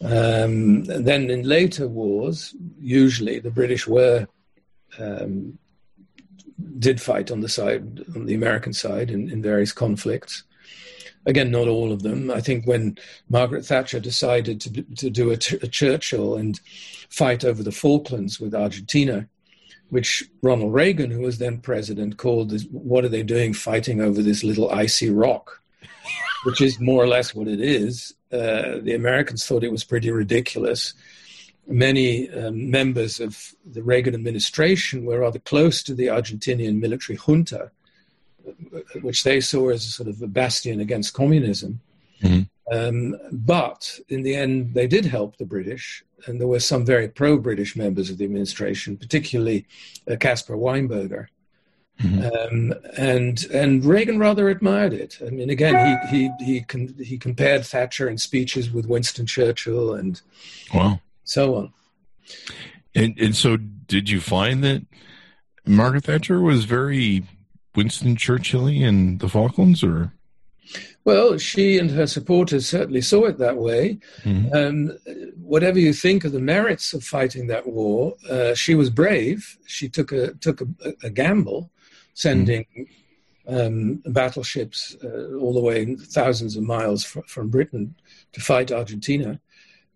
Um, 0.00 0.84
then 0.84 1.28
in 1.28 1.42
later 1.42 1.86
wars, 1.86 2.54
usually 2.80 3.38
the 3.38 3.50
British 3.50 3.86
were 3.86 4.26
um, 4.98 5.58
did 6.78 6.98
fight 6.98 7.30
on 7.30 7.40
the 7.40 7.48
side 7.50 8.04
on 8.14 8.24
the 8.24 8.34
American 8.34 8.72
side 8.72 9.10
in, 9.10 9.28
in 9.28 9.42
various 9.42 9.72
conflicts. 9.72 10.44
Again, 11.26 11.50
not 11.50 11.68
all 11.68 11.92
of 11.92 12.02
them. 12.02 12.30
I 12.30 12.40
think 12.40 12.66
when 12.66 12.96
Margaret 13.28 13.66
Thatcher 13.66 14.00
decided 14.00 14.60
to 14.62 14.82
to 14.82 15.10
do 15.10 15.30
a, 15.30 15.34
a 15.34 15.68
Churchill 15.68 16.36
and 16.36 16.60
fight 17.10 17.44
over 17.44 17.62
the 17.62 17.72
Falklands 17.72 18.40
with 18.40 18.54
Argentina, 18.54 19.28
which 19.90 20.24
Ronald 20.42 20.72
Reagan, 20.72 21.10
who 21.10 21.20
was 21.20 21.38
then 21.38 21.58
president, 21.58 22.16
called 22.16 22.50
this, 22.50 22.64
what 22.70 23.04
are 23.04 23.08
they 23.08 23.22
doing 23.22 23.52
fighting 23.52 24.00
over 24.00 24.22
this 24.22 24.44
little 24.44 24.70
icy 24.70 25.10
rock? 25.10 25.60
which 26.44 26.60
is 26.60 26.80
more 26.80 27.02
or 27.02 27.08
less 27.08 27.34
what 27.34 27.48
it 27.48 27.60
is. 27.60 28.14
Uh, 28.32 28.78
the 28.80 28.94
Americans 28.94 29.44
thought 29.44 29.64
it 29.64 29.72
was 29.72 29.84
pretty 29.84 30.10
ridiculous. 30.10 30.94
Many 31.66 32.30
um, 32.30 32.70
members 32.70 33.18
of 33.18 33.52
the 33.64 33.82
Reagan 33.82 34.14
administration 34.14 35.04
were 35.04 35.20
rather 35.20 35.40
close 35.40 35.82
to 35.82 35.94
the 35.94 36.06
Argentinian 36.06 36.78
military 36.80 37.18
junta, 37.18 37.72
which 39.02 39.24
they 39.24 39.40
saw 39.40 39.70
as 39.70 39.84
a 39.84 39.90
sort 39.90 40.08
of 40.08 40.20
a 40.22 40.26
bastion 40.26 40.80
against 40.80 41.14
communism. 41.14 41.80
Mm-hmm. 42.22 42.42
Um, 42.72 43.16
but 43.30 43.98
in 44.08 44.22
the 44.22 44.34
end, 44.34 44.74
they 44.74 44.86
did 44.86 45.04
help 45.04 45.36
the 45.36 45.44
British, 45.44 46.02
and 46.26 46.40
there 46.40 46.48
were 46.48 46.60
some 46.60 46.84
very 46.84 47.08
pro 47.08 47.38
British 47.38 47.76
members 47.76 48.10
of 48.10 48.18
the 48.18 48.24
administration, 48.24 48.96
particularly 48.96 49.66
uh, 50.10 50.14
Weinberger. 50.14 51.28
Mm-hmm. 52.00 52.56
Um, 52.56 52.74
and 52.98 53.44
and 53.46 53.84
Reagan 53.84 54.18
rather 54.18 54.50
admired 54.50 54.92
it. 54.92 55.18
I 55.26 55.30
mean, 55.30 55.48
again, 55.48 56.06
he 56.10 56.28
he 56.28 56.44
he 56.44 56.60
con- 56.60 56.94
he 56.98 57.16
compared 57.16 57.64
Thatcher 57.64 58.08
in 58.08 58.18
speeches 58.18 58.70
with 58.70 58.86
Winston 58.86 59.24
Churchill 59.24 59.94
and 59.94 60.20
wow, 60.74 61.00
so 61.24 61.54
on. 61.54 61.72
And 62.94 63.18
and 63.18 63.34
so, 63.34 63.56
did 63.56 64.10
you 64.10 64.20
find 64.20 64.62
that 64.62 64.84
Margaret 65.64 66.04
Thatcher 66.04 66.40
was 66.40 66.66
very 66.66 67.24
Winston 67.76 68.16
Churchill 68.16 68.66
in 68.66 69.18
the 69.18 69.28
Falklands, 69.28 69.82
or 69.84 70.12
well, 71.06 71.38
she 71.38 71.78
and 71.78 71.88
her 71.92 72.08
supporters 72.08 72.68
certainly 72.68 73.00
saw 73.00 73.26
it 73.26 73.38
that 73.38 73.58
way. 73.58 73.98
Mm-hmm. 74.24 74.52
Um, 74.52 74.98
whatever 75.36 75.78
you 75.78 75.92
think 75.92 76.24
of 76.24 76.32
the 76.32 76.40
merits 76.40 76.92
of 76.92 77.04
fighting 77.04 77.46
that 77.46 77.68
war, 77.68 78.16
uh, 78.28 78.54
she 78.54 78.74
was 78.74 78.90
brave. 78.90 79.56
She 79.66 79.88
took 79.88 80.10
a 80.10 80.34
took 80.34 80.60
a, 80.60 80.66
a 81.04 81.10
gamble, 81.10 81.70
sending 82.14 82.66
mm-hmm. 82.76 83.56
um, 83.56 84.02
battleships 84.06 84.96
uh, 85.04 85.36
all 85.36 85.54
the 85.54 85.60
way 85.60 85.94
thousands 85.94 86.56
of 86.56 86.64
miles 86.64 87.04
fr- 87.04 87.20
from 87.28 87.50
Britain 87.50 87.94
to 88.32 88.40
fight 88.40 88.72
Argentina. 88.72 89.38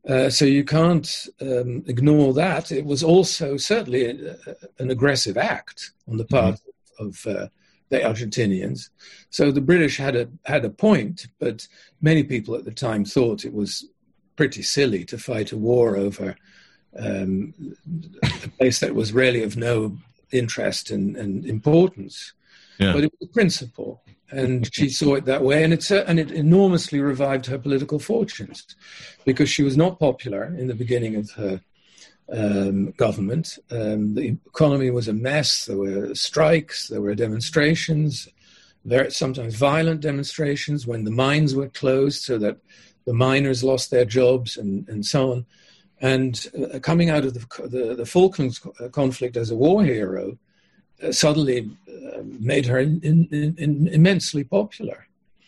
Uh, 0.09 0.31
so 0.31 0.45
you 0.45 0.64
can't 0.64 1.27
um, 1.40 1.83
ignore 1.88 2.33
that. 2.35 2.71
It 2.71 2.85
was 2.85 3.03
also 3.03 3.57
certainly 3.57 4.05
a, 4.05 4.37
a, 4.47 4.55
an 4.79 4.90
aggressive 4.93 5.37
act 5.37 5.90
on 6.09 6.19
the 6.19 6.25
part 6.25 6.55
mm-hmm. 6.55 7.07
of 7.07 7.27
uh, 7.27 7.49
the 7.90 7.98
Argentinians. 7.98 8.88
So 9.31 9.53
the 9.53 9.61
British 9.61 9.98
had 9.98 10.16
a 10.16 10.29
had 10.44 10.64
a 10.64 10.70
point, 10.70 11.26
but 11.38 11.68
many 12.00 12.22
people 12.24 12.55
at 12.55 12.64
the 12.64 12.70
time 12.70 13.05
thought 13.05 13.44
it 13.44 13.53
was 13.53 13.87
pretty 14.37 14.62
silly 14.62 15.05
to 15.05 15.18
fight 15.18 15.53
a 15.53 15.57
war 15.57 15.96
over 15.96 16.35
um, 16.98 17.55
a 18.22 18.48
place 18.59 18.81
that 18.81 18.94
was 18.94 19.12
really 19.12 19.42
of 19.42 19.57
no 19.57 19.96
interest 20.33 20.90
and, 20.90 21.16
and 21.16 21.44
importance. 21.44 22.33
Yeah. 22.79 22.92
But 22.94 23.05
it 23.05 23.12
was 23.20 23.29
a 23.29 23.33
principle, 23.33 24.03
and 24.31 24.72
she 24.72 24.88
saw 24.88 25.14
it 25.16 25.26
that 25.26 25.42
way, 25.42 25.62
and 25.64 25.72
it 25.74 25.90
and 25.90 26.18
it 26.18 26.31
enormously 26.31 27.00
revived 27.00 27.46
her 27.46 27.59
political 27.59 27.98
fortunes, 27.98 28.64
because 29.24 29.50
she 29.50 29.62
was 29.62 29.76
not 29.76 29.98
popular 29.98 30.44
in 30.44 30.66
the 30.68 30.74
beginning 30.74 31.16
of 31.16 31.31
her 31.33 31.61
um, 32.33 32.93
government. 32.93 33.59
Um, 33.71 34.14
the 34.14 34.37
economy 34.47 34.90
was 34.90 35.09
a 35.09 35.12
mess. 35.12 35.64
There 35.66 35.79
were 35.79 36.14
strikes, 36.14 36.88
there 36.88 37.01
were 37.01 37.14
demonstrations, 37.14 38.29
very, 38.85 39.11
sometimes 39.11 39.55
violent 39.55 40.01
demonstrations 40.01 40.87
when 40.87 41.05
the 41.05 41.11
mines 41.11 41.55
were 41.55 41.69
closed 41.69 42.23
so 42.23 42.38
that 42.38 42.59
the 43.07 43.12
miners 43.12 43.64
lost 43.64 43.90
their 43.90 44.05
jobs 44.05 44.57
and, 44.57 44.88
and 44.88 45.05
so 45.05 45.33
on. 45.33 45.47
And 46.01 46.47
uh, 46.73 46.79
coming 46.79 47.11
out 47.11 47.25
of 47.25 47.35
the, 47.35 47.69
the, 47.69 47.95
the, 47.95 48.07
Falklands 48.07 48.59
conflict 48.93 49.37
as 49.37 49.51
a 49.51 49.57
war 49.57 49.85
hero 49.85 50.38
uh, 51.03 51.12
suddenly 51.12 51.71
uh, 51.88 52.23
made 52.23 52.64
her 52.66 52.79
in, 52.79 53.01
in, 53.03 53.55
in 53.59 53.88
immensely 53.88 54.45
popular. 54.45 55.07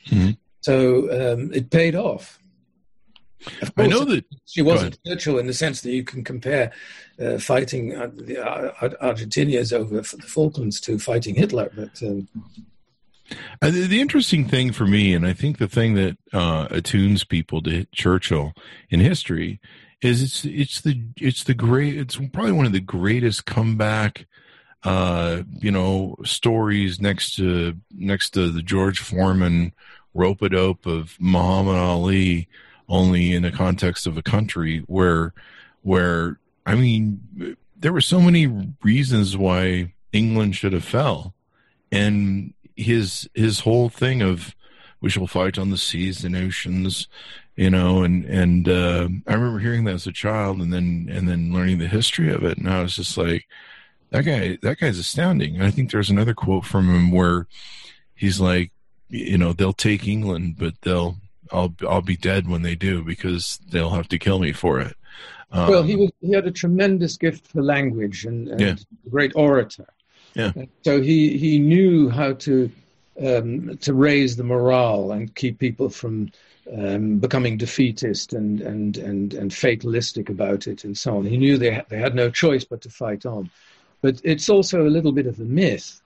Mm-hmm. 0.09 0.33
So 0.61 1.33
um, 1.33 1.53
it 1.55 1.71
paid 1.71 1.95
off. 1.95 2.38
Course, 3.44 3.70
I 3.76 3.87
know 3.87 4.05
that 4.05 4.24
she 4.46 4.62
wasn't 4.62 4.98
Churchill 5.07 5.38
in 5.38 5.46
the 5.46 5.55
sense 5.55 5.81
that 5.83 5.90
you 5.90 6.05
can 6.05 6.24
compare 6.24 6.72
uh, 7.20 7.38
fighting 7.38 7.96
uh, 7.96 8.11
the 8.14 8.38
uh, 8.38 8.72
Argentinians 9.02 9.72
over 9.72 9.96
the 9.96 10.02
Falklands 10.02 10.81
to 10.83 10.98
fighting 10.98 11.35
Hitler, 11.35 11.70
but. 11.74 12.02
Um, 12.02 12.28
uh, 13.62 13.70
the, 13.70 13.87
the, 13.87 14.00
interesting 14.00 14.46
thing 14.46 14.72
for 14.72 14.87
me, 14.87 15.14
and 15.14 15.26
I 15.26 15.33
think 15.33 15.57
the 15.57 15.68
thing 15.68 15.94
that 15.94 16.18
uh, 16.35 16.68
attunes 16.70 17.24
people 17.24 17.62
to 17.62 17.87
Churchill 17.87 18.52
in 18.90 19.00
history, 19.00 19.59
is 20.02 20.22
it's 20.22 20.44
it's 20.44 20.81
the 20.81 21.00
it's 21.16 21.44
the 21.44 21.55
great 21.55 21.96
it's 21.96 22.16
probably 22.16 22.52
one 22.52 22.66
of 22.66 22.72
the 22.72 22.81
greatest 22.81 23.47
comeback 23.47 24.26
uh 24.82 25.43
you 25.61 25.70
know 25.70 26.16
stories 26.24 27.01
next 27.01 27.36
to 27.36 27.76
next 27.93 28.30
to 28.30 28.51
the 28.51 28.62
George 28.62 28.99
Foreman 28.99 29.72
rope 30.12 30.43
a 30.43 30.49
dope 30.49 30.86
of 30.86 31.16
Muhammad 31.20 31.76
Ali 31.76 32.49
only 32.93 33.32
in 33.32 33.43
the 33.43 33.51
context 33.51 34.07
of 34.07 34.18
a 34.18 34.22
country 34.22 34.80
where 34.86 35.32
where 35.80 36.38
I 36.66 36.74
mean 36.76 37.57
there 37.76 37.93
were 37.93 38.03
so 38.03 38.20
many 38.20 38.47
reasons 38.82 39.36
why 39.36 39.93
England 40.12 40.55
should 40.55 40.74
have 40.74 40.84
fell. 40.84 41.34
And 41.90 42.53
his 42.76 43.28
his 43.34 43.61
whole 43.61 43.88
thing 43.88 44.22
of 44.22 44.55
we 45.01 45.11
shall 45.11 45.26
fight 45.26 45.59
on 45.59 45.70
the 45.70 45.78
seas 45.78 46.24
and 46.24 46.36
oceans 46.36 47.09
you 47.57 47.68
know 47.68 48.03
and 48.03 48.24
and 48.24 48.68
uh, 48.68 49.09
i 49.26 49.34
remember 49.34 49.59
hearing 49.59 49.84
that 49.84 49.95
as 49.95 50.07
a 50.07 50.12
child 50.12 50.59
and 50.59 50.72
then 50.72 51.09
and 51.11 51.28
then 51.28 51.53
learning 51.53 51.78
the 51.78 51.88
history 51.88 52.32
of 52.32 52.45
it. 52.45 52.59
And 52.59 52.68
i 52.68 52.82
was 52.82 52.97
just 52.97 53.16
like 53.16 53.47
that 54.11 54.24
guy 54.24 54.59
that 54.62 54.78
guy's 54.78 54.99
astounding. 54.99 55.57
And 55.57 55.64
i 55.64 55.70
think 55.70 55.90
there's 55.90 56.11
another 56.11 56.34
quote 56.34 56.64
from 56.64 56.88
him 56.95 57.11
where 57.11 57.47
he's 58.14 58.38
like 58.38 58.70
you 59.09 59.38
know 59.38 59.53
they'll 59.53 59.72
take 59.72 60.07
england 60.07 60.57
but 60.59 60.74
they'll 60.82 61.16
I'll 61.53 61.74
I'll 61.88 62.03
be 62.03 62.16
dead 62.16 62.48
when 62.48 62.62
they 62.62 62.74
do 62.74 63.05
because 63.05 63.61
they'll 63.70 63.90
have 63.90 64.09
to 64.09 64.18
kill 64.18 64.38
me 64.38 64.53
for 64.53 64.80
it. 64.80 64.96
Um, 65.53 65.68
well, 65.70 65.82
he 65.82 65.96
was 65.96 66.11
he 66.20 66.32
had 66.32 66.46
a 66.46 66.50
tremendous 66.50 67.16
gift 67.16 67.46
for 67.46 67.62
language 67.62 68.24
and, 68.24 68.48
and 68.48 68.61
yeah. 68.61 68.74
a 69.07 69.11
great 69.11 69.32
orator. 69.34 69.86
Yeah. 70.34 70.53
so 70.82 71.03
he 71.03 71.36
he 71.36 71.59
knew 71.59 72.09
how 72.09 72.32
to 72.32 72.70
um, 73.24 73.76
to 73.78 73.92
raise 73.92 74.36
the 74.36 74.44
morale 74.44 75.12
and 75.12 75.34
keep 75.34 75.59
people 75.59 75.90
from 75.90 76.32
um, 76.76 77.18
becoming 77.18 77.57
defeatist 77.57 78.32
and, 78.32 78.61
and, 78.61 78.96
and, 78.96 79.34
and 79.34 79.53
fatalistic 79.53 80.30
about 80.30 80.66
it 80.66 80.84
and 80.84 80.96
so 80.96 81.18
on. 81.18 81.24
He 81.26 81.36
knew 81.36 81.59
they, 81.59 81.82
they 81.88 81.98
had 81.98 82.14
no 82.14 82.30
choice 82.30 82.64
but 82.64 82.80
to 82.82 82.90
fight 82.90 83.26
on. 83.26 83.50
But 84.00 84.20
it's 84.24 84.48
also 84.48 84.86
a 84.86 84.88
little 84.88 85.12
bit 85.12 85.26
of 85.26 85.38
a 85.38 85.44
myth, 85.44 86.00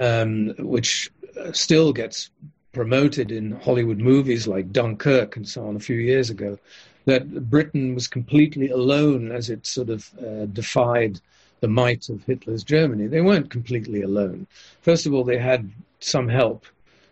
um, 0.00 0.54
which 0.58 1.10
still 1.52 1.92
gets 1.92 2.30
promoted 2.76 3.32
in 3.32 3.52
Hollywood 3.52 3.96
movies 3.96 4.46
like 4.46 4.70
Dunkirk 4.70 5.34
and 5.34 5.48
so 5.48 5.66
on 5.66 5.76
a 5.76 5.86
few 5.88 5.96
years 5.96 6.28
ago, 6.28 6.58
that 7.06 7.48
Britain 7.48 7.94
was 7.94 8.06
completely 8.06 8.68
alone 8.68 9.32
as 9.32 9.48
it 9.48 9.66
sort 9.66 9.88
of 9.88 10.10
uh, 10.18 10.44
defied 10.44 11.18
the 11.60 11.68
might 11.68 12.10
of 12.10 12.22
Hitler's 12.24 12.62
Germany. 12.62 13.06
They 13.06 13.22
weren't 13.22 13.48
completely 13.48 14.02
alone. 14.02 14.46
First 14.82 15.06
of 15.06 15.14
all, 15.14 15.24
they 15.24 15.38
had 15.38 15.70
some 16.00 16.28
help 16.28 16.66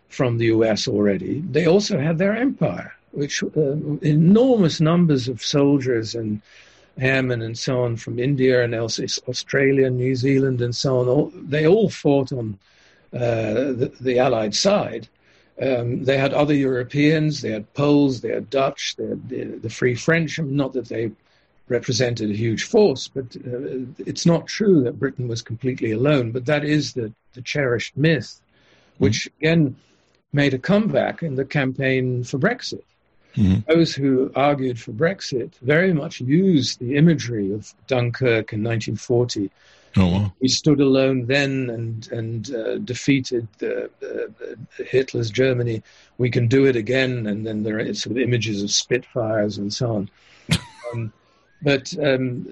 from 0.07 0.37
the 0.37 0.45
US 0.57 0.87
already. 0.87 1.43
They 1.49 1.65
also 1.65 1.99
had 1.99 2.19
their 2.19 2.35
empire, 2.35 2.93
which 3.11 3.41
uh, 3.41 3.75
enormous 4.03 4.79
numbers 4.79 5.27
of 5.27 5.43
soldiers 5.43 6.13
and 6.13 6.43
airmen 6.99 7.41
and 7.41 7.57
so 7.57 7.81
on 7.85 7.97
from 7.97 8.19
India 8.19 8.63
and 8.63 8.75
else, 8.75 8.99
Australia, 9.27 9.89
New 9.89 10.15
Zealand, 10.15 10.61
and 10.61 10.75
so 10.75 10.99
on. 10.99 11.07
All, 11.07 11.31
they 11.33 11.65
all 11.65 11.89
fought 11.89 12.31
on 12.31 12.59
uh, 13.13 13.73
the, 13.81 13.91
the, 13.99 14.19
Allied 14.19 14.53
side. 14.53 15.07
Um, 15.61 16.03
they 16.03 16.17
had 16.17 16.33
other 16.33 16.53
Europeans, 16.53 17.41
they 17.41 17.51
had 17.51 17.73
Poles, 17.73 18.21
they 18.21 18.29
had 18.29 18.49
Dutch, 18.49 18.95
they 18.97 19.07
had 19.07 19.29
the, 19.29 19.43
the 19.45 19.69
Free 19.69 19.95
French. 19.95 20.37
Not 20.39 20.73
that 20.73 20.89
they 20.89 21.11
represented 21.69 22.29
a 22.29 22.35
huge 22.35 22.63
force, 22.63 23.07
but 23.07 23.35
uh, 23.37 23.85
it's 23.97 24.25
not 24.25 24.47
true 24.47 24.83
that 24.83 24.99
Britain 24.99 25.27
was 25.27 25.41
completely 25.41 25.91
alone. 25.91 26.31
But 26.31 26.45
that 26.45 26.65
is 26.65 26.93
the, 26.93 27.13
the 27.33 27.41
cherished 27.41 27.95
myth, 27.95 28.39
which 28.97 29.29
mm-hmm. 29.29 29.45
again 29.45 29.75
made 30.33 30.53
a 30.53 30.59
comeback 30.59 31.23
in 31.23 31.35
the 31.35 31.45
campaign 31.45 32.23
for 32.23 32.37
Brexit. 32.37 32.83
Mm-hmm. 33.35 33.71
Those 33.71 33.93
who 33.93 34.31
argued 34.35 34.79
for 34.79 34.91
Brexit 34.91 35.55
very 35.61 35.93
much 35.93 36.21
used 36.21 36.79
the 36.79 36.95
imagery 36.95 37.53
of 37.53 37.73
Dunkirk 37.87 38.53
in 38.53 38.63
1940. 38.63 39.49
Oh, 39.97 40.07
wow. 40.07 40.33
We 40.41 40.49
stood 40.49 40.81
alone 40.81 41.25
then 41.25 41.69
and 41.69 42.11
and 42.11 42.53
uh, 42.53 42.77
defeated 42.79 43.47
uh, 43.61 43.87
Hitler's 44.77 45.29
Germany. 45.29 45.81
We 46.17 46.29
can 46.29 46.47
do 46.47 46.65
it 46.65 46.75
again, 46.75 47.27
and 47.27 47.45
then 47.45 47.63
there 47.63 47.79
are 47.79 47.93
sort 47.93 48.17
of 48.17 48.21
images 48.21 48.61
of 48.61 48.71
Spitfires 48.71 49.57
and 49.57 49.73
so 49.73 49.95
on. 49.95 50.09
um, 50.93 51.13
but 51.61 51.95
um, 52.03 52.43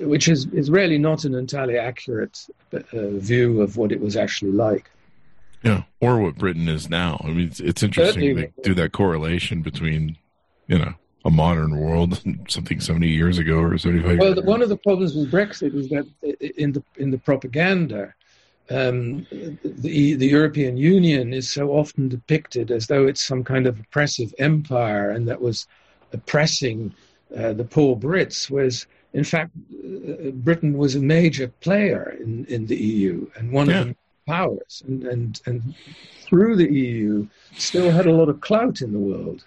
which 0.00 0.28
is, 0.28 0.46
is 0.46 0.70
really 0.70 0.98
not 0.98 1.24
an 1.24 1.34
entirely 1.34 1.76
accurate 1.76 2.46
uh, 2.72 2.80
view 2.92 3.60
of 3.60 3.76
what 3.76 3.92
it 3.92 4.00
was 4.00 4.16
actually 4.16 4.52
like. 4.52 4.90
Yeah, 5.62 5.82
or 6.00 6.20
what 6.20 6.36
Britain 6.36 6.68
is 6.68 6.88
now. 6.88 7.20
I 7.24 7.28
mean, 7.28 7.48
it's, 7.48 7.60
it's 7.60 7.82
interesting 7.82 8.36
to 8.36 8.52
do 8.62 8.74
that 8.74 8.92
correlation 8.92 9.62
between, 9.62 10.16
you 10.68 10.78
know, 10.78 10.94
a 11.24 11.30
modern 11.30 11.78
world 11.78 12.22
something 12.48 12.80
70 12.80 13.08
years 13.08 13.38
ago 13.38 13.58
or 13.58 13.76
75 13.78 14.18
well 14.18 14.42
one 14.42 14.62
of 14.62 14.68
the 14.68 14.76
problems 14.76 15.14
with 15.14 15.30
brexit 15.30 15.74
is 15.74 15.88
that 15.88 16.06
in 16.56 16.72
the 16.72 16.82
in 16.96 17.10
the 17.10 17.18
propaganda 17.18 18.12
um, 18.70 19.26
the 19.64 20.14
the 20.14 20.26
european 20.26 20.76
union 20.76 21.32
is 21.32 21.50
so 21.50 21.70
often 21.70 22.08
depicted 22.08 22.70
as 22.70 22.86
though 22.86 23.06
it's 23.06 23.22
some 23.22 23.44
kind 23.44 23.66
of 23.66 23.78
oppressive 23.78 24.34
empire 24.38 25.10
and 25.10 25.28
that 25.28 25.40
was 25.40 25.66
oppressing 26.12 26.94
uh, 27.36 27.52
the 27.52 27.64
poor 27.64 27.96
brits 27.96 28.48
whereas 28.48 28.86
in 29.12 29.24
fact 29.24 29.50
uh, 29.56 30.30
britain 30.30 30.78
was 30.78 30.94
a 30.94 31.00
major 31.00 31.48
player 31.60 32.16
in 32.20 32.44
in 32.46 32.66
the 32.66 32.76
eu 32.76 33.26
and 33.36 33.52
one 33.52 33.68
yeah. 33.68 33.80
of 33.80 33.88
the 33.88 33.96
powers. 34.26 34.82
And, 34.86 35.04
and, 35.04 35.40
and 35.46 35.74
through 36.22 36.56
the 36.56 36.72
EU 36.72 37.26
still 37.56 37.90
had 37.90 38.06
a 38.06 38.12
lot 38.12 38.28
of 38.28 38.40
clout 38.40 38.80
in 38.80 38.92
the 38.92 38.98
world, 38.98 39.44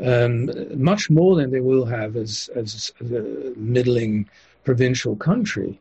um, 0.00 0.50
much 0.82 1.10
more 1.10 1.36
than 1.36 1.50
they 1.50 1.60
will 1.60 1.84
have 1.84 2.16
as, 2.16 2.50
as, 2.54 2.92
a 3.00 3.04
middling 3.56 4.28
provincial 4.64 5.16
country. 5.16 5.78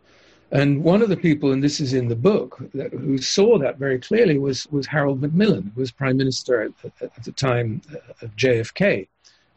And 0.51 0.83
one 0.83 1.01
of 1.01 1.07
the 1.07 1.17
people, 1.17 1.53
and 1.53 1.63
this 1.63 1.79
is 1.79 1.93
in 1.93 2.09
the 2.09 2.15
book, 2.15 2.61
that, 2.73 2.91
who 2.91 3.17
saw 3.17 3.57
that 3.59 3.77
very 3.77 3.99
clearly 3.99 4.37
was, 4.37 4.67
was 4.67 4.85
Harold 4.85 5.21
Macmillan, 5.21 5.71
who 5.73 5.79
was 5.79 5.91
prime 5.91 6.17
minister 6.17 6.61
at, 6.61 6.71
at 7.01 7.23
the 7.23 7.31
time 7.31 7.81
of 8.21 8.35
JFK. 8.35 9.07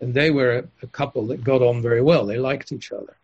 And 0.00 0.14
they 0.14 0.30
were 0.30 0.58
a, 0.58 0.64
a 0.82 0.86
couple 0.86 1.26
that 1.26 1.42
got 1.42 1.62
on 1.62 1.82
very 1.82 2.00
well. 2.00 2.26
They 2.26 2.38
liked 2.38 2.70
each 2.70 2.92
other. 2.92 3.16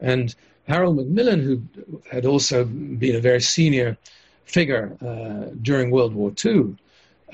And 0.00 0.34
Harold 0.66 0.96
Macmillan, 0.96 1.40
who 1.40 1.62
had 2.10 2.26
also 2.26 2.64
been 2.64 3.16
a 3.16 3.20
very 3.20 3.40
senior 3.40 3.96
figure 4.44 4.96
uh, 5.00 5.54
during 5.62 5.90
World 5.90 6.14
War 6.14 6.32
II, 6.44 6.76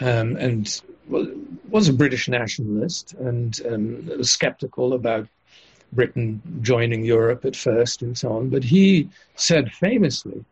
um, 0.00 0.36
and 0.36 0.80
was 1.08 1.88
a 1.88 1.92
British 1.92 2.28
nationalist 2.28 3.14
and 3.14 3.60
um, 3.70 4.06
was 4.18 4.30
skeptical 4.30 4.92
about 4.92 5.28
Britain 5.92 6.42
joining 6.62 7.04
Europe 7.04 7.44
at 7.44 7.56
first 7.56 8.02
and 8.02 8.16
so 8.16 8.32
on. 8.32 8.48
But 8.48 8.64
he 8.64 9.08
said 9.36 9.72
famously 9.72 10.44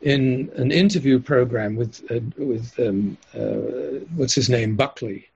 in 0.00 0.50
an 0.56 0.70
interview 0.70 1.18
program 1.18 1.76
with 1.76 2.10
uh, 2.10 2.20
with 2.38 2.78
um, 2.78 3.16
uh, 3.34 4.04
what's 4.16 4.34
his 4.34 4.48
name 4.48 4.76
Buckley, 4.76 5.28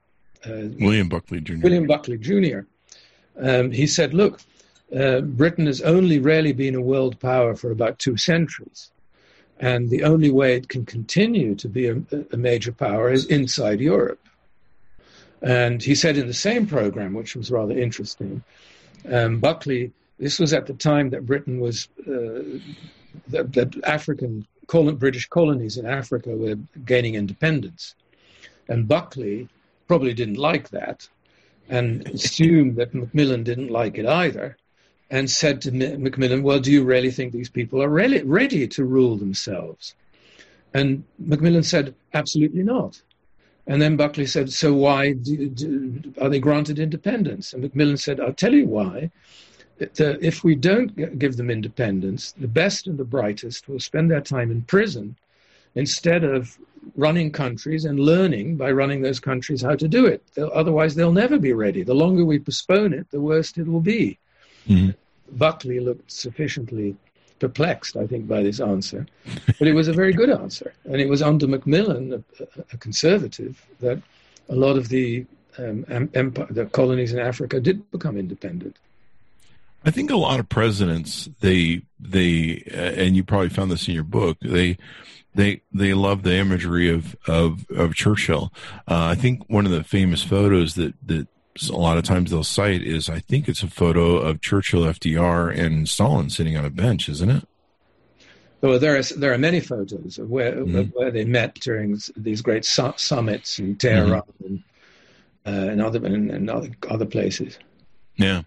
uh, 0.47 0.69
William 0.81 1.09
Buckley 1.09 1.41
Jr. 1.41 1.63
William 1.63 1.87
Buckley 1.87 2.19
Jr. 2.19 2.61
Um, 3.39 3.71
he 3.71 3.87
said, 3.87 4.15
"Look, 4.15 4.41
uh, 4.97 5.21
Britain 5.21 5.67
has 5.67 5.81
only 5.83 6.19
really 6.19 6.53
been 6.53 6.75
a 6.75 6.81
world 6.81 7.19
power 7.21 7.55
for 7.55 7.71
about 7.71 7.99
two 7.99 8.17
centuries." 8.17 8.91
And 9.61 9.89
the 9.89 10.03
only 10.03 10.31
way 10.31 10.57
it 10.57 10.69
can 10.69 10.85
continue 10.85 11.55
to 11.55 11.69
be 11.69 11.87
a, 11.89 12.03
a 12.33 12.37
major 12.37 12.73
power 12.73 13.11
is 13.11 13.27
inside 13.27 13.81
Europe. 13.81 14.19
And 15.45 15.83
he 15.83 15.95
said 15.95 16.17
in 16.17 16.27
the 16.27 16.33
same 16.33 16.67
program, 16.67 17.13
which 17.13 17.37
was 17.37 17.51
rather 17.51 17.79
interesting, 17.79 18.43
um, 19.11 19.41
Buckley, 19.41 19.93
this 20.19 20.39
was 20.39 20.55
at 20.55 20.67
the 20.67 20.73
time 20.73 21.11
that 21.11 21.27
Britain 21.27 21.61
was, 21.61 21.87
uh, 22.01 22.61
that, 23.29 23.53
that, 23.53 23.79
African, 23.85 24.47
British 24.67 25.29
colonies 25.29 25.77
in 25.77 25.85
Africa 25.85 26.31
were 26.31 26.57
gaining 26.87 27.15
independence. 27.15 27.95
And 28.69 28.89
Buckley 28.89 29.49
probably 29.87 30.15
didn't 30.15 30.39
like 30.39 30.71
that 30.71 31.07
and 31.69 32.09
assumed 32.09 32.77
that 32.77 32.95
Macmillan 32.95 33.43
didn't 33.43 33.69
like 33.69 33.99
it 33.99 34.07
either 34.07 34.57
and 35.11 35.31
said 35.31 35.61
to 35.63 35.73
Macmillan, 35.73 36.43
Well, 36.43 36.61
do 36.61 36.73
you 36.73 36.85
really 36.85 37.11
think 37.11 37.33
these 37.33 37.51
people 37.51 37.83
are 37.83 37.89
really 37.91 38.23
ready 38.23 38.67
to 38.69 38.85
rule 38.85 39.19
themselves? 39.19 39.95
And 40.73 41.05
Macmillan 41.19 41.65
said, 41.65 41.95
Absolutely 42.15 42.63
not. 42.63 43.03
And 43.67 43.81
then 43.81 43.97
Buckley 43.97 44.27
said, 44.27 44.53
So 44.53 44.75
why 44.75 45.13
do, 45.13 45.49
do, 45.49 46.15
are 46.21 46.29
they 46.29 46.39
granted 46.39 46.79
independence? 46.79 47.53
And 47.53 47.63
Macmillan 47.63 47.97
said, 47.97 48.21
I'll 48.21 48.33
tell 48.33 48.53
you 48.53 48.67
why. 48.67 49.11
if 49.79 50.45
we 50.45 50.55
don't 50.55 51.19
give 51.19 51.37
them 51.37 51.51
independence, 51.51 52.33
the 52.33 52.49
best 52.49 52.87
and 52.87 52.99
the 52.99 53.05
brightest 53.05 53.69
will 53.69 53.81
spend 53.81 54.11
their 54.11 54.21
time 54.21 54.51
in 54.51 54.63
prison 54.63 55.17
instead 55.75 56.25
of 56.25 56.59
running 56.95 57.33
countries 57.33 57.87
and 57.87 57.99
learning 57.99 58.57
by 58.57 58.71
running 58.71 59.01
those 59.01 59.19
countries 59.19 59.63
how 59.63 59.75
to 59.75 59.89
do 59.89 60.07
it. 60.07 60.23
They'll, 60.35 60.51
otherwise, 60.53 60.95
they'll 60.95 61.13
never 61.13 61.39
be 61.39 61.55
ready. 61.55 61.83
The 61.83 61.95
longer 61.95 62.25
we 62.25 62.39
postpone 62.39 62.93
it, 62.93 63.11
the 63.11 63.21
worse 63.21 63.57
it 63.57 63.67
will 63.67 63.81
be. 63.81 64.19
Mm-hmm. 64.69 64.91
Buckley 65.37 65.81
looked 65.81 66.13
sufficiently 66.13 66.97
perplexed, 67.39 67.97
I 67.97 68.07
think, 68.07 68.29
by 68.29 68.43
this 68.43 68.61
answer. 68.61 69.07
But 69.59 69.69
it 69.69 69.75
was 69.75 69.89
a 69.89 69.93
very 69.93 70.13
good 70.13 70.31
answer. 70.31 70.73
And 70.85 71.01
it 71.01 71.09
was 71.09 71.23
under 71.23 71.47
Macmillan, 71.47 72.13
a, 72.13 72.45
a 72.73 72.77
conservative, 72.79 73.65
that 73.81 74.01
a 74.49 74.55
lot 74.55 74.77
of 74.77 74.89
the, 74.89 75.27
um, 75.59 75.85
empire, 76.15 76.47
the 76.51 76.67
colonies 76.67 77.13
in 77.13 77.19
Africa 77.19 77.61
did 77.61 77.91
become 77.91 78.17
independent. 78.17 78.77
I 79.85 79.91
think 79.91 80.11
a 80.11 80.17
lot 80.17 80.41
of 80.41 80.49
presidents, 80.49 81.29
they, 81.41 81.83
they, 82.01 82.65
uh, 82.73 83.03
and 83.03 83.15
you 83.17 83.23
probably 83.23 83.51
found 83.51 83.71
this 83.71 83.87
in 83.87 83.95
your 83.95 84.05
book, 84.05 84.39
they, 84.41 84.79
they, 85.35 85.61
they 85.73 85.93
love 85.93 86.23
the 86.23 86.35
imagery 86.35 86.89
of, 86.89 87.17
of, 87.27 87.69
of 87.71 87.95
Churchill. 87.95 88.53
Uh, 88.89 89.05
I 89.05 89.15
think 89.15 89.45
one 89.49 89.67
of 89.67 89.73
the 89.73 89.85
famous 89.85 90.23
photos 90.23 90.75
that, 90.77 90.95
that 91.07 91.29
a 91.63 91.77
lot 91.77 91.99
of 91.99 92.05
times 92.05 92.31
they'll 92.31 92.45
cite 92.45 92.83
is 92.83 93.09
I 93.09 93.21
think 93.21 93.49
it's 93.49 93.63
a 93.63 93.69
photo 93.69 94.17
of 94.17 94.41
Churchill, 94.41 94.83
FDR, 94.83 95.57
and 95.57 95.89
Stalin 95.89 96.31
sitting 96.31 96.57
on 96.57 96.65
a 96.65 96.71
bench, 96.71 97.09
isn't 97.09 97.31
it? 97.31 97.49
Well, 98.61 98.79
there 98.79 98.97
are 98.99 99.03
there 99.03 99.33
are 99.33 99.39
many 99.39 99.61
photos 99.61 100.19
of 100.19 100.31
where 100.31 100.55
mm-hmm. 100.55 100.97
where 100.99 101.11
they 101.11 101.25
met 101.25 101.55
during 101.57 102.01
these 102.17 102.41
great 102.41 102.65
su- 102.65 102.95
summits 102.97 103.59
in 103.59 103.77
Tehran 103.77 104.23
mm-hmm. 104.23 104.47
and, 104.47 104.63
uh, 105.47 105.71
and 105.71 105.83
other 105.83 106.05
and, 106.05 106.31
and, 106.31 106.49
other 106.49 106.71
other 106.89 107.05
places. 107.05 107.59
Yeah, 108.17 108.43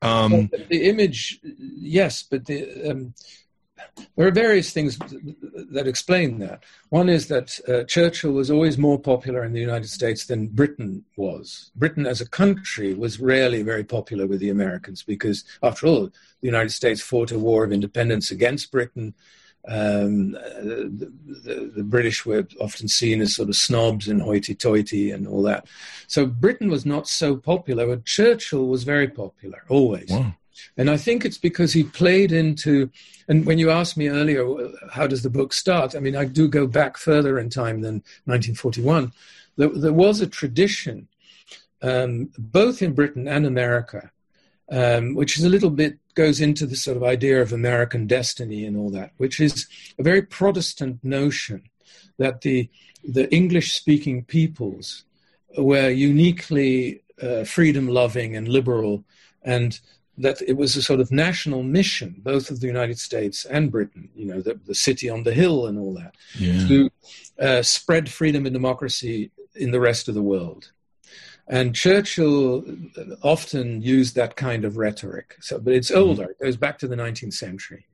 um, 0.00 0.48
the 0.70 0.88
image, 0.88 1.40
yes, 1.42 2.22
but 2.22 2.46
the 2.46 2.90
um, 2.90 3.14
there 4.16 4.26
are 4.26 4.32
various 4.32 4.72
things 4.72 4.98
that 5.70 5.86
explain 5.86 6.38
that. 6.38 6.64
One 6.90 7.08
is 7.08 7.28
that 7.28 7.58
uh, 7.68 7.84
Churchill 7.84 8.32
was 8.32 8.50
always 8.50 8.78
more 8.78 8.98
popular 8.98 9.44
in 9.44 9.52
the 9.52 9.60
United 9.60 9.88
States 9.88 10.26
than 10.26 10.48
Britain 10.48 11.04
was. 11.16 11.70
Britain 11.76 12.06
as 12.06 12.20
a 12.20 12.28
country 12.28 12.94
was 12.94 13.20
rarely 13.20 13.62
very 13.62 13.84
popular 13.84 14.26
with 14.26 14.40
the 14.40 14.50
Americans 14.50 15.02
because, 15.02 15.44
after 15.62 15.86
all, 15.86 16.06
the 16.06 16.12
United 16.46 16.70
States 16.70 17.00
fought 17.00 17.32
a 17.32 17.38
war 17.38 17.64
of 17.64 17.72
independence 17.72 18.30
against 18.30 18.72
Britain. 18.72 19.14
Um, 19.68 20.32
the, 20.32 21.12
the, 21.26 21.72
the, 21.76 21.82
British 21.82 22.24
were 22.24 22.46
often 22.58 22.88
seen 22.88 23.20
as 23.20 23.36
sort 23.36 23.50
of 23.50 23.56
snobs 23.56 24.08
and 24.08 24.22
hoity-toity 24.22 25.10
and 25.10 25.28
all 25.28 25.42
that. 25.42 25.66
So 26.06 26.24
Britain 26.24 26.70
was 26.70 26.86
not 26.86 27.06
so 27.06 27.36
popular, 27.36 27.86
but 27.86 28.06
Churchill 28.06 28.66
was 28.68 28.84
very 28.84 29.08
popular 29.08 29.62
always. 29.68 30.08
Wow. 30.08 30.34
And 30.76 30.90
I 30.90 30.96
think 30.96 31.24
it's 31.24 31.38
because 31.38 31.72
he 31.72 31.84
played 31.84 32.32
into, 32.32 32.90
and 33.28 33.46
when 33.46 33.58
you 33.58 33.70
asked 33.70 33.96
me 33.96 34.08
earlier, 34.08 34.46
how 34.90 35.06
does 35.06 35.22
the 35.22 35.30
book 35.30 35.52
start? 35.52 35.94
I 35.94 36.00
mean, 36.00 36.16
I 36.16 36.24
do 36.24 36.48
go 36.48 36.66
back 36.66 36.96
further 36.96 37.38
in 37.38 37.50
time 37.50 37.80
than 37.80 38.02
1941. 38.24 39.12
There, 39.56 39.68
there 39.68 39.92
was 39.92 40.20
a 40.20 40.26
tradition, 40.26 41.08
um, 41.82 42.30
both 42.38 42.82
in 42.82 42.94
Britain 42.94 43.28
and 43.28 43.46
America, 43.46 44.10
um, 44.70 45.14
which 45.14 45.36
is 45.38 45.44
a 45.44 45.48
little 45.48 45.70
bit 45.70 45.98
goes 46.14 46.40
into 46.40 46.66
the 46.66 46.76
sort 46.76 46.96
of 46.96 47.02
idea 47.02 47.40
of 47.40 47.52
American 47.52 48.06
destiny 48.06 48.66
and 48.66 48.76
all 48.76 48.90
that, 48.90 49.12
which 49.16 49.40
is 49.40 49.66
a 49.98 50.02
very 50.02 50.22
Protestant 50.22 51.02
notion 51.02 51.62
that 52.18 52.42
the 52.42 52.68
the 53.02 53.32
English 53.34 53.72
speaking 53.72 54.24
peoples 54.24 55.04
were 55.56 55.88
uniquely 55.88 57.02
uh, 57.22 57.44
freedom 57.44 57.88
loving 57.88 58.36
and 58.36 58.48
liberal, 58.48 59.04
and 59.42 59.80
that 60.20 60.42
it 60.42 60.56
was 60.56 60.76
a 60.76 60.82
sort 60.82 61.00
of 61.00 61.10
national 61.10 61.62
mission, 61.62 62.16
both 62.18 62.50
of 62.50 62.60
the 62.60 62.66
United 62.66 62.98
States 62.98 63.44
and 63.44 63.70
Britain, 63.70 64.08
you 64.14 64.26
know, 64.26 64.40
the, 64.40 64.58
the 64.66 64.74
city 64.74 65.08
on 65.08 65.22
the 65.22 65.32
hill 65.32 65.66
and 65.66 65.78
all 65.78 65.94
that, 65.94 66.14
yeah. 66.38 66.66
to 66.68 66.90
uh, 67.38 67.62
spread 67.62 68.08
freedom 68.08 68.46
and 68.46 68.52
democracy 68.52 69.30
in 69.54 69.70
the 69.70 69.80
rest 69.80 70.08
of 70.08 70.14
the 70.14 70.22
world. 70.22 70.72
And 71.48 71.74
Churchill 71.74 72.64
often 73.22 73.82
used 73.82 74.14
that 74.14 74.36
kind 74.36 74.64
of 74.64 74.76
rhetoric. 74.76 75.36
So, 75.40 75.58
but 75.58 75.72
it's 75.72 75.90
mm-hmm. 75.90 76.00
older; 76.00 76.22
mm-hmm. 76.22 76.30
it 76.30 76.44
goes 76.44 76.56
back 76.56 76.78
to 76.78 76.88
the 76.88 76.96
19th 76.96 77.34
century 77.34 77.86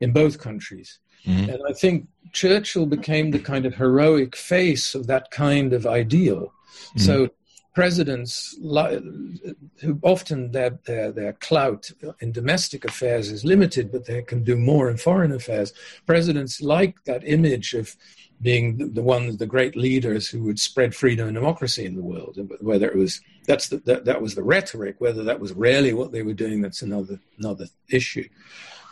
in 0.00 0.12
both 0.12 0.40
countries. 0.40 0.98
Mm-hmm. 1.24 1.50
And 1.50 1.62
I 1.68 1.72
think 1.72 2.08
Churchill 2.32 2.86
became 2.86 3.30
the 3.30 3.38
kind 3.38 3.66
of 3.66 3.74
heroic 3.74 4.34
face 4.34 4.94
of 4.94 5.06
that 5.06 5.30
kind 5.30 5.72
of 5.72 5.86
ideal. 5.86 6.52
Mm-hmm. 6.88 7.00
So 7.00 7.28
presidents 7.74 8.56
who 8.60 9.98
often 10.02 10.50
their, 10.52 10.70
their, 10.86 11.12
their 11.12 11.32
clout 11.34 11.90
in 12.20 12.32
domestic 12.32 12.84
affairs 12.84 13.30
is 13.30 13.44
limited, 13.44 13.92
but 13.92 14.06
they 14.06 14.22
can 14.22 14.42
do 14.42 14.56
more 14.56 14.90
in 14.90 14.96
foreign 14.96 15.32
affairs. 15.32 15.72
Presidents 16.06 16.60
like 16.60 17.04
that 17.04 17.26
image 17.26 17.74
of 17.74 17.94
being 18.42 18.92
the, 18.94 19.02
ones, 19.02 19.36
the 19.36 19.46
great 19.46 19.76
leaders 19.76 20.28
who 20.28 20.42
would 20.42 20.58
spread 20.58 20.94
freedom 20.94 21.28
and 21.28 21.34
democracy 21.34 21.84
in 21.84 21.94
the 21.94 22.02
world. 22.02 22.38
Whether 22.60 22.90
it 22.90 22.96
was 22.96 23.20
that's 23.46 23.68
the, 23.68 23.78
that, 23.78 24.04
that 24.04 24.22
was 24.22 24.34
the 24.34 24.42
rhetoric, 24.42 24.96
whether 24.98 25.24
that 25.24 25.40
was 25.40 25.52
really 25.52 25.92
what 25.92 26.12
they 26.12 26.22
were 26.22 26.34
doing, 26.34 26.60
that's 26.60 26.82
another 26.82 27.20
another 27.38 27.66
issue. 27.88 28.28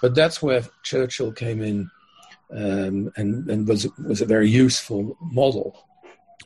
But 0.02 0.14
that's 0.14 0.42
where 0.42 0.62
Churchill 0.82 1.32
came 1.32 1.62
in 1.62 1.90
um, 2.50 3.12
and, 3.16 3.48
and 3.50 3.66
was 3.66 3.88
was 3.98 4.20
a 4.20 4.26
very 4.26 4.48
useful 4.48 5.16
model 5.20 5.87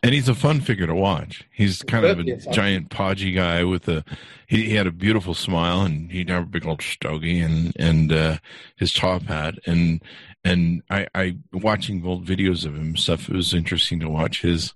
and 0.03 0.15
he's 0.15 0.29
a 0.29 0.35
fun 0.35 0.61
figure 0.61 0.87
to 0.87 0.95
watch. 0.95 1.47
He's 1.53 1.83
kind 1.83 2.05
of 2.05 2.19
a 2.19 2.37
giant 2.53 2.91
podgy 2.91 3.35
guy 3.35 3.65
with 3.65 3.89
a 3.89 4.05
he, 4.47 4.65
he, 4.65 4.75
had 4.75 4.87
a 4.87 4.93
beautiful 4.93 5.35
smile 5.35 5.83
and 5.83 6.11
he'd 6.11 6.29
have 6.29 6.45
a 6.45 6.47
big 6.47 6.67
old 6.67 6.83
stogie 6.83 7.41
and 7.41 7.73
and 7.79 8.13
uh, 8.13 8.39
his 8.77 8.93
top 8.93 9.23
hat 9.23 9.55
and 9.67 10.03
and 10.45 10.83
I, 10.91 11.07
I 11.15 11.37
watching 11.53 12.05
old 12.05 12.27
videos 12.27 12.65
of 12.67 12.75
him 12.75 12.97
stuff. 12.97 13.29
It 13.29 13.37
was 13.37 13.55
interesting 13.55 14.01
to 14.01 14.09
watch 14.09 14.43
his 14.43 14.75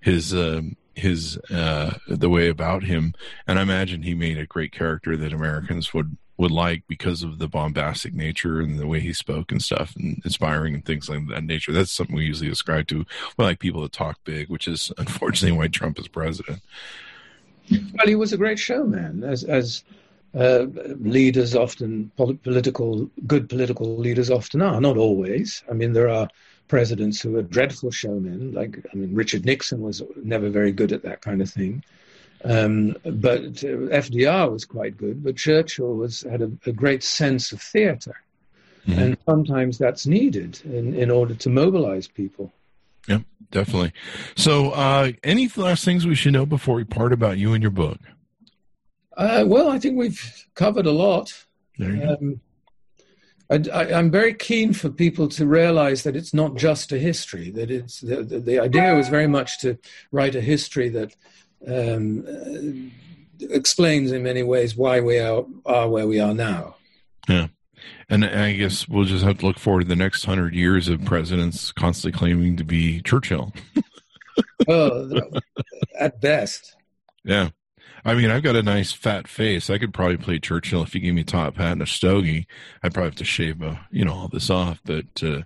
his 0.00 0.32
uh, 0.32 0.62
his 0.94 1.38
uh, 1.50 1.94
the 2.06 2.28
way 2.28 2.48
about 2.48 2.84
him, 2.84 3.14
and 3.46 3.58
I 3.58 3.62
imagine 3.62 4.02
he 4.02 4.14
made 4.14 4.38
a 4.38 4.46
great 4.46 4.72
character 4.72 5.16
that 5.16 5.32
Americans 5.32 5.92
would 5.92 6.16
would 6.38 6.50
like 6.52 6.84
because 6.86 7.22
of 7.24 7.38
the 7.38 7.48
bombastic 7.48 8.14
nature 8.14 8.60
and 8.60 8.78
the 8.78 8.86
way 8.86 9.00
he 9.00 9.12
spoke 9.12 9.50
and 9.50 9.60
stuff 9.60 9.94
and 9.96 10.22
inspiring 10.24 10.72
and 10.72 10.84
things 10.84 11.08
like 11.08 11.26
that 11.26 11.44
nature. 11.44 11.72
That's 11.72 11.90
something 11.90 12.14
we 12.14 12.24
usually 12.24 12.50
ascribe 12.50 12.86
to. 12.88 13.04
We 13.36 13.44
like 13.44 13.58
people 13.58 13.82
that 13.82 13.92
talk 13.92 14.18
big, 14.24 14.48
which 14.48 14.68
is 14.68 14.92
unfortunately 14.98 15.58
why 15.58 15.68
Trump 15.68 15.98
is 15.98 16.08
president. 16.08 16.62
Well, 17.70 18.06
he 18.06 18.14
was 18.14 18.32
a 18.32 18.38
great 18.38 18.58
showman, 18.58 19.24
as 19.24 19.44
as 19.44 19.84
uh, 20.34 20.66
leaders 21.00 21.54
often 21.54 22.10
political 22.16 23.10
good 23.26 23.48
political 23.48 23.98
leaders 23.98 24.30
often 24.30 24.62
are. 24.62 24.80
Not 24.80 24.96
always. 24.96 25.62
I 25.70 25.74
mean, 25.74 25.92
there 25.92 26.08
are 26.08 26.28
presidents 26.68 27.20
who 27.20 27.36
are 27.36 27.42
dreadful 27.42 27.90
showmen. 27.90 28.52
Like 28.52 28.78
I 28.92 28.96
mean, 28.96 29.14
Richard 29.14 29.44
Nixon 29.44 29.80
was 29.80 30.02
never 30.22 30.48
very 30.48 30.72
good 30.72 30.92
at 30.92 31.02
that 31.02 31.20
kind 31.20 31.42
of 31.42 31.50
thing. 31.50 31.82
Um, 32.44 32.96
but 33.04 33.42
uh, 33.64 33.90
FDR 33.90 34.50
was 34.50 34.64
quite 34.64 34.96
good, 34.96 35.24
but 35.24 35.36
Churchill 35.36 35.94
was 35.94 36.22
had 36.22 36.42
a, 36.42 36.50
a 36.66 36.72
great 36.72 37.02
sense 37.02 37.50
of 37.50 37.60
theater, 37.60 38.14
mm-hmm. 38.86 38.98
and 38.98 39.18
sometimes 39.26 39.78
that's 39.78 40.06
needed 40.06 40.60
in, 40.64 40.94
in 40.94 41.10
order 41.10 41.34
to 41.34 41.48
mobilize 41.48 42.06
people. 42.06 42.52
Yep, 43.08 43.22
definitely. 43.50 43.92
So, 44.36 44.70
uh, 44.70 45.12
any 45.24 45.48
last 45.56 45.84
things 45.84 46.06
we 46.06 46.14
should 46.14 46.32
know 46.32 46.46
before 46.46 46.76
we 46.76 46.84
part 46.84 47.12
about 47.12 47.38
you 47.38 47.54
and 47.54 47.62
your 47.62 47.72
book? 47.72 47.98
Uh, 49.16 49.44
well, 49.46 49.68
I 49.70 49.78
think 49.78 49.96
we've 49.96 50.46
covered 50.54 50.86
a 50.86 50.92
lot. 50.92 51.32
Um. 51.80 52.40
I, 53.50 53.86
am 53.98 54.10
very 54.10 54.34
keen 54.34 54.74
for 54.74 54.90
people 54.90 55.26
to 55.28 55.46
realize 55.46 56.02
that 56.02 56.14
it's 56.14 56.34
not 56.34 56.56
just 56.56 56.92
a 56.92 56.98
history. 56.98 57.50
That 57.50 57.70
it's 57.70 58.00
the, 58.00 58.22
the, 58.22 58.40
the 58.40 58.60
idea 58.60 58.94
was 58.94 59.08
very 59.08 59.26
much 59.26 59.58
to 59.60 59.78
write 60.12 60.34
a 60.34 60.40
history 60.42 60.90
that 60.90 61.16
um, 61.66 62.92
explains 63.40 64.12
in 64.12 64.22
many 64.22 64.42
ways 64.42 64.76
why 64.76 65.00
we 65.00 65.18
are, 65.18 65.44
are 65.66 65.88
where 65.88 66.06
we 66.06 66.20
are 66.20 66.34
now. 66.34 66.76
Yeah. 67.28 67.48
And 68.08 68.24
I 68.24 68.52
guess 68.54 68.88
we'll 68.88 69.04
just 69.04 69.24
have 69.24 69.38
to 69.38 69.46
look 69.46 69.58
forward 69.58 69.82
to 69.82 69.88
the 69.88 69.96
next 69.96 70.24
hundred 70.24 70.54
years 70.54 70.88
of 70.88 71.04
presidents 71.04 71.72
constantly 71.72 72.16
claiming 72.16 72.56
to 72.56 72.64
be 72.64 73.02
Churchill. 73.02 73.52
well, 74.66 75.10
at 75.98 76.20
best. 76.20 76.76
Yeah. 77.24 77.50
I 78.08 78.14
mean, 78.14 78.30
I've 78.30 78.42
got 78.42 78.56
a 78.56 78.62
nice 78.62 78.90
fat 78.90 79.28
face. 79.28 79.68
I 79.68 79.76
could 79.76 79.92
probably 79.92 80.16
play 80.16 80.38
Churchill 80.38 80.82
if 80.82 80.94
you 80.94 81.00
give 81.02 81.14
me 81.14 81.20
a 81.20 81.24
top 81.24 81.56
hat 81.56 81.72
and 81.72 81.82
a 81.82 81.86
stogie. 81.86 82.46
I'd 82.82 82.94
probably 82.94 83.10
have 83.10 83.16
to 83.16 83.24
shave, 83.24 83.62
uh, 83.62 83.74
you 83.90 84.02
know, 84.02 84.14
all 84.14 84.28
this 84.28 84.48
off, 84.48 84.80
but 84.82 85.22
uh, 85.22 85.42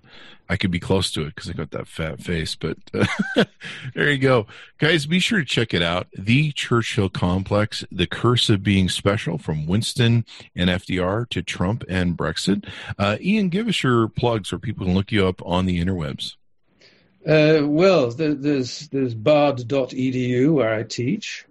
I 0.47 0.55
could 0.55 0.71
be 0.71 0.79
close 0.79 1.11
to 1.11 1.23
it 1.23 1.35
because 1.35 1.49
I 1.49 1.53
got 1.53 1.71
that 1.71 1.89
fat 1.89 2.21
face. 2.21 2.55
But 2.55 2.77
uh, 2.93 3.05
there 3.95 4.09
you 4.09 4.17
go, 4.17 4.47
guys. 4.77 5.05
Be 5.05 5.19
sure 5.19 5.39
to 5.39 5.45
check 5.45 5.73
it 5.73 5.81
out. 5.81 6.07
The 6.17 6.53
Churchill 6.53 7.09
Complex: 7.09 7.83
The 7.91 8.07
Curse 8.07 8.49
of 8.49 8.63
Being 8.63 8.87
Special, 8.87 9.37
from 9.37 9.67
Winston 9.67 10.23
and 10.55 10.69
FDR 10.69 11.27
to 11.31 11.41
Trump 11.41 11.83
and 11.89 12.17
Brexit. 12.17 12.65
Uh, 12.97 13.17
Ian, 13.19 13.49
give 13.49 13.67
us 13.67 13.83
your 13.83 14.07
plugs 14.07 14.53
where 14.53 14.59
people 14.59 14.85
can 14.85 14.95
look 14.95 15.11
you 15.11 15.27
up 15.27 15.41
on 15.45 15.65
the 15.65 15.83
interwebs. 15.83 16.35
Uh, 17.27 17.67
well, 17.67 18.09
there's 18.09 18.87
there's 18.87 19.15
bard.edu 19.15 20.53
where 20.53 20.73
I 20.73 20.83
teach. 20.83 21.45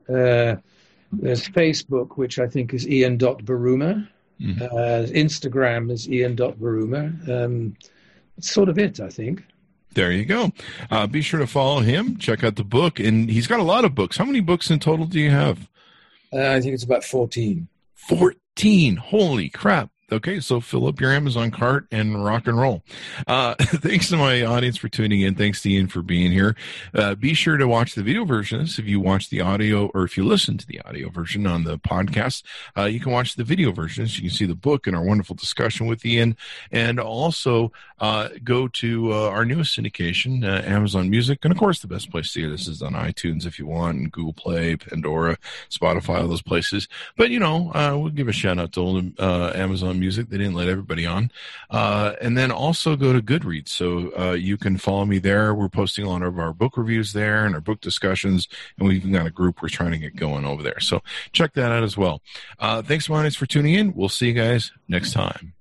There's 1.12 1.48
Facebook, 1.48 2.16
which 2.16 2.38
I 2.38 2.46
think 2.46 2.72
is 2.72 2.88
ian.buruma. 2.88 4.08
Mm-hmm. 4.40 4.62
Uh, 4.62 5.06
Instagram 5.12 5.90
is 5.90 6.08
ian.buruma. 6.08 7.28
Um, 7.28 7.76
that's 8.36 8.50
sort 8.50 8.68
of 8.68 8.78
it, 8.78 8.98
I 8.98 9.08
think. 9.08 9.44
There 9.94 10.10
you 10.10 10.24
go. 10.24 10.52
Uh, 10.90 11.06
be 11.06 11.20
sure 11.20 11.40
to 11.40 11.46
follow 11.46 11.80
him. 11.80 12.16
Check 12.16 12.42
out 12.42 12.56
the 12.56 12.64
book. 12.64 12.98
And 12.98 13.30
he's 13.30 13.46
got 13.46 13.60
a 13.60 13.64
lot 13.64 13.84
of 13.84 13.94
books. 13.94 14.16
How 14.16 14.24
many 14.24 14.40
books 14.40 14.70
in 14.70 14.78
total 14.78 15.06
do 15.06 15.20
you 15.20 15.30
have? 15.30 15.68
Uh, 16.32 16.48
I 16.48 16.60
think 16.60 16.72
it's 16.72 16.84
about 16.84 17.04
14. 17.04 17.68
14. 17.94 18.96
Holy 18.96 19.50
crap. 19.50 19.90
Okay, 20.12 20.40
so 20.40 20.60
fill 20.60 20.86
up 20.88 21.00
your 21.00 21.10
Amazon 21.10 21.50
cart 21.50 21.86
and 21.90 22.22
rock 22.22 22.46
and 22.46 22.58
roll. 22.58 22.82
Uh, 23.26 23.54
thanks 23.58 24.10
to 24.10 24.18
my 24.18 24.42
audience 24.42 24.76
for 24.76 24.90
tuning 24.90 25.22
in. 25.22 25.34
Thanks 25.34 25.62
to 25.62 25.70
Ian 25.70 25.88
for 25.88 26.02
being 26.02 26.30
here. 26.30 26.54
Uh, 26.94 27.14
be 27.14 27.32
sure 27.32 27.56
to 27.56 27.66
watch 27.66 27.94
the 27.94 28.02
video 28.02 28.26
versions. 28.26 28.78
If 28.78 28.84
you 28.84 29.00
watch 29.00 29.30
the 29.30 29.40
audio 29.40 29.86
or 29.94 30.04
if 30.04 30.18
you 30.18 30.24
listen 30.24 30.58
to 30.58 30.66
the 30.66 30.82
audio 30.82 31.08
version 31.08 31.46
on 31.46 31.64
the 31.64 31.78
podcast, 31.78 32.42
uh, 32.76 32.84
you 32.84 33.00
can 33.00 33.10
watch 33.10 33.36
the 33.36 33.44
video 33.44 33.72
versions. 33.72 34.18
You 34.18 34.28
can 34.28 34.36
see 34.36 34.44
the 34.44 34.54
book 34.54 34.86
and 34.86 34.94
our 34.94 35.02
wonderful 35.02 35.34
discussion 35.34 35.86
with 35.86 36.04
Ian. 36.04 36.36
And 36.70 37.00
also 37.00 37.72
uh, 37.98 38.28
go 38.44 38.68
to 38.68 39.14
uh, 39.14 39.30
our 39.30 39.46
newest 39.46 39.78
syndication, 39.78 40.44
uh, 40.44 40.62
Amazon 40.68 41.08
Music. 41.08 41.38
And 41.42 41.52
of 41.52 41.58
course, 41.58 41.80
the 41.80 41.88
best 41.88 42.10
place 42.10 42.34
to 42.34 42.40
hear 42.40 42.50
this 42.50 42.68
is 42.68 42.82
on 42.82 42.92
iTunes 42.92 43.46
if 43.46 43.58
you 43.58 43.66
want, 43.66 43.96
and 43.96 44.12
Google 44.12 44.34
Play, 44.34 44.76
Pandora, 44.76 45.38
Spotify, 45.70 46.20
all 46.20 46.28
those 46.28 46.42
places. 46.42 46.86
But, 47.16 47.30
you 47.30 47.38
know, 47.38 47.70
we'll 47.98 48.10
give 48.10 48.28
a 48.28 48.32
shout 48.32 48.58
out 48.58 48.72
to 48.72 49.14
Amazon 49.18 50.01
music. 50.02 50.28
They 50.28 50.38
didn't 50.38 50.54
let 50.54 50.68
everybody 50.68 51.06
on. 51.06 51.30
Uh, 51.70 52.14
and 52.20 52.36
then 52.36 52.50
also 52.50 52.96
go 52.96 53.12
to 53.12 53.22
Goodreads. 53.22 53.68
So 53.68 54.12
uh, 54.18 54.32
you 54.32 54.56
can 54.56 54.76
follow 54.76 55.04
me 55.04 55.18
there. 55.18 55.54
We're 55.54 55.68
posting 55.68 56.04
a 56.04 56.10
lot 56.10 56.22
of 56.22 56.38
our 56.38 56.52
book 56.52 56.76
reviews 56.76 57.12
there 57.12 57.46
and 57.46 57.54
our 57.54 57.60
book 57.60 57.80
discussions. 57.80 58.48
And 58.78 58.88
we've 58.88 59.10
got 59.10 59.26
a 59.26 59.30
group 59.30 59.62
we're 59.62 59.68
trying 59.68 59.92
to 59.92 59.98
get 59.98 60.16
going 60.16 60.44
over 60.44 60.62
there. 60.62 60.80
So 60.80 61.02
check 61.32 61.52
that 61.54 61.70
out 61.70 61.84
as 61.84 61.96
well. 61.96 62.20
Uh, 62.58 62.82
thanks, 62.82 63.06
Monis, 63.08 63.36
for 63.36 63.46
tuning 63.46 63.74
in. 63.74 63.94
We'll 63.94 64.08
see 64.08 64.26
you 64.28 64.34
guys 64.34 64.72
next 64.88 65.12
time. 65.12 65.54